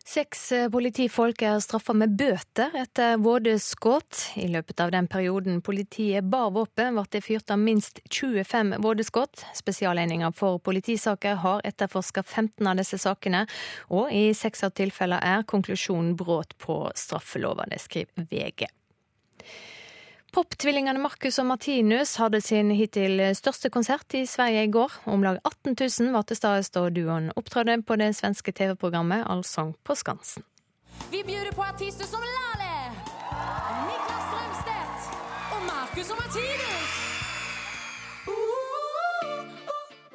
[0.07, 4.20] Seks eh, politifolk er straffa med bøter etter vådeskudd.
[4.39, 9.43] I løpet av den perioden politiet bar våpen, ble det fyrt av minst 25 vådeskudd.
[9.59, 13.49] Spesialenheter for politisaker har etterforska 15 av disse sakene,
[13.91, 17.66] og i seks av tilfellene er konklusjonen brudd på straffelova.
[17.66, 18.70] Det skriver VG.
[20.37, 24.99] Poptvillingene Marcus og Martinus hadde sin hittil største konsert i Sverige i går.
[25.09, 29.73] Om lag 18 000 var til stede da duoen opptrådte på det svenske TV-programmet Allsang
[29.81, 30.45] på Skansen.
[31.09, 32.77] Vi bjuder på artister som Lale,
[33.89, 35.11] Niklas Strømstedt
[35.57, 37.06] og Marcus og Martinus.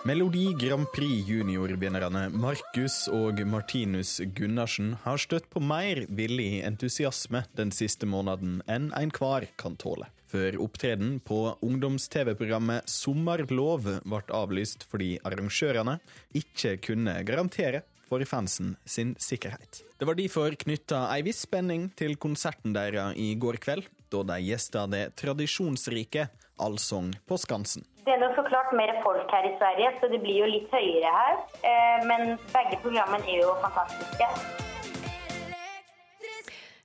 [0.01, 7.69] Melodi Grand Prix junior-vinnerne Markus og Martinus Gunnarsen har støtt på mer villig entusiasme den
[7.69, 10.07] siste måneden enn enhver kan tåle.
[10.31, 15.99] Før opptreden på ungdoms-TV-programmet Sommerlov ble avlyst fordi arrangørene
[16.33, 19.83] ikke kunne garantere for fansen sin sikkerhet.
[20.01, 24.41] Det var derfor knytta ei viss spenning til konserten deres i går kveld, da de
[24.49, 26.31] gjesta det tradisjonsrike
[26.61, 27.85] Allsong på Skansen.
[28.05, 31.11] Det er så klart mer folk her i Sverige, så det blir jo litt høyere
[31.17, 31.41] her.
[31.61, 34.29] Eh, men begge programmene er jo fantastiske.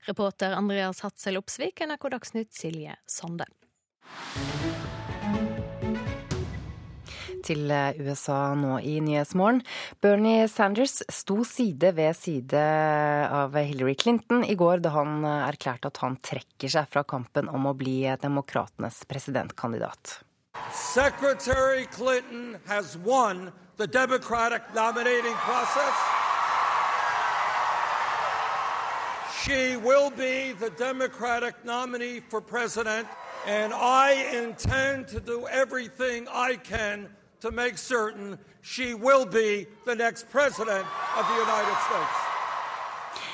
[0.06, 3.48] Reporter Andreas Hatzel Opsvik, NRK Dagsnytt Silje Sande.
[7.44, 9.62] Til USA nå i Nyhetsmorgen.
[10.00, 12.62] Bernie Sanders sto side ved side
[13.28, 17.68] av Hillary Clinton i går da han erklærte at han trekker seg fra kampen om
[17.68, 20.20] å bli demokratenes presidentkandidat.
[20.72, 25.94] Secretary Clinton has won the Democratic nominating process.
[29.42, 33.06] She will be the Democratic nominee for president,
[33.46, 37.08] and I intend to do everything I can
[37.40, 40.86] to make certain she will be the next president
[41.18, 42.16] of the United States.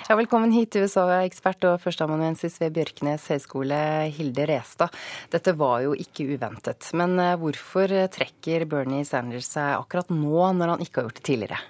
[0.09, 3.79] Ja, velkommen hit USA-ekspert og førsteamanuensis ved Bjørknes høgskole,
[4.13, 4.91] Hilde Restad.
[5.33, 10.75] Dette var jo ikke uventet, men eh, hvorfor trekker Bernie Sanders seg akkurat nå, når
[10.75, 11.61] han ikke har gjort det tidligere?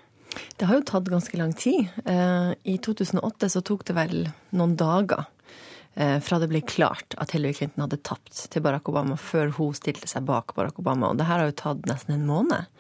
[0.57, 1.93] Det har jo tatt ganske lang tid.
[2.09, 4.17] Eh, I 2008 så tok det vel
[4.57, 5.29] noen dager
[5.94, 10.09] fra det ble klart at Hillary Clinton hadde tapt til Barack Obama før hun stilte
[10.09, 11.10] seg bak Barack Obama.
[11.12, 12.70] Og det her har jo tatt nesten en måned.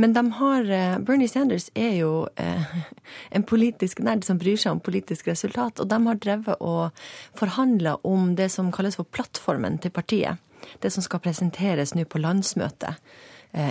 [0.00, 2.64] Men har eh, Bernie Sanders er jo eh,
[3.36, 5.82] en politisk nerd som bryr seg om politisk resultat.
[5.82, 7.04] Og de har drevet og
[7.36, 10.40] forhandla om det som kalles for plattformen til partiet.
[10.80, 12.96] Det som skal presenteres nå på landsmøtet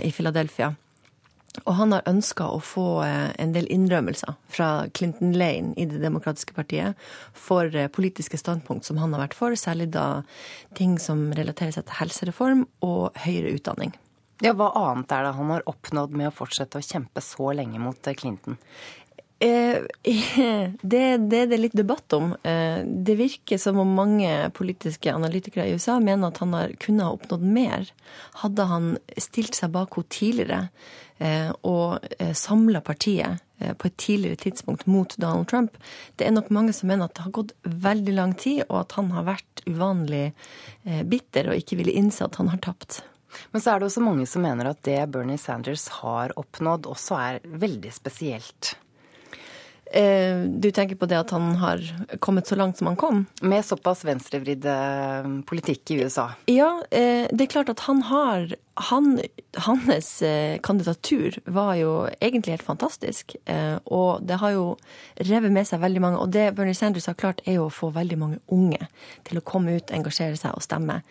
[0.05, 0.69] i Philadelphia.
[1.61, 6.01] Og han har ønska å få eh, en del innrømmelser fra Clinton Lane i Det
[6.01, 6.97] demokratiske partiet
[7.37, 10.23] for eh, politiske standpunkt som han har vært for, særlig da
[10.77, 13.93] ting som relaterer seg til helsereform og høyere utdanning.
[14.41, 17.79] Ja, Hva annet er det han har oppnådd med å fortsette å kjempe så lenge
[17.79, 18.57] mot eh, Clinton?
[20.93, 22.29] Det, det er det litt debatt om.
[22.43, 27.43] Det virker som om mange politiske analytikere i USA mener at han kunne ha oppnådd
[27.43, 27.89] mer
[28.39, 30.61] hadde han stilt seg bak henne tidligere.
[31.23, 35.77] Eh, og eh, samla partiet eh, på et tidligere tidspunkt mot Donald Trump.
[36.17, 38.97] Det er nok mange som mener at det har gått veldig lang tid, og at
[38.97, 40.25] han har vært uvanlig
[41.07, 42.99] bitter og ikke ville innse at han har tapt.
[43.53, 47.17] Men så er det også mange som mener at det Bernie Sanders har oppnådd, også
[47.17, 48.73] er veldig spesielt.
[49.93, 51.83] Du tenker på det at han har
[52.23, 53.19] kommet så langt som han kom?
[53.45, 54.65] Med såpass venstrevridd
[55.45, 56.31] politikk i USA?
[56.49, 59.21] Ja, det er klart at han har han,
[59.53, 63.35] hans eh, kandidatur var jo egentlig helt fantastisk.
[63.45, 64.65] Eh, og det har jo
[65.21, 66.21] revet med seg veldig mange.
[66.21, 68.89] Og det Bernie Sanders har klart, er jo å få veldig mange unge
[69.27, 71.01] til å komme ut, engasjere seg og stemme.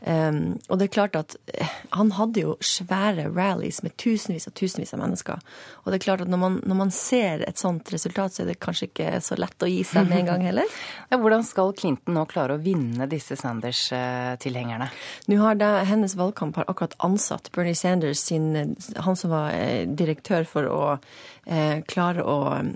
[0.00, 4.54] Um, og det er klart at eh, han hadde jo svære rallies med tusenvis og
[4.58, 5.42] tusenvis av mennesker.
[5.82, 8.52] Og det er klart at når man, når man ser et sånt resultat, så er
[8.52, 10.70] det kanskje ikke så lett å gi seg med en gang heller.
[11.08, 14.90] Ja, hvordan skal Clinton nå klare å vinne disse Sanders-tilhengerne?
[15.32, 19.86] Nå har det, hennes valgkamp har akkurat ansatt Bernie Sanders, sin, han som var eh,
[19.88, 20.82] direktør for å
[21.48, 22.74] eh, klare å Eh,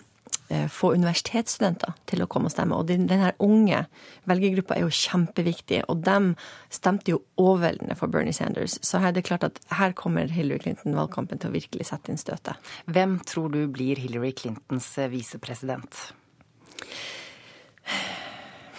[0.72, 2.78] få universitetsstudenter til å komme og stemme.
[2.78, 3.84] Og denne unge
[4.30, 6.34] velgergruppa er jo kjempeviktig, og de
[6.72, 8.78] stemte jo overveldende for Bernie Sanders.
[8.84, 12.20] Så her er det klart at her kommer Hillary Clinton-valgkampen til å virkelig sette inn
[12.20, 12.72] støtet.
[12.90, 16.08] Hvem tror du blir Hillary Clintons eh, visepresident?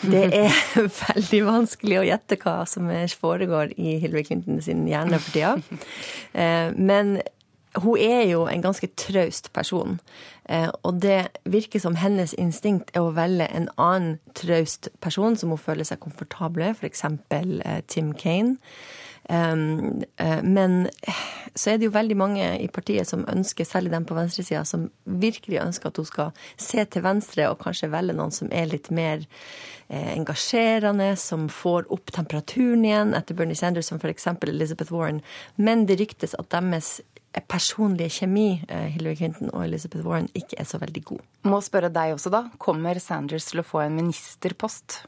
[0.03, 0.55] Det er
[1.07, 2.89] veldig vanskelig å gjette hva som
[3.19, 5.55] foregår i Hillary Clinton sin hjerne for tida.
[6.33, 7.17] Eh, men
[7.81, 9.99] hun er jo en ganske traust person.
[10.49, 15.53] Eh, og det virker som hennes instinkt er å velge en annen traust person som
[15.53, 17.05] hun føler seg komfortabel med, f.eks.
[17.31, 18.57] Eh, Tim Kane.
[19.31, 19.55] Eh,
[20.43, 20.89] men
[21.55, 24.89] så er det jo veldig mange i partiet som ønsker, særlig dem på venstresida, som
[25.05, 28.91] virkelig ønsker at hun skal se til venstre og kanskje velge noen som er litt
[28.91, 29.23] mer
[29.93, 34.25] engasjerende, som får opp temperaturen igjen etter Bernie Sanders, som f.eks.
[34.47, 35.19] Elizabeth Warren.
[35.55, 36.95] Men det ryktes at deres
[37.41, 41.23] personlige kjemi, eh, Hillary Clinton og Elizabeth Warren, ikke er så veldig god.
[41.49, 42.45] Må spørre deg også, da.
[42.57, 45.05] Kommer Sanders til å få en ministerpost?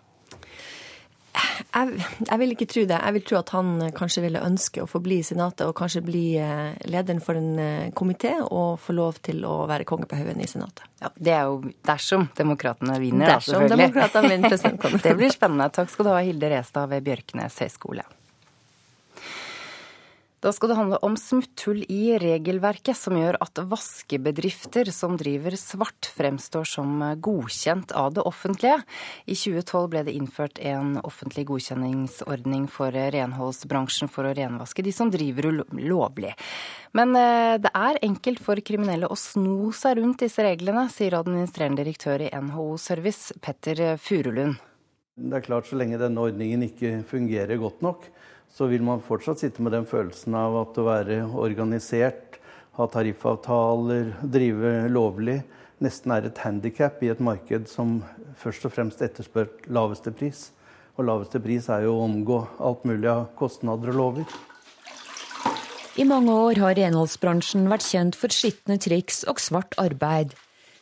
[1.76, 1.99] Jeg,
[2.30, 2.95] jeg, vil ikke tro det.
[2.95, 5.76] Jeg vil tro at han eh, kanskje ville ønske å få bli i Senatet og
[5.77, 10.18] kanskje bli eh, lederen for en komité og få lov til å være konge på
[10.18, 10.88] haugen i Senatet.
[11.03, 15.69] Ja, Det er jo dersom demokratene vinner, dersom da, demokratene vinner det blir spennende.
[15.76, 18.07] Takk skal du ha, Hilde Restad ved Bjørknes høgskole.
[20.45, 26.05] Da skal det handle om smutthull i regelverket som gjør at vaskebedrifter som driver svart,
[26.13, 28.76] fremstår som godkjent av det offentlige.
[29.26, 35.09] I 2012 ble det innført en offentlig godkjenningsordning for renholdsbransjen for å renvaske de som
[35.09, 35.49] driver
[35.81, 36.35] lovlig.
[36.93, 41.81] Men eh, det er enkelt for kriminelle å sno seg rundt disse reglene, sier administrerende
[41.81, 44.61] direktør i NHO Service, Petter Furulund.
[45.15, 48.09] Det er klart, så lenge denne ordningen ikke fungerer godt nok,
[48.56, 52.40] så vil man fortsatt sitte med den følelsen av at å være organisert,
[52.80, 55.41] ha tariffavtaler, drive lovlig,
[55.84, 57.98] nesten er et handikap i et marked som
[58.40, 60.49] først og fremst etterspør laveste pris.
[60.95, 64.38] Og laveste pris er jo å omgå alt mulig av kostnader og lover.
[65.99, 70.32] I mange år har renholdsbransjen vært kjent for skitne triks og svart arbeid.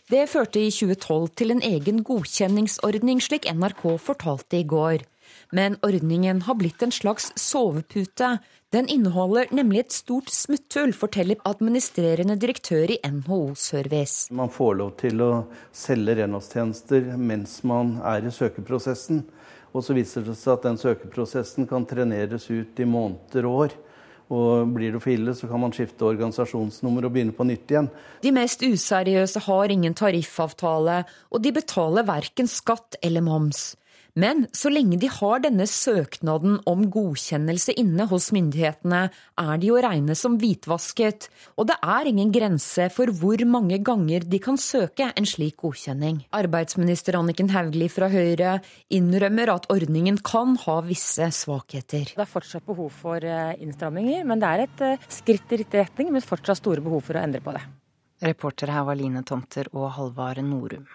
[0.10, 5.06] Det førte i 2012 til en egen godkjenningsordning, slik NRK fortalte i går.
[5.52, 8.38] Men ordningen har blitt en slags sovepute.
[8.74, 14.34] Den inneholder nemlig et stort smutthull, forteller administrerende direktør i NHO Service.
[14.34, 15.32] Man får lov til å
[15.70, 19.24] selge renholdstjenester mens man er i søkeprosessen.
[19.74, 23.78] Og så viser det seg at den søkeprosessen kan treneres ut i måneder og år.
[24.34, 27.90] Og blir det for ille, så kan man skifte organisasjonsnummer og begynne på nytt igjen.
[28.24, 33.74] De mest useriøse har ingen tariffavtale, og de betaler verken skatt eller moms.
[34.14, 39.08] Men så lenge de har denne søknaden om godkjennelse inne hos myndighetene,
[39.42, 44.28] er de å regne som hvitvasket, og det er ingen grense for hvor mange ganger
[44.30, 46.22] de kan søke en slik godkjenning.
[46.38, 48.60] Arbeidsminister Anniken Hauglie fra Høyre
[48.94, 52.14] innrømmer at ordningen kan ha visse svakheter.
[52.14, 55.82] Det er fortsatt behov for eh, innstramminger, men det er et eh, skritt i riktig
[55.88, 57.66] retning, men fortsatt store behov for å endre på det.
[58.30, 60.86] Reportere her var Line Tomter og Halvard Norum.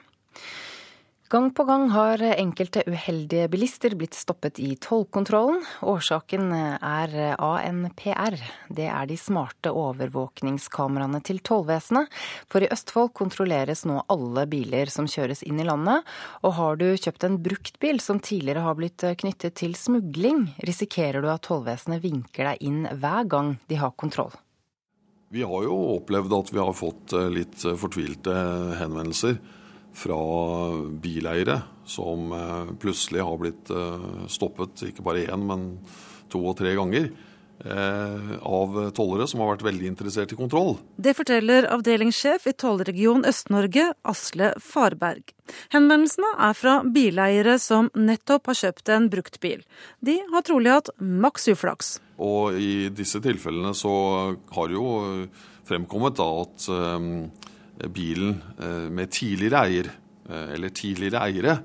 [1.28, 5.58] Gang på gang har enkelte uheldige bilister blitt stoppet i tollkontrollen.
[5.84, 8.36] Årsaken er ANPR.
[8.72, 12.08] Det er de smarte overvåkningskameraene til tollvesenet.
[12.48, 16.08] For i Østfold kontrolleres nå alle biler som kjøres inn i landet.
[16.48, 21.28] Og har du kjøpt en bruktbil som tidligere har blitt knyttet til smugling, risikerer du
[21.28, 24.32] at tollvesenet vinker deg inn hver gang de har kontroll.
[25.28, 28.40] Vi har jo opplevd at vi har fått litt fortvilte
[28.80, 29.36] henvendelser
[29.96, 30.18] fra
[31.02, 35.70] bileiere som eh, plutselig har blitt eh, stoppet ikke bare én, men
[36.32, 37.10] to og tre ganger.
[37.58, 40.76] Eh, av tollere som har vært veldig interessert i kontroll.
[40.94, 45.32] Det forteller avdelingssjef i tollregion Øst-Norge, Asle Farberg.
[45.74, 49.64] Henvendelsene er fra bileiere som nettopp har kjøpt en brukt bil.
[49.98, 51.96] De har trolig hatt maks uflaks.
[52.22, 53.94] Og i disse tilfellene så
[54.54, 54.86] har jo
[55.66, 56.70] fremkommet da at
[57.94, 58.40] bilen
[58.90, 59.90] med tidligere eier,
[60.28, 61.58] eller tidligere eiere,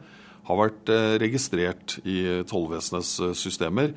[0.43, 0.89] har vært
[1.23, 3.93] registrert i tollvesenets systemer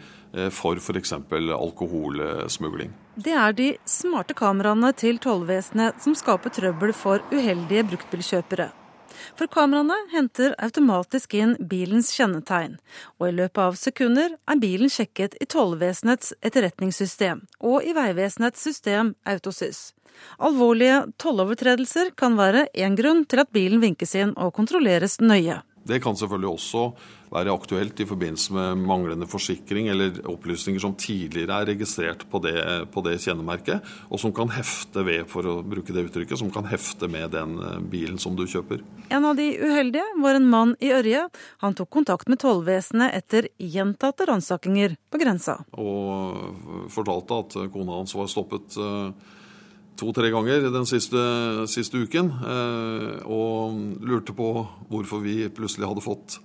[0.54, 1.12] for f.eks.
[1.12, 2.92] alkoholsmugling.
[3.18, 8.70] Det er de smarte kameraene til tollvesenet som skaper trøbbel for uheldige bruktbilkjøpere.
[9.34, 12.78] For kameraene henter automatisk inn bilens kjennetegn,
[13.18, 19.14] og i løpet av sekunder er bilen sjekket i tollvesenets etterretningssystem og i Vegvesenets system
[19.26, 19.90] Autosys.
[20.38, 25.60] Alvorlige tollovertredelser kan være én grunn til at bilen vinkes inn og kontrolleres nøye.
[25.86, 26.86] Det kan selvfølgelig også
[27.36, 32.56] være aktuelt i forbindelse med manglende forsikring eller opplysninger som tidligere er registrert på det,
[32.94, 36.68] på det, kjennemerket, og som kan hefte ved, for å bruke det uttrykket, som kan
[36.70, 38.82] hefte med den eh, bilen som du kjøper.
[39.14, 41.26] En av de uheldige var en mann i Ørje.
[41.64, 45.60] Han tok kontakt med tollvesenet etter gjentatte ransakinger på grensa.
[45.78, 49.12] Og fortalte at kona hans var stoppet uh,
[49.96, 51.22] to-tre ganger den siste,
[51.70, 52.30] siste uken.
[52.30, 54.50] Eh, og lurte på
[54.90, 56.38] hvorfor vi plutselig hadde fått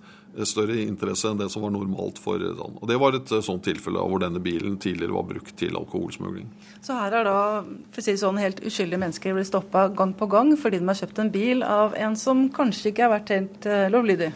[0.47, 2.77] større interesse enn det som var normalt for sånn.
[2.79, 6.47] Og Det var et eh, sånt tilfelle hvor denne bilen tidligere var brukt til alkoholsmugling.
[6.81, 10.29] Så her er da for å si sånn, helt uskyldige mennesker blitt stoppa gang på
[10.31, 13.69] gang fordi de har kjøpt en bil av en som kanskje ikke har vært helt
[13.69, 14.31] uh, lovlydig?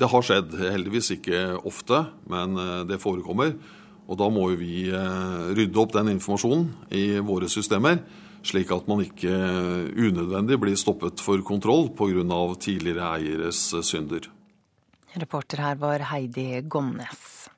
[0.00, 0.56] Det har skjedd.
[0.58, 2.00] Heldigvis ikke ofte,
[2.30, 2.56] men
[2.88, 3.52] det forekommer.
[4.10, 6.64] Og da må jo vi rydde opp den informasjonen
[6.96, 8.00] i våre systemer
[8.42, 9.30] slik at man ikke
[9.94, 12.56] unødvendig blir stoppet for kontroll pga.
[12.58, 14.26] tidligere eieres synder.
[15.14, 17.48] Reporter her var Heidi Gomnes.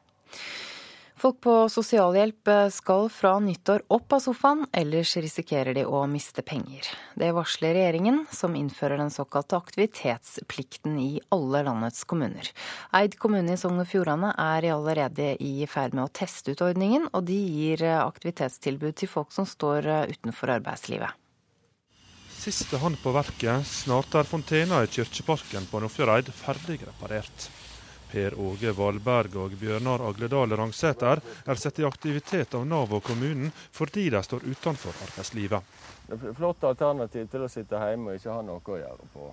[1.24, 6.90] Folk på sosialhjelp skal fra nyttår opp av sofaen, ellers risikerer de å miste penger.
[7.16, 12.50] Det varsler regjeringen, som innfører den såkalte aktivitetsplikten i alle landets kommuner.
[12.92, 17.08] Eid kommune i Sogn og Fjordane er allerede i ferd med å teste ut ordningen,
[17.14, 21.23] og de gir aktivitetstilbud til folk som står utenfor arbeidslivet.
[22.44, 27.46] Siste hånd på verket, snart er fontena i Kirkeparken på Nordfjordeid ferdig reparert.
[28.10, 33.48] Per Åge Valberg og Bjørnar Agledal Rangsæter er satt i aktivitet av Nav og kommunen
[33.72, 35.72] fordi de står utenfor arbeidslivet.
[36.10, 39.30] Det er flott alternativ til å sitte hjemme og ikke ha noe å gjøre på.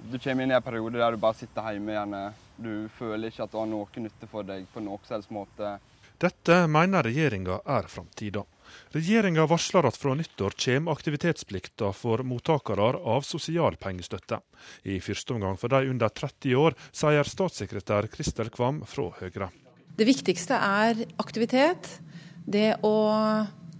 [0.00, 1.92] Du kommer inn i en periode der du bare sitter hjemme.
[1.92, 2.24] gjerne.
[2.56, 5.76] Du føler ikke at du har noe nytte for deg på noen som helst måte.
[6.24, 8.48] Dette mener regjeringa er framtida.
[8.94, 14.40] Regjeringa varsler at fra nyttår kommer aktivitetsplikta for mottakere av sosialpengestøtte.
[14.90, 19.50] I første omgang for de under 30 år, sier statssekretær Kristel Kvam fra Høyre.
[19.94, 21.90] Det viktigste er aktivitet.
[22.44, 22.94] Det å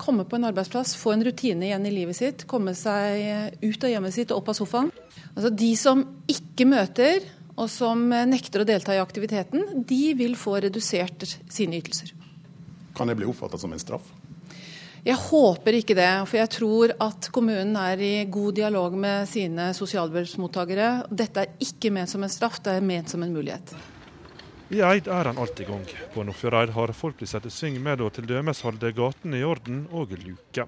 [0.01, 3.93] komme på en arbeidsplass, få en rutine igjen i livet sitt, komme seg ut av
[3.93, 4.91] hjemmet sitt og opp av sofaen.
[5.35, 10.59] Altså De som ikke møter og som nekter å delta i aktiviteten, de vil få
[10.65, 12.11] redusert sine ytelser.
[12.95, 14.07] Kan det bli oppfattet som en straff?
[15.05, 16.11] Jeg håper ikke det.
[16.31, 21.11] For jeg tror at kommunen er i god dialog med sine sosialhjelpsmottakere.
[21.13, 23.75] Dette er ikke ment som en straff, det er ment som en mulighet.
[24.73, 25.85] I Eid er han alt i gang.
[26.15, 29.45] På Nordfjordeid har folk blitt satt i sving med å til dømes holde gatene i
[29.45, 30.65] orden og luke.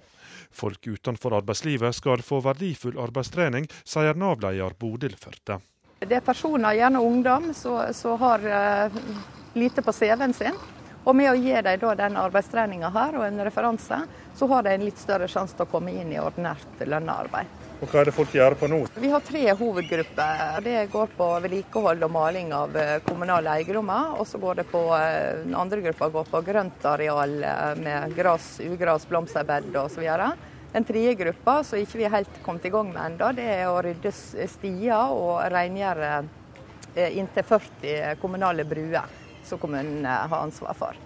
[0.53, 5.63] Folk utenfor arbeidslivet skal få verdifull arbeidstrening, sier Nav-leder Bodil Førte.
[6.05, 9.01] Det er personer, gjerne ungdom, som har uh,
[9.57, 10.61] lite på CV-en sin.
[11.07, 14.01] Og med å gi dem den arbeidstreninga her og en referanse,
[14.35, 17.53] så har de en litt større sjanse til å komme inn i ordinært lønna arbeid.
[17.77, 18.81] Og Hva er det folk gjør på nå?
[18.99, 20.65] Vi har tre hovedgrupper.
[20.65, 24.17] Det går på vedlikehold og maling av eh, kommunale eiendommer.
[24.19, 28.49] Og så går det på eh, den andre gruppa går på grøntareal eh, med gras,
[28.65, 30.09] ugras, blomsterbed osv.
[30.73, 33.79] Den tredje gruppa, som ikke vi helt kommet i gang med ennå, det er å
[33.85, 36.11] rydde stier og rengjøre
[36.97, 39.07] inntil 40 kommunale bruer
[39.47, 40.99] som kommunen har ansvar for.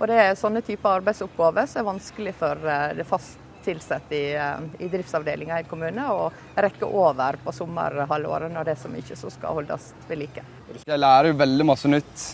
[0.00, 4.34] Og Det er sånne typer arbeidsoppgaver som er vanskelig for eh, det fast ansatte i,
[4.34, 9.16] eh, i driftsavdelinga i kommunen å rekke over på sommerhalvåret når det er så mye
[9.16, 10.42] som skal holdes ved like.
[10.86, 12.24] Jeg lærer jo veldig masse nytt.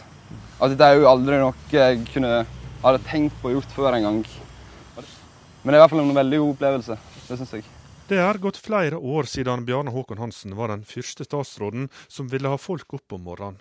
[0.58, 2.46] At dette er jo aldri noe jeg kunne
[2.82, 4.22] hadde tenkt på å gjort før en gang.
[5.62, 6.98] Men det er i hvert fall en veldig god opplevelse.
[7.28, 7.68] Det syns jeg.
[8.08, 12.48] Det er gått flere år siden Bjarne Håkon Hansen var den første statsråden som ville
[12.48, 13.60] ha folk opp om morgenen.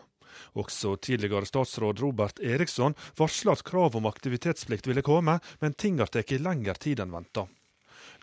[0.58, 6.10] Også tidligere statsråd Robert Eriksson varsla at krav om aktivitetsplikt ville komme, men ting har
[6.12, 7.46] tatt lengre tid enn venta.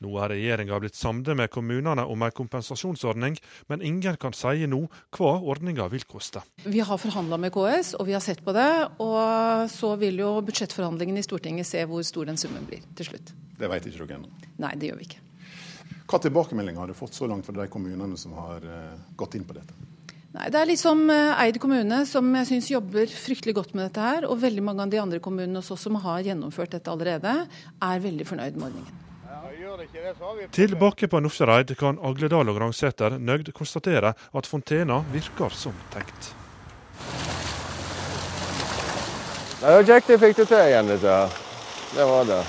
[0.02, 3.36] Nå er regjeringa blitt samde med kommunene om en kompensasjonsordning,
[3.70, 4.80] men ingen kan si nå
[5.14, 6.42] hva ordninga vil koste.
[6.64, 8.70] Vi har forhandla med KS, og vi har sett på det.
[9.04, 13.34] Og så vil jo budsjettforhandlingene i Stortinget se hvor stor den summen blir til slutt.
[13.54, 14.50] Det vet ikke dere ennå?
[14.64, 15.22] Nei, det gjør vi ikke.
[16.10, 19.46] Hva tilbakemeldinger har du fått så langt fra de kommunene som har uh, gått inn
[19.46, 19.93] på dette?
[20.34, 24.26] Nei, Det er liksom Eid kommune som jeg syns jobber fryktelig godt med dette her.
[24.26, 27.34] Og veldig mange av de andre kommunene hos oss som har gjennomført dette allerede,
[27.78, 29.00] er veldig fornøyd med ordningen.
[30.54, 36.34] Tilbake på Nordfjordeid kan Agledal og Rangsæter nøyd konstatere at fontena virker som tenkt.
[39.64, 41.42] Det var kjekt jeg fikk det til igjen, dette her.
[41.94, 42.44] Det var det.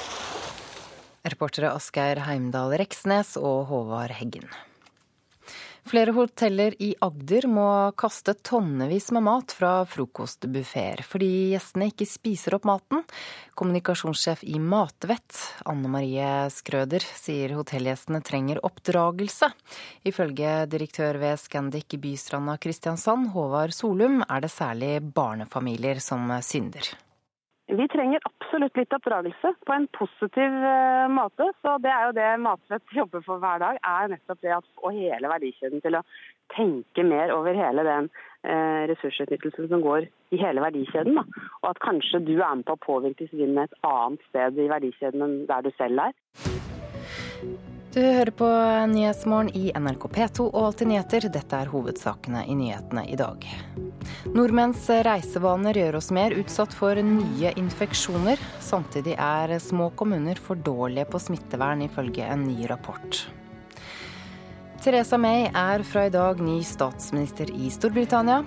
[1.25, 4.49] Reportere Asgeir Heimdal Reksnes og Håvard Heggen.
[5.85, 12.55] Flere hoteller i Agder må kaste tonnevis med mat fra frokostbuffeer fordi gjestene ikke spiser
[12.57, 13.03] opp maten.
[13.53, 15.37] Kommunikasjonssjef i Matvett,
[15.69, 19.51] Anne Marie Skrøder, sier hotellgjestene trenger oppdragelse.
[20.09, 26.95] Ifølge direktør ved Scandic i Bystranda Kristiansand, Håvard Solum, er det særlig barnefamilier som synder.
[27.67, 31.47] Vi trenger absolutt litt oppdragelse på en positiv uh, måte.
[31.65, 34.93] Så det er jo det Matvett jobber for hver dag, er nettopp det at få
[34.93, 36.03] hele verdikjeden til å
[36.53, 40.05] tenke mer over hele den uh, ressursutnyttelsen som går
[40.35, 41.17] i hele verdikjeden.
[41.17, 41.25] Da.
[41.63, 45.25] Og at kanskje du er med på å påvirke svinnet et annet sted i verdikjeden
[45.25, 47.74] enn der du selv er.
[47.95, 48.47] Du hører på
[48.91, 51.27] Nyhetsmorgen i NRK P2 og Alltid nyheter.
[51.31, 53.45] Dette er hovedsakene i nyhetene i dag.
[54.35, 58.41] Nordmenns reisevaner gjør oss mer utsatt for nye infeksjoner.
[58.59, 63.21] Samtidig er små kommuner for dårlige på smittevern, ifølge en ny rapport.
[64.83, 68.41] Teresa May er fra i dag ny statsminister i Storbritannia.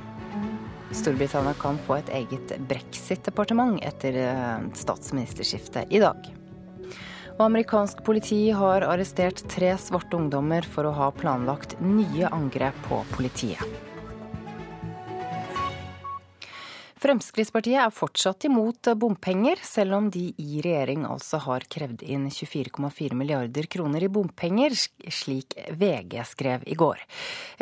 [0.93, 6.35] Storbritannia kan få et eget brexit-departement etter eh, statsministerskiftet i dag.
[7.39, 13.05] Og amerikansk politi har arrestert tre svarte ungdommer for å ha planlagt nye angrep på
[13.15, 13.63] politiet.
[16.99, 23.15] Fremskrittspartiet er fortsatt imot bompenger, selv om de i regjering altså har krevd inn 24,4
[23.15, 24.75] milliarder kroner i bompenger,
[25.07, 27.07] slik VG skrev i går.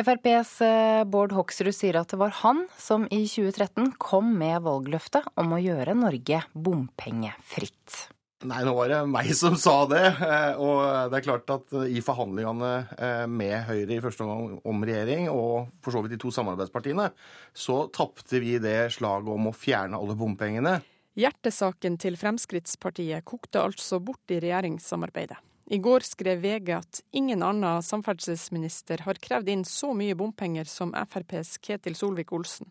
[0.01, 5.29] FrPs eh, Bård Hoksrud sier at det var han som i 2013 kom med valgløftet
[5.37, 8.16] om å gjøre Norge bompengefritt.
[8.45, 10.03] Nei, nå var det meg som sa det.
[10.05, 14.85] Eh, og det er klart at i forhandlingene eh, med Høyre i første omgang om
[14.85, 17.09] regjering, og for så vidt de to samarbeidspartiene,
[17.57, 20.77] så tapte vi det slaget om å fjerne alle bompengene.
[21.17, 25.41] Hjertesaken til Fremskrittspartiet kokte altså bort i regjeringssamarbeidet.
[25.73, 30.93] I går skrev VG at ingen annen samferdselsminister har krevd inn så mye bompenger som
[31.09, 32.69] FrPs Ketil Solvik-Olsen.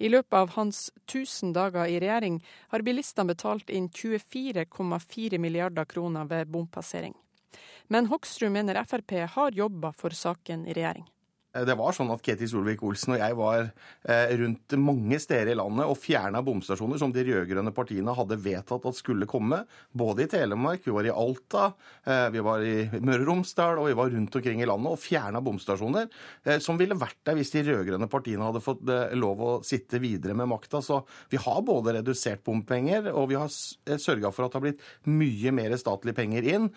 [0.00, 2.38] I løpet av hans 1000 dager i regjering
[2.72, 7.12] har bilistene betalt inn 24,4 milliarder kroner ved bompassering.
[7.92, 11.04] Men Hoksrud mener Frp har jobba for saken i regjering.
[11.54, 15.58] Eh, det var sånn at Ketil Solvik-Olsen og jeg var eh, rundt mange steder i
[15.58, 19.62] landet og fjerna bomstasjoner som de rød-grønne partiene hadde vedtatt at skulle komme.
[19.90, 21.70] Både i Telemark, vi var i Alta,
[22.04, 25.02] eh, vi var i Møre og Romsdal og vi var rundt omkring i landet og
[25.02, 26.08] fjerna bomstasjoner
[26.62, 28.82] som ville vært der hvis de rød-grønne partiene hadde fått
[29.18, 30.80] lov å sitte videre med makta.
[30.84, 34.88] Så vi har både redusert bompenger og vi har sørga for at det har blitt
[35.10, 36.68] mye mer statlige penger inn.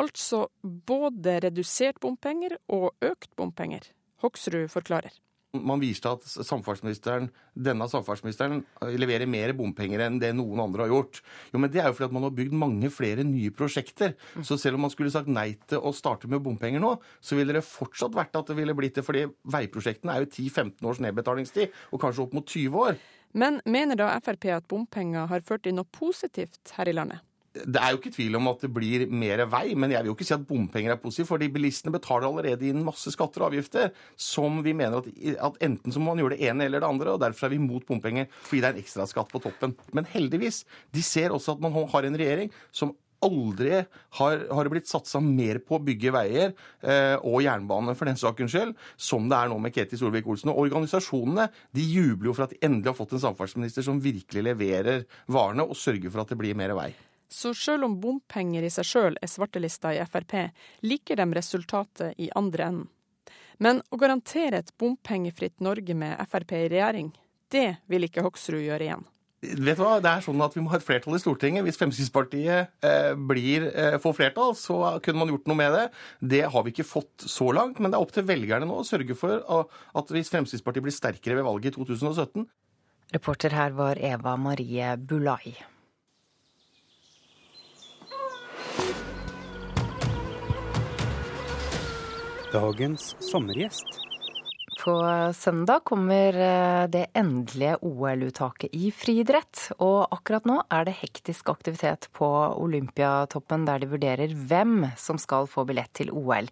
[0.00, 3.90] Altså både redusert bompenger og økt bompenger.
[4.22, 5.16] Hoksrud forklarer.
[5.50, 7.24] Man viste at samferdselsministeren,
[7.58, 8.60] denne samferdselsministeren
[9.02, 11.18] leverer mer bompenger enn det noen andre har gjort.
[11.50, 14.14] Jo, men Det er jo fordi at man har bygd mange flere nye prosjekter.
[14.46, 17.56] Så selv om man skulle sagt nei til å starte med bompenger nå, så ville
[17.56, 19.04] det fortsatt vært at det ville blitt det.
[19.04, 23.00] fordi veiprosjektene er jo 10-15 års nedbetalingstid, og kanskje opp mot 20 år.
[23.32, 27.18] Men mener da Frp at bompenger har ført til noe positivt her i landet?
[27.50, 30.14] Det er jo ikke tvil om at det blir mer vei, men jeg vil jo
[30.14, 31.28] ikke si at bompenger er positivt.
[31.32, 35.10] fordi bilistene betaler allerede inn masse skatter og avgifter som vi mener at,
[35.50, 37.58] at enten så må man gjøre det ene eller det andre, og derfor er vi
[37.58, 39.74] imot bompenger fordi det er en ekstraskatt på toppen.
[39.92, 40.62] Men heldigvis,
[40.94, 42.94] de ser også at man har en regjering som
[43.24, 43.74] aldri
[44.18, 48.54] har, har blitt satsa mer på å bygge veier eh, og jernbane for den sakens
[48.54, 50.52] skyld, som det er nå med Ketil Solvik-Olsen.
[50.52, 54.46] Og organisasjonene de jubler jo for at de endelig har fått en samferdselsminister som virkelig
[54.48, 56.90] leverer varene og sørger for at det blir mer vei.
[57.30, 60.34] Så selv om bompenger i seg sjøl er svartelista i Frp,
[60.82, 62.88] liker de resultatet i andre enden.
[63.60, 67.10] Men å garantere et bompengefritt Norge med Frp i regjering,
[67.52, 69.08] det vil ikke Hoksrud gjøre igjen.
[69.40, 69.94] Vet du hva?
[70.04, 71.64] Det er sånn at Vi må ha et flertall i Stortinget.
[71.64, 75.84] Hvis Fremskrittspartiet eh, blir, eh, får flertall, så kunne man gjort noe med det.
[76.34, 78.86] Det har vi ikke fått så langt, men det er opp til velgerne nå å
[78.86, 82.44] sørge for at hvis Fremskrittspartiet blir sterkere ved valget i 2017
[83.10, 85.56] Reporter her var Eva Marie Bulai.
[92.50, 94.00] Dagens sommergjest.
[94.80, 94.94] På
[95.36, 99.68] søndag kommer eh, det endelige OL-uttaket i friidrett.
[99.78, 102.26] Og akkurat nå er det hektisk aktivitet på
[102.58, 106.48] Olympiatoppen, der de vurderer hvem som skal få billett til OL.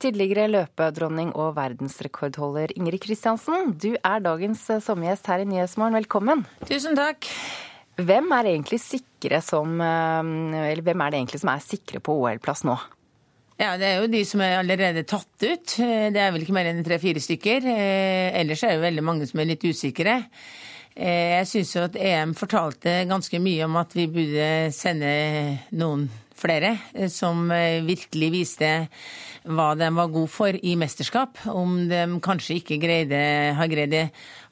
[0.00, 6.00] Tidligere løpedronning og verdensrekordholder Ingrid Kristiansen, du er dagens sommergjest her i Nyhetsmorgen.
[6.00, 6.46] Velkommen.
[6.64, 7.28] Tusen takk.
[8.00, 12.64] Hvem er sikre som, eh, eller hvem er det egentlig som er sikre på OL-plass
[12.64, 12.80] nå?
[13.62, 15.76] Ja, Det er jo de som er allerede tatt ut.
[15.76, 17.62] Det er vel ikke mer enn tre-fire stykker.
[17.70, 20.16] Eh, ellers er det veldig mange som er litt usikre.
[20.96, 25.12] Eh, jeg syns jo at EM fortalte ganske mye om at vi burde sende
[25.78, 26.08] noen
[26.42, 27.46] flere eh, som
[27.86, 28.70] virkelig viste
[29.42, 31.38] hva de var god for i mesterskap.
[31.46, 33.20] Om de kanskje ikke greide,
[33.58, 34.08] har greid det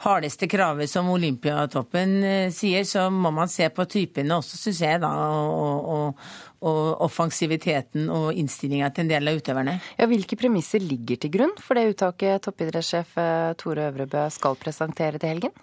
[0.07, 2.15] hardeste kravet som Olympiatoppen
[2.55, 5.11] sier, så må man se på typene også, syns jeg, da.
[5.31, 6.31] Og, og,
[6.61, 9.79] og, offensiviteten og innstillinga til en del av utøverne.
[9.99, 13.19] Ja, hvilke premisser ligger til grunn for det uttaket toppidrettssjef
[13.61, 15.59] Tore Øvrebø skal presentere til helgen?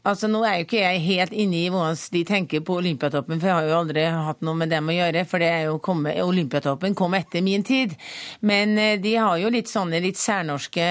[0.00, 3.50] Altså, Nå er jo ikke jeg helt inne i hvordan de tenker på Olympiatoppen, for
[3.50, 5.26] jeg har jo aldri hatt noe med dem å gjøre.
[5.28, 7.92] For det er jo kommet, Olympiatoppen kom etter min tid.
[8.40, 10.86] Men eh, de har jo litt sånne litt særnorske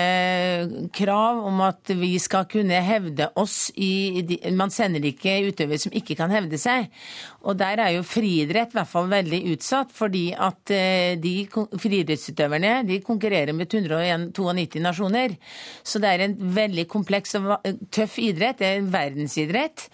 [0.93, 4.21] krav om at vi skal kunne hevde oss i
[4.53, 6.93] Man sender ikke utøvere som ikke kan hevde seg.
[7.47, 12.81] Og der er jo friidrett i hvert fall veldig utsatt, fordi at eh, de friidrettsutøverne
[12.87, 15.37] de konkurrerer med 192 nasjoner.
[15.83, 17.53] Så det er en veldig kompleks og
[17.95, 18.59] tøff idrett.
[18.59, 19.87] Det er en verdensidrett.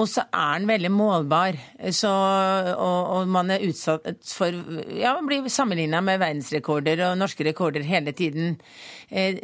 [0.00, 1.58] Og så er den veldig målbar.
[1.92, 4.54] Så, og, og, man er utsatt for
[4.96, 8.56] Ja, man blir sammenligna med verdensrekorder og norske rekorder hele tiden.
[9.10, 9.36] Eh,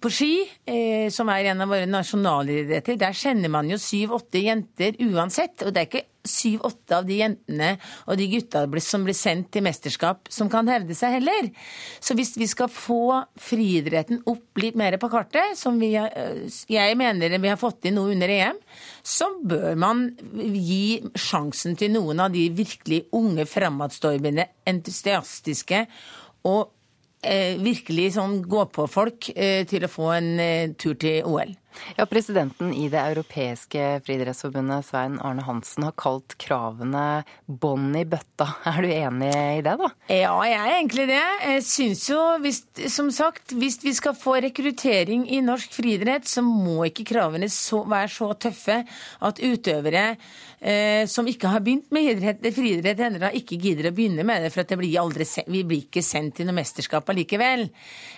[0.00, 4.98] på ski, eh, som er en av våre nasjonalidretter, der kjenner man jo syv-åtte jenter
[5.00, 5.64] uansett.
[5.64, 7.70] Og det er ikke syv-åtte av de jentene
[8.04, 11.48] og de gutta som blir sendt til mesterskap, som kan hevde seg heller.
[12.04, 16.96] Så hvis vi skal få friidretten opp litt mer på kartet, som vi, eh, jeg
[17.00, 18.60] mener vi har fått inn nå under EM,
[19.02, 20.04] så bør man
[20.36, 25.86] gi sjansen til noen av de virkelig unge, framadstormende, entusiastiske
[26.44, 26.73] og
[27.64, 31.54] virkelig sånn gå-på-folk eh, til å få en eh, tur til OL.
[31.96, 38.46] Ja, Presidenten i Det europeiske friidrettsforbundet, Svein Arne Hansen, har kalt kravene bånd i bøtta.
[38.70, 39.90] Er du enig i det, da?
[40.12, 41.22] Ja, jeg er egentlig det.
[41.48, 46.44] Jeg syns jo, hvis, som sagt, hvis vi skal få rekruttering i norsk friidrett, så
[46.46, 48.80] må ikke kravene så, være så tøffe
[49.24, 50.06] at utøvere
[50.64, 54.50] eh, som ikke har begynt med idrett, friidrett ennå, ikke gidder å begynne med det,
[54.54, 57.66] for det blir aldri, vi blir ikke sendt til noe mesterskap allikevel.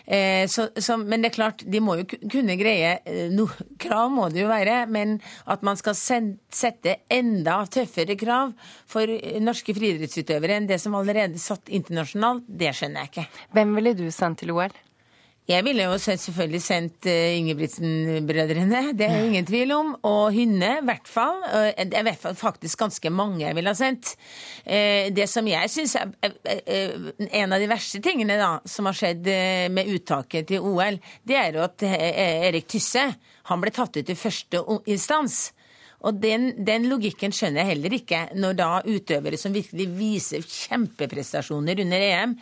[0.07, 4.13] Eh, så, så, men det er klart, de må jo kunne greie eh, noe krav
[4.15, 5.19] må det jo være, men
[5.51, 8.55] at man skal sette enda tøffere krav
[8.87, 9.11] for
[9.43, 13.31] norske friidrettsutøvere enn det som allerede er satt internasjonalt, det skjønner jeg ikke.
[13.57, 14.86] Hvem ville du sendt til OL?
[15.47, 19.93] Jeg ville jo selvfølgelig sendt eh, Ingebrigtsen-brødrene, det er ingen tvil om.
[20.03, 21.39] Og Hynne, i hvert fall.
[21.79, 24.17] Det er i hvert fall faktisk ganske mange jeg ville ha sendt.
[24.65, 26.11] Eh, det som jeg syns er
[27.31, 31.39] en av de verste tingene da, som har skjedd eh, med uttaket til OL, det
[31.39, 33.07] er jo at Erik Tysse
[33.47, 35.53] han ble tatt ut i første instans.
[36.07, 41.83] Og den, den, logikken skjønner jeg heller ikke, når da utøvere som virkelig viser kjempeprestasjoner
[41.83, 42.37] under EM,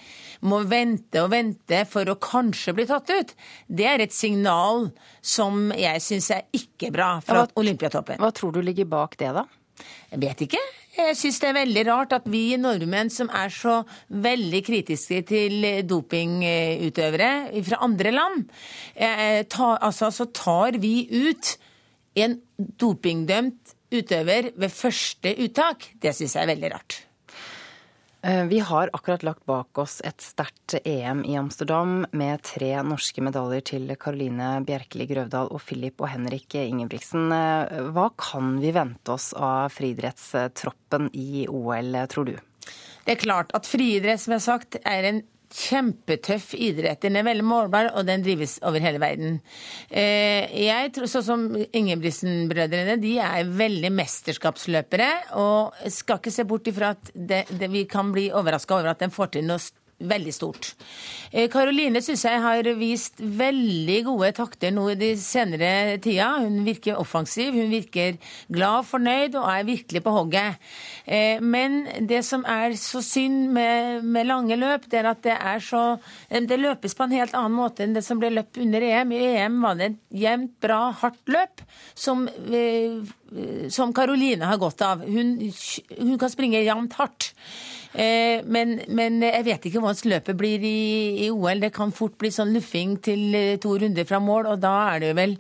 [0.45, 3.35] må vente og vente for å kanskje bli tatt ut.
[3.67, 4.91] Det er et signal
[5.25, 8.21] som jeg syns er ikke bra fra ja, Olympiatoppen.
[8.21, 9.47] Hva tror du ligger bak det, da?
[10.13, 10.61] Jeg vet ikke.
[10.95, 13.81] Jeg syns det er veldig rart at vi nordmenn som er så
[14.15, 17.31] veldig kritiske til dopingutøvere
[17.67, 18.45] fra andre land,
[18.95, 21.57] eh, tar, altså, så tar vi ut
[22.15, 25.91] en dopingdømt utøver ved første uttak.
[26.01, 27.01] Det syns jeg er veldig rart.
[28.25, 33.21] Eh, vi har akkurat lagt bak oss et sterkt EM i Amsterdam med tre norske
[33.21, 37.29] medaljer til Karoline Bjerkeli Grøvdal og Filip og Henrik Ingebrigtsen.
[37.37, 42.35] Eh, hva kan vi vente oss av friidrettstroppen i OL, tror du?
[43.05, 45.21] Det er klart at friidrett, som jeg har sagt, er en
[45.55, 47.03] kjempetøff idrett.
[47.05, 49.39] Den er veldig målbar, og den drives over hele verden.
[49.89, 55.11] Eh, jeg tror, Sånn som Ingebrigtsen-brødrene, de er veldig mesterskapsløpere.
[55.39, 59.05] Og skal ikke se bort ifra at det, det, vi kan bli overraska over at
[59.05, 59.63] de får til noe
[60.11, 60.73] veldig stort.
[61.53, 66.29] Karoline eh, syns jeg har vist veldig gode takter nå i de senere tida.
[66.45, 68.19] Hun virker offensiv, hun virker
[68.53, 70.61] glad, fornøyd og er virkelig på hogget.
[71.05, 75.37] Eh, men det som er så synd med, med lange løp, det er at det
[75.39, 75.85] er så
[76.29, 79.13] Det løpes på en helt annen måte enn det som ble løpt under EM.
[79.13, 81.63] I EM var det et jevnt, bra, hardt løp
[81.95, 83.03] som eh,
[83.69, 85.03] som Karoline har gått av.
[85.07, 85.37] Hun,
[85.99, 87.33] hun kan springe jevnt hardt.
[87.95, 90.79] Eh, men, men, jeg vet ikke hvordan løpet blir i,
[91.27, 91.63] i, OL.
[91.63, 95.07] Det kan fort bli sånn luffing til eh, to runder fra mål, og da er
[95.07, 95.39] det vel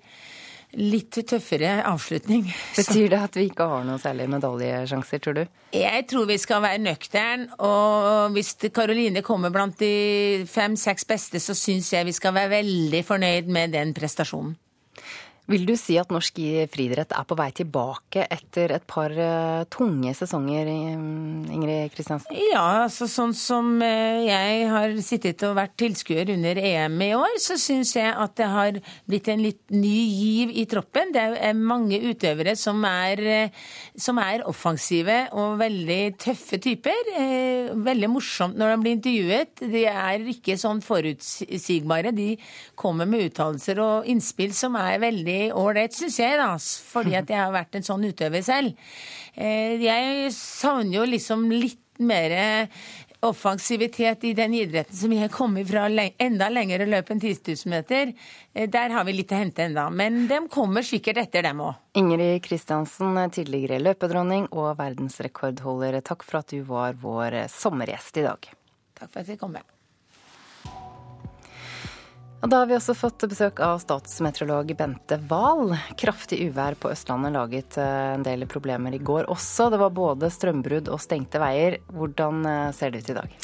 [0.78, 2.46] litt tøffere avslutning.
[2.78, 5.44] Betyr det at vi ikke har noen særlige medaljesjanser, tror du?
[5.74, 11.56] Jeg tror vi skal være nøktern, og hvis Karoline kommer blant de fem-seks beste, så
[11.58, 14.54] syns jeg vi skal være veldig fornøyd med den prestasjonen.
[15.44, 16.38] Vil du si at norsk
[16.72, 22.32] friidrett er på vei tilbake etter et par uh, tunge sesonger, Ingrid Kristiansen?
[22.48, 27.36] Ja, altså sånn som uh, jeg har sittet og vært tilskuer under EM i år,
[27.44, 31.12] så syns jeg at det har blitt en litt ny giv i troppen.
[31.12, 33.52] Det er mange utøvere som er,
[34.00, 37.12] som er offensive og veldig tøffe typer.
[37.84, 39.64] veldig morsomt når de blir intervjuet.
[39.74, 42.16] De er ikke sånn forutsigbare.
[42.16, 42.32] De
[42.80, 46.54] kommer med uttalelser og innspill som er veldig veldig ålreit, syns jeg, da.
[46.58, 48.74] Fordi at jeg har vært en sånn utøver selv.
[49.34, 52.68] Eh, jeg savner jo liksom litt mer
[53.24, 58.12] offensivitet i den idretten som jeg kommer fra enda lengre løp enn 10 000 meter.
[58.52, 61.74] Eh, der har vi litt å hente enda, men de kommer sikkert etter dem òg.
[61.96, 68.50] Ingrid Kristiansen, tidligere løpedronning og verdensrekordholder, takk for at du var vår sommergjest i dag.
[68.94, 69.73] Takk for at jeg kom med.
[72.44, 75.70] Og da har vi også fått besøk av statsmeteorolog Bente Wahl.
[75.96, 79.70] Kraftig uvær på Østlandet laget eh, en del problemer i går også.
[79.72, 81.78] Det var både strømbrudd og stengte veier.
[81.88, 83.38] Hvordan eh, ser det ut i dag?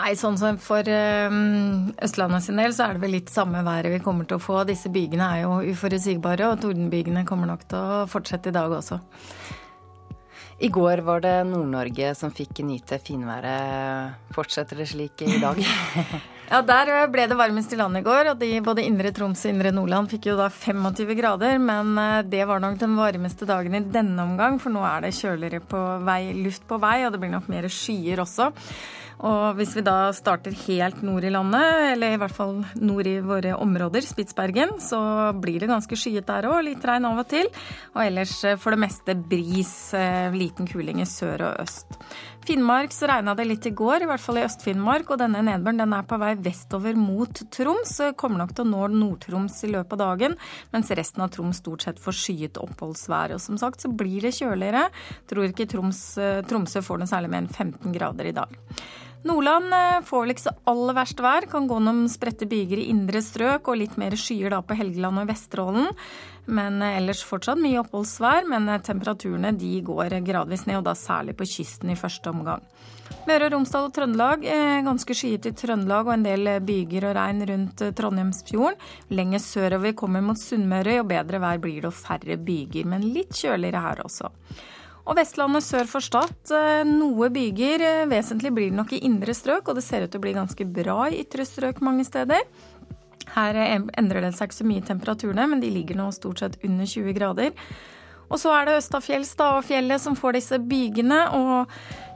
[0.00, 1.36] Nei, sånn som For eh,
[2.02, 4.64] Østlandet sin del så er det vel litt samme været vi kommer til å få.
[4.66, 8.98] Disse bygene er jo uforutsigbare, og tordenbygene kommer nok til å fortsette i dag også.
[10.60, 14.34] I går var det Nord-Norge som fikk nyte finværet.
[14.34, 15.62] Fortsetter det slik i dag?
[16.50, 18.32] ja, der ble det varmest i landet i går.
[18.32, 21.60] Og de, både Indre Troms og Indre Nordland fikk jo da 25 grader.
[21.62, 25.14] Men eh, det var nok den varmeste dagen i denne omgang, for nå er det
[25.18, 28.50] kjøligere på vei, luft på vei, og det blir nok mer skyer også.
[29.20, 33.18] Og hvis vi da starter helt nord i landet, eller i hvert fall nord i
[33.24, 35.00] våre områder, Spitsbergen, så
[35.36, 36.62] blir det ganske skyet der òg.
[36.64, 37.50] Litt regn av og til.
[37.94, 42.00] Og ellers eh, for det meste bris, eh, liten kuling i sør og øst.
[42.46, 45.10] Finnmark så regna det litt i går, i hvert fall i Øst-Finnmark.
[45.12, 47.92] Og denne nedbøren den er på vei vestover mot Troms.
[48.20, 50.38] Kommer nok til å nå Nord-Troms i løpet av dagen,
[50.72, 53.36] mens resten av Troms stort sett får skyet oppholdsvær.
[53.36, 54.88] Og som sagt så blir det kjøligere.
[55.30, 58.58] Tror ikke Troms, eh, Tromsø får noe særlig mer enn 15 grader i dag.
[59.28, 61.46] Nordland eh, får vel ikke så aller verst vær.
[61.50, 65.20] Kan gå noen spredte byger i indre strøk og litt mer skyer da på Helgeland
[65.20, 65.90] og Vesterålen.
[66.46, 70.96] Men eh, ellers fortsatt mye oppholdsvær, men eh, temperaturene de går gradvis ned, og da
[70.98, 72.64] særlig på kysten i første omgang.
[73.26, 74.44] Møre og Romsdal og Trøndelag
[74.86, 78.78] ganske skyet i Trøndelag og en del byger og regn rundt Trondheimsfjorden.
[79.18, 83.34] Lenger sørover kommer mot Sunnmøre, og bedre vær blir det og færre byger, men litt
[83.36, 84.30] kjøligere her også.
[85.10, 86.34] Og Vestlandet sør for Stad.
[86.54, 87.82] Eh, noe byger.
[87.82, 90.36] Eh, vesentlig blir det nok i indre strøk, og det ser ut til å bli
[90.36, 92.44] ganske bra i ytre strøk mange steder.
[93.34, 96.88] Her endrer det seg ikke så mye temperaturene, men de ligger nå stort sett under
[96.88, 97.56] 20 grader.
[98.30, 101.18] Og så er det Østafjells da, og fjellet som får disse bygene.
[101.34, 101.72] Og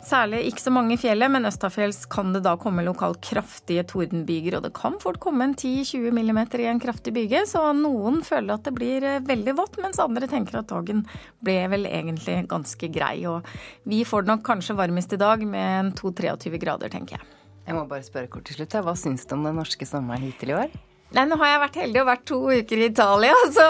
[0.07, 4.59] særlig ikke så mange i fjellet, men østafjells kan det da komme lokalt kraftige tordenbyger.
[4.59, 8.55] Og det kan fort komme en 10-20 millimeter i en kraftig byge, så noen føler
[8.55, 11.03] at det blir eh, veldig vått, mens andre tenker at dagen
[11.45, 13.17] ble vel egentlig ganske grei.
[13.31, 13.51] Og
[13.91, 17.31] vi får det nok kanskje varmest i dag med en 2-23 grader, tenker jeg.
[17.65, 18.83] Jeg må bare spørre kort til slutt.
[18.87, 20.83] Hva syns du om den norske sommeren hittil i år?
[21.15, 23.67] Nei, nå har jeg vært heldig og vært to uker i Italia, så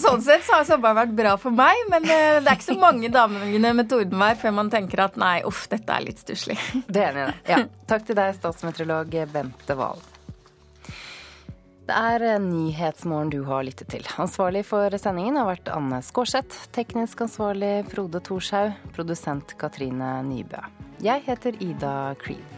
[0.00, 1.82] sånn sett så har sommeren vært bra for meg.
[1.92, 5.38] Men eh, det er ikke så mange damene med tordenvær før man tenker at nei,
[5.48, 6.56] uff, dette er litt stusslig.
[6.88, 7.36] Det er enig i det.
[7.52, 7.58] Ja.
[7.90, 10.00] Takk til deg, statsmeteorolog Bente Wahl.
[11.88, 14.04] Det er eh, Nyhetsmorgen du har lyttet til.
[14.20, 16.68] Ansvarlig for sendingen har vært Anne Skårseth.
[16.76, 18.76] Teknisk ansvarlig Frode Thorshaug.
[18.96, 20.60] Produsent Katrine Nybø.
[21.04, 22.57] Jeg heter Ida Creed.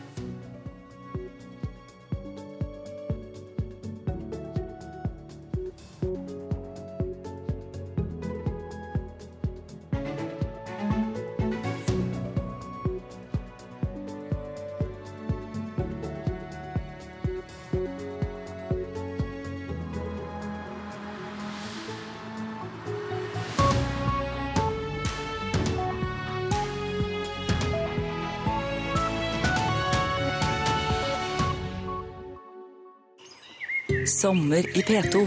[34.21, 35.21] Sommer i P2.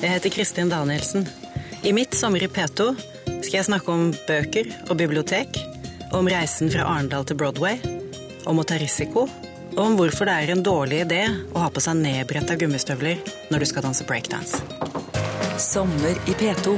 [0.00, 1.22] Jeg heter Kristin Danielsen.
[1.86, 2.88] I mitt Sommer i P2
[3.44, 5.54] skal jeg snakke om bøker og bibliotek,
[6.10, 7.78] om reisen fra Arendal til Broadway,
[8.50, 9.28] om å ta risiko,
[9.76, 11.22] og om hvorfor det er en dårlig idé
[11.54, 13.22] å ha på seg nedbretta gummistøvler
[13.54, 14.58] når du skal danse breakdance.
[15.62, 16.74] Sommer i P2.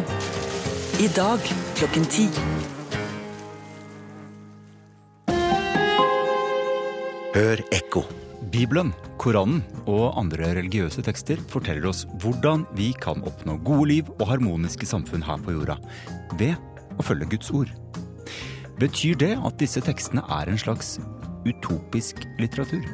[1.01, 2.29] I dag klokken ti.
[7.33, 8.05] Hør ekko.
[8.49, 9.61] Bibelen, Koranen
[9.91, 15.25] og andre religiøse tekster forteller oss hvordan vi kan oppnå gode liv og harmoniske samfunn
[15.27, 15.77] her på jorda
[16.41, 16.55] ved
[16.97, 17.73] å følge Guds ord.
[18.79, 20.97] Betyr det at disse tekstene er en slags
[21.49, 22.87] utopisk litteratur?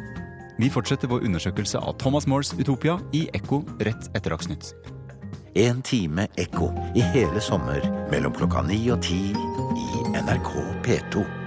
[0.59, 4.73] Vi fortsetter vår undersøkelse av Thomas Moores Utopia i Ekko rett etter Dagsnytt.
[5.55, 10.53] En time ekko i hele sommer mellom klokka ni og ti i NRK
[10.87, 11.44] P2.